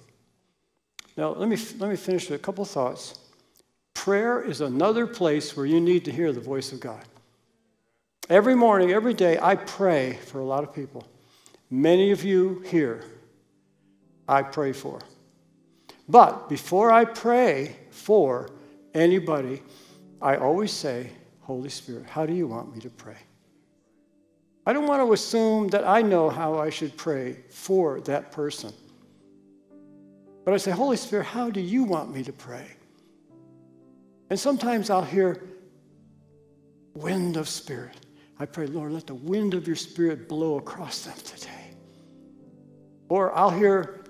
Now, 1.16 1.30
let 1.30 1.48
me, 1.48 1.58
let 1.78 1.90
me 1.90 1.96
finish 1.96 2.30
with 2.30 2.40
a 2.40 2.44
couple 2.44 2.66
thoughts. 2.66 3.20
Prayer 3.94 4.42
is 4.42 4.62
another 4.62 5.06
place 5.06 5.56
where 5.56 5.66
you 5.66 5.80
need 5.80 6.06
to 6.06 6.12
hear 6.12 6.32
the 6.32 6.42
voice 6.42 6.72
of 6.72 6.80
God. 6.80 7.04
Every 8.30 8.56
morning, 8.56 8.92
every 8.92 9.14
day, 9.14 9.38
I 9.42 9.56
pray 9.56 10.14
for 10.26 10.40
a 10.40 10.46
lot 10.46 10.64
of 10.64 10.74
people. 10.74 11.06
Many 11.70 12.12
of 12.12 12.24
you 12.24 12.64
here, 12.68 13.04
I 14.28 14.42
pray 14.42 14.74
for. 14.74 15.00
But 16.08 16.50
before 16.50 16.92
I 16.92 17.06
pray 17.06 17.76
for 17.92 18.50
anybody, 18.94 19.62
I 20.22 20.38
always 20.38 20.72
say, 20.72 21.12
Holy 21.42 21.70
Spirit, 21.70 22.06
how 22.06 22.26
do 22.26 22.34
you 22.34 22.48
want 22.48 22.74
me 22.74 22.82
to 22.82 22.90
pray? 22.90 23.18
I 24.66 24.72
don't 24.72 24.88
want 24.88 25.06
to 25.06 25.12
assume 25.12 25.68
that 25.70 25.86
I 25.86 26.02
know 26.02 26.30
how 26.30 26.58
I 26.58 26.70
should 26.70 26.96
pray 26.96 27.38
for 27.50 28.00
that 28.02 28.32
person. 28.32 28.74
But 30.46 30.54
I 30.54 30.58
say, 30.58 30.72
Holy 30.72 30.98
Spirit, 30.98 31.26
how 31.26 31.50
do 31.50 31.62
you 31.62 31.84
want 31.84 32.14
me 32.14 32.24
to 32.24 32.34
pray? 32.34 32.68
And 34.30 34.40
sometimes 34.40 34.90
I'll 34.90 35.04
hear 35.04 35.44
wind 36.94 37.38
of 37.38 37.48
spirit. 37.48 37.96
I 38.40 38.46
pray, 38.46 38.68
Lord, 38.68 38.92
let 38.92 39.08
the 39.08 39.16
wind 39.16 39.54
of 39.54 39.68
your 39.68 39.76
spirit 39.76 40.28
blow 40.28 40.58
across 40.58 41.02
them 41.02 41.16
today. 41.24 41.76
Or 43.10 43.36
I'll 43.36 43.52
hear, 43.52 44.04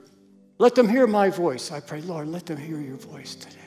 let 0.58 0.76
them 0.76 0.88
hear 0.88 1.08
my 1.08 1.30
voice. 1.30 1.72
I 1.72 1.80
pray, 1.80 2.02
Lord, 2.02 2.30
let 2.30 2.46
them 2.46 2.58
hear 2.58 2.80
your 2.80 2.98
voice 2.98 3.36
today. 3.36 3.60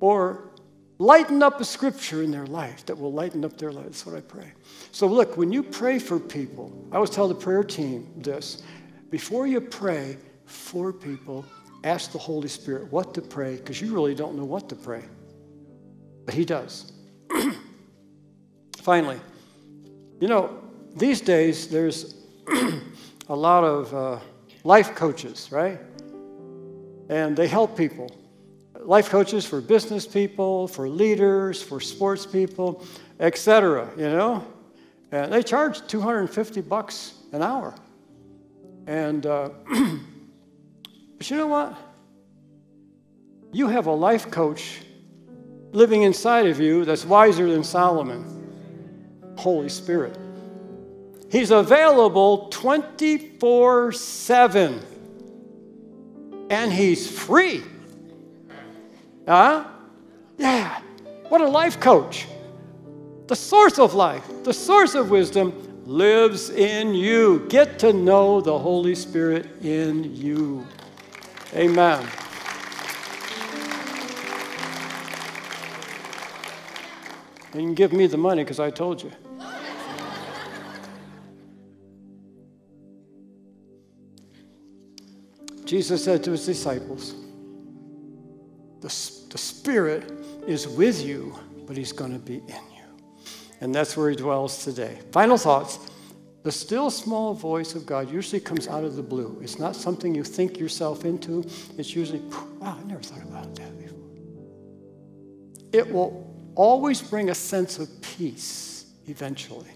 Or 0.00 0.50
lighten 0.98 1.42
up 1.42 1.60
a 1.60 1.64
scripture 1.64 2.22
in 2.22 2.30
their 2.30 2.46
life 2.46 2.84
that 2.86 2.98
will 2.98 3.12
lighten 3.12 3.44
up 3.44 3.56
their 3.56 3.72
life. 3.72 3.84
That's 3.84 4.04
what 4.04 4.16
I 4.16 4.20
pray. 4.20 4.52
So, 4.92 5.06
look, 5.06 5.36
when 5.36 5.52
you 5.52 5.62
pray 5.62 5.98
for 5.98 6.18
people, 6.18 6.72
I 6.90 6.96
always 6.96 7.10
tell 7.10 7.28
the 7.28 7.34
prayer 7.34 7.62
team 7.62 8.12
this 8.16 8.62
before 9.10 9.46
you 9.46 9.60
pray 9.60 10.16
for 10.46 10.92
people, 10.92 11.44
ask 11.84 12.12
the 12.12 12.18
Holy 12.18 12.48
Spirit 12.48 12.90
what 12.90 13.14
to 13.14 13.22
pray 13.22 13.56
because 13.56 13.80
you 13.80 13.92
really 13.92 14.14
don't 14.14 14.36
know 14.36 14.44
what 14.44 14.68
to 14.70 14.74
pray. 14.74 15.04
But 16.24 16.34
He 16.34 16.44
does. 16.44 16.92
Finally, 18.78 19.20
you 20.20 20.28
know, 20.28 20.58
these 20.94 21.20
days 21.20 21.68
there's 21.68 22.14
a 23.28 23.36
lot 23.36 23.64
of 23.64 23.94
uh, 23.94 24.18
life 24.64 24.94
coaches, 24.94 25.48
right? 25.50 25.78
And 27.08 27.36
they 27.36 27.46
help 27.46 27.76
people. 27.76 28.10
Life 28.80 29.10
coaches 29.10 29.44
for 29.44 29.60
business 29.60 30.06
people, 30.06 30.68
for 30.68 30.88
leaders, 30.88 31.62
for 31.62 31.80
sports 31.80 32.24
people, 32.24 32.84
etc. 33.18 33.90
You 33.96 34.10
know, 34.10 34.46
and 35.12 35.32
they 35.32 35.42
charge 35.42 35.86
250 35.86 36.60
bucks 36.62 37.14
an 37.32 37.42
hour. 37.42 37.74
And 38.86 39.26
uh, 39.26 39.50
but 41.26 41.30
you 41.32 41.38
know 41.38 41.48
what? 41.48 41.74
You 43.52 43.66
have 43.66 43.86
a 43.86 43.92
life 43.92 44.30
coach 44.30 44.80
living 45.72 46.02
inside 46.02 46.46
of 46.46 46.60
you 46.60 46.84
that's 46.84 47.04
wiser 47.04 47.50
than 47.50 47.64
Solomon. 47.64 49.34
Holy 49.36 49.68
Spirit. 49.68 50.16
He's 51.28 51.50
available 51.50 52.48
24 52.50 53.90
7. 53.90 54.80
And 56.48 56.72
he's 56.72 57.10
free. 57.10 57.64
Huh? 59.26 59.64
Yeah. 60.38 60.80
What 61.28 61.40
a 61.40 61.48
life 61.48 61.80
coach. 61.80 62.28
The 63.26 63.34
source 63.34 63.80
of 63.80 63.94
life, 63.94 64.24
the 64.44 64.54
source 64.54 64.94
of 64.94 65.10
wisdom 65.10 65.52
lives 65.86 66.50
in 66.50 66.94
you. 66.94 67.48
Get 67.48 67.80
to 67.80 67.92
know 67.92 68.40
the 68.40 68.56
Holy 68.56 68.94
Spirit 68.94 69.60
in 69.64 70.14
you. 70.14 70.64
Amen. 71.56 72.06
Can 77.52 77.72
give 77.72 77.94
me 77.94 78.06
the 78.06 78.18
money 78.18 78.44
because 78.44 78.60
I 78.60 78.70
told 78.70 79.02
you. 79.02 79.10
Jesus 85.64 86.04
said 86.04 86.22
to 86.24 86.32
his 86.32 86.44
disciples, 86.44 87.14
the, 88.80 88.88
the 89.30 89.38
Spirit 89.38 90.12
is 90.46 90.68
with 90.68 91.02
you, 91.02 91.34
but 91.66 91.76
he's 91.76 91.92
going 91.92 92.12
to 92.12 92.18
be 92.18 92.36
in 92.36 92.46
you. 92.46 92.84
And 93.62 93.74
that's 93.74 93.96
where 93.96 94.10
he 94.10 94.16
dwells 94.16 94.62
today. 94.62 95.00
Final 95.10 95.38
thoughts. 95.38 95.78
The 96.46 96.52
still 96.52 96.90
small 96.90 97.34
voice 97.34 97.74
of 97.74 97.86
God 97.86 98.08
usually 98.08 98.38
comes 98.38 98.68
out 98.68 98.84
of 98.84 98.94
the 98.94 99.02
blue. 99.02 99.36
It's 99.42 99.58
not 99.58 99.74
something 99.74 100.14
you 100.14 100.22
think 100.22 100.60
yourself 100.60 101.04
into. 101.04 101.44
It's 101.76 101.96
usually, 101.96 102.20
wow, 102.60 102.78
I 102.80 102.86
never 102.86 103.02
thought 103.02 103.24
about 103.24 103.52
that 103.56 103.76
before. 103.76 103.98
It 105.72 105.92
will 105.92 106.32
always 106.54 107.02
bring 107.02 107.30
a 107.30 107.34
sense 107.34 107.80
of 107.80 107.88
peace 108.00 108.86
eventually. 109.08 109.66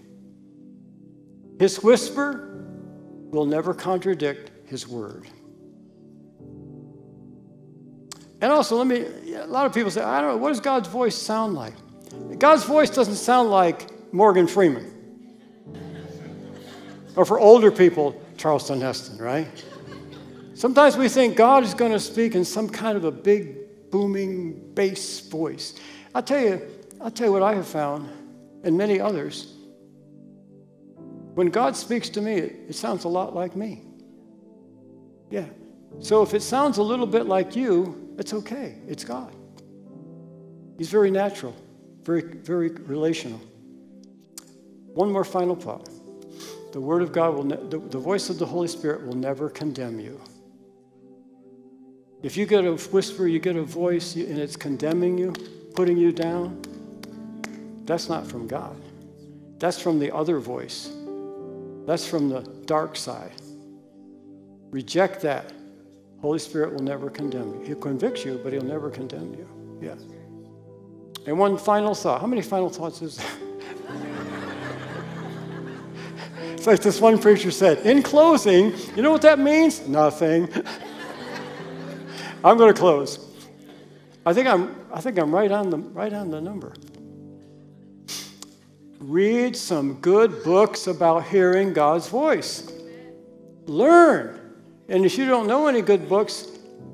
His 1.59 1.83
whisper 1.83 2.63
will 3.31 3.45
never 3.45 3.73
contradict 3.73 4.69
his 4.69 4.87
word. 4.87 5.27
And 8.39 8.49
also, 8.49 8.77
let 8.77 8.87
me, 8.87 9.33
a 9.33 9.45
lot 9.45 9.65
of 9.65 9.73
people 9.73 9.91
say, 9.91 10.03
I 10.03 10.21
don't 10.21 10.29
know, 10.29 10.37
what 10.37 10.47
does 10.47 10.61
God's 10.61 10.87
voice 10.87 11.17
sound 11.17 11.53
like? 11.53 11.73
God's 12.39 12.63
voice 12.63 12.89
doesn't 12.89 13.15
sound 13.15 13.49
like 13.49 14.13
Morgan 14.13 14.47
Freeman. 14.47 15.00
Or 17.15 17.25
for 17.25 17.39
older 17.39 17.71
people, 17.71 18.19
Charlton 18.37 18.81
Heston, 18.81 19.17
right? 19.17 19.47
Sometimes 20.53 20.95
we 20.95 21.09
think 21.09 21.35
God 21.35 21.63
is 21.63 21.73
going 21.73 21.91
to 21.91 21.99
speak 21.99 22.35
in 22.35 22.45
some 22.45 22.69
kind 22.69 22.97
of 22.97 23.03
a 23.03 23.11
big, 23.11 23.89
booming 23.89 24.73
bass 24.73 25.19
voice. 25.21 25.75
I'll 26.13 26.23
tell 26.23 26.41
you, 26.41 26.61
I'll 27.01 27.11
tell 27.11 27.27
you 27.27 27.33
what 27.33 27.43
I 27.43 27.55
have 27.55 27.67
found, 27.67 28.09
and 28.63 28.77
many 28.77 28.99
others. 28.99 29.53
When 31.33 31.47
God 31.47 31.75
speaks 31.75 32.09
to 32.09 32.21
me, 32.21 32.33
it, 32.33 32.55
it 32.69 32.75
sounds 32.75 33.05
a 33.05 33.07
lot 33.07 33.33
like 33.33 33.55
me. 33.55 33.81
Yeah. 35.29 35.45
So 35.99 36.21
if 36.21 36.33
it 36.33 36.41
sounds 36.41 36.77
a 36.77 36.83
little 36.83 37.07
bit 37.07 37.25
like 37.25 37.55
you, 37.55 38.13
it's 38.17 38.33
okay. 38.33 38.75
It's 38.87 39.03
God. 39.03 39.33
He's 40.77 40.89
very 40.89 41.11
natural, 41.11 41.55
very, 42.03 42.21
very 42.21 42.69
relational. 42.69 43.39
One 44.93 45.11
more 45.11 45.23
final 45.23 45.55
thought. 45.55 45.89
The 46.71 46.81
Word 46.81 47.01
of 47.01 47.11
God 47.11 47.35
will, 47.35 47.43
ne- 47.43 47.69
the, 47.69 47.79
the 47.79 47.99
voice 47.99 48.29
of 48.29 48.39
the 48.39 48.45
Holy 48.45 48.67
Spirit 48.67 49.05
will 49.05 49.15
never 49.15 49.49
condemn 49.49 49.99
you. 49.99 50.19
If 52.23 52.37
you 52.37 52.45
get 52.45 52.65
a 52.65 52.73
whisper, 52.73 53.27
you 53.27 53.39
get 53.39 53.55
a 53.55 53.63
voice, 53.63 54.15
and 54.15 54.37
it's 54.37 54.55
condemning 54.55 55.17
you, 55.17 55.33
putting 55.73 55.97
you 55.97 56.11
down, 56.11 56.61
that's 57.85 58.07
not 58.07 58.25
from 58.25 58.47
God. 58.47 58.75
That's 59.57 59.81
from 59.81 59.99
the 59.99 60.15
other 60.15 60.39
voice. 60.39 60.91
That's 61.85 62.07
from 62.07 62.29
the 62.29 62.41
dark 62.65 62.95
side. 62.95 63.33
Reject 64.69 65.21
that. 65.21 65.51
Holy 66.21 66.39
Spirit 66.39 66.73
will 66.73 66.83
never 66.83 67.09
condemn 67.09 67.55
you. 67.55 67.61
He'll 67.65 67.75
convict 67.77 68.23
you, 68.23 68.39
but 68.43 68.53
he'll 68.53 68.61
never 68.61 68.89
condemn 68.89 69.33
you. 69.33 69.47
Yeah. 69.81 69.95
And 71.25 71.37
one 71.37 71.57
final 71.57 71.95
thought. 71.95 72.21
How 72.21 72.27
many 72.27 72.41
final 72.41 72.69
thoughts 72.69 73.01
is 73.01 73.17
there? 73.17 73.50
It's 76.61 76.67
like 76.67 76.81
this 76.81 77.01
one 77.01 77.17
preacher 77.17 77.49
said, 77.49 77.79
in 77.87 78.03
closing, 78.03 78.75
you 78.95 79.01
know 79.01 79.09
what 79.09 79.23
that 79.23 79.39
means? 79.39 79.87
Nothing. 79.87 80.47
I'm 82.43 82.55
going 82.55 82.71
to 82.71 82.79
close. 82.79 83.17
I 84.27 84.33
think 84.33 84.47
I'm, 84.47 84.75
I 84.93 85.01
think 85.01 85.17
I'm 85.17 85.33
right, 85.33 85.51
on 85.51 85.71
the, 85.71 85.79
right 85.79 86.13
on 86.13 86.29
the 86.29 86.39
number. 86.39 86.75
Read 88.99 89.57
some 89.57 89.95
good 90.01 90.43
books 90.43 90.85
about 90.85 91.23
hearing 91.23 91.73
God's 91.73 92.07
voice. 92.09 92.71
Learn. 93.65 94.39
And 94.87 95.03
if 95.03 95.17
you 95.17 95.25
don't 95.25 95.47
know 95.47 95.65
any 95.65 95.81
good 95.81 96.07
books, 96.07 96.45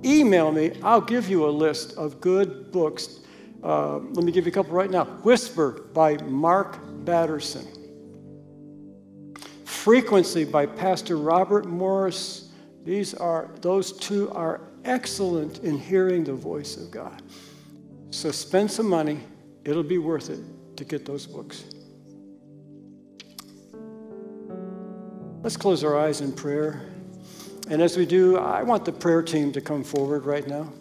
email 0.06 0.50
me. 0.50 0.80
I'll 0.82 1.02
give 1.02 1.28
you 1.28 1.46
a 1.46 1.52
list 1.52 1.98
of 1.98 2.22
good 2.22 2.72
books. 2.72 3.20
Uh, 3.62 3.98
let 3.98 4.24
me 4.24 4.32
give 4.32 4.46
you 4.46 4.50
a 4.50 4.56
couple 4.56 4.72
right 4.72 4.90
now 4.90 5.04
Whisper 5.04 5.82
by 5.94 6.16
Mark 6.24 6.80
Batterson, 7.04 7.68
Frequency 9.78 10.44
by 10.44 10.66
Pastor 10.66 11.16
Robert 11.16 11.66
Morris. 11.66 12.50
These 12.84 13.14
are, 13.14 13.52
those 13.62 13.94
two 13.94 14.30
are 14.32 14.60
excellent 14.84 15.60
in 15.60 15.78
hearing 15.78 16.24
the 16.24 16.34
voice 16.34 16.76
of 16.76 16.90
God. 16.92 17.22
So 18.10 18.32
spend 18.32 18.70
some 18.70 18.90
money, 18.90 19.20
it'll 19.64 19.84
be 19.84 20.00
worth 20.00 20.30
it 20.30 20.40
to 20.78 20.84
get 20.84 21.06
those 21.06 21.26
books. 21.26 21.64
Let's 25.44 25.56
close 25.56 25.84
our 25.84 25.98
eyes 25.98 26.22
in 26.22 26.34
prayer. 26.34 26.82
And 27.70 27.82
as 27.82 27.96
we 27.96 28.06
do, 28.06 28.38
I 28.38 28.64
want 28.64 28.84
the 28.84 28.92
prayer 28.92 29.22
team 29.22 29.54
to 29.54 29.62
come 29.62 29.84
forward 29.84 30.26
right 30.26 30.48
now. 30.48 30.74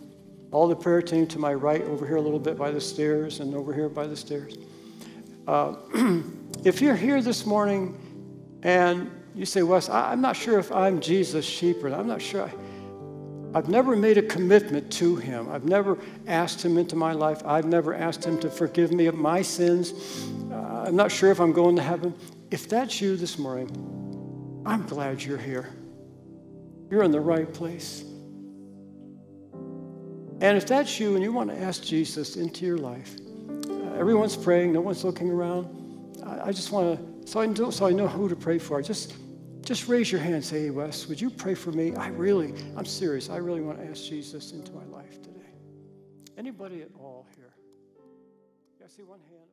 All 0.51 0.67
the 0.67 0.75
prayer 0.75 1.03
team 1.03 1.27
to 1.29 1.39
my 1.39 1.53
right, 1.53 1.83
over 1.83 2.07
here 2.07 2.17
a 2.17 2.21
little 2.21 2.41
bit 2.41 2.57
by 2.57 2.71
the 2.71 2.81
stairs, 2.81 3.41
and 3.41 3.55
over 3.55 3.73
here 3.75 3.91
by 3.91 4.07
the 4.07 4.17
stairs. 4.17 4.57
Uh, 5.47 5.77
if 6.65 6.81
you're 6.81 6.97
here 6.97 7.21
this 7.21 7.45
morning 7.45 8.01
and 8.63 9.11
you 9.35 9.45
say, 9.47 9.63
Wes, 9.63 9.89
I'm 9.89 10.21
not 10.21 10.37
sure 10.37 10.59
if 10.59 10.73
I'm 10.73 11.01
Jesus' 11.01 11.45
sheep 11.45 11.85
or 11.85 11.91
not. 11.91 12.01
I'm 12.01 12.07
not 12.07 12.23
sure. 12.23 12.45
I, 12.45 12.53
I've 13.57 13.69
never 13.69 13.97
made 13.97 14.19
a 14.19 14.23
commitment 14.23 14.93
to 14.93 15.17
him. 15.17 15.49
I've 15.51 15.65
never 15.65 15.99
asked 16.27 16.63
him 16.63 16.77
into 16.77 16.97
my 16.97 17.13
life. 17.13 17.43
I've 17.47 17.65
never 17.65 17.95
asked 17.95 18.25
him 18.25 18.39
to 18.41 18.51
forgive 18.51 18.93
me 18.93 19.07
of 19.07 19.15
my 19.15 19.41
sins. 19.43 19.95
Uh, 20.51 20.85
I'm 20.87 20.97
not 20.97 21.11
sure 21.11 21.31
if 21.31 21.41
I'm 21.41 21.53
going 21.53 21.77
to 21.77 21.83
heaven. 21.83 22.15
If 22.51 22.69
that's 22.69 23.01
you 23.01 23.17
this 23.17 23.39
morning, 23.39 24.63
I'm 24.67 24.87
glad 24.87 25.23
you're 25.23 25.39
here. 25.39 25.71
You're 26.91 27.03
in 27.03 27.13
the 27.13 27.21
right 27.21 27.53
place. 27.53 28.05
And 30.41 30.57
if 30.59 30.67
that's 30.67 31.01
you 31.01 31.15
and 31.15 31.23
you 31.23 31.33
want 31.33 31.49
to 31.51 31.59
ask 31.59 31.83
Jesus 31.83 32.37
into 32.37 32.67
your 32.67 32.77
life, 32.77 33.17
uh, 33.71 33.95
everyone's 33.95 34.37
praying, 34.37 34.73
no 34.73 34.83
one's 34.83 35.03
looking 35.03 35.31
around. 35.31 35.67
I, 36.23 36.49
I 36.49 36.53
just 36.53 36.73
want 36.73 36.99
to, 36.99 37.05
so 37.27 37.41
I, 37.41 37.47
know, 37.47 37.71
so 37.71 37.87
I 37.87 37.93
know 37.93 38.07
who 38.07 38.29
to 38.29 38.37
pray 38.37 38.59
for. 38.59 38.81
Just, 38.81 39.17
just 39.63 39.89
raise 39.89 40.13
your 40.13 40.21
hand 40.21 40.45
say, 40.45 40.63
hey, 40.63 40.71
Wes, 40.71 41.09
would 41.09 41.21
you 41.21 41.29
pray 41.29 41.55
for 41.55 41.73
me? 41.73 41.95
I 41.97 42.09
really, 42.09 42.55
I'm 42.77 42.87
serious. 42.87 43.29
I 43.29 43.39
really 43.39 43.63
want 43.63 43.79
to 43.81 43.85
ask 43.85 44.05
Jesus 44.05 44.53
into 44.53 44.73
my 44.73 44.85
life 44.85 45.21
today. 45.23 45.51
Anybody 46.39 46.83
at 46.83 46.91
all 46.97 47.27
here? 47.37 47.53
I 48.85 48.89
see 48.89 49.03
one 49.03 49.19
hand. 49.29 49.46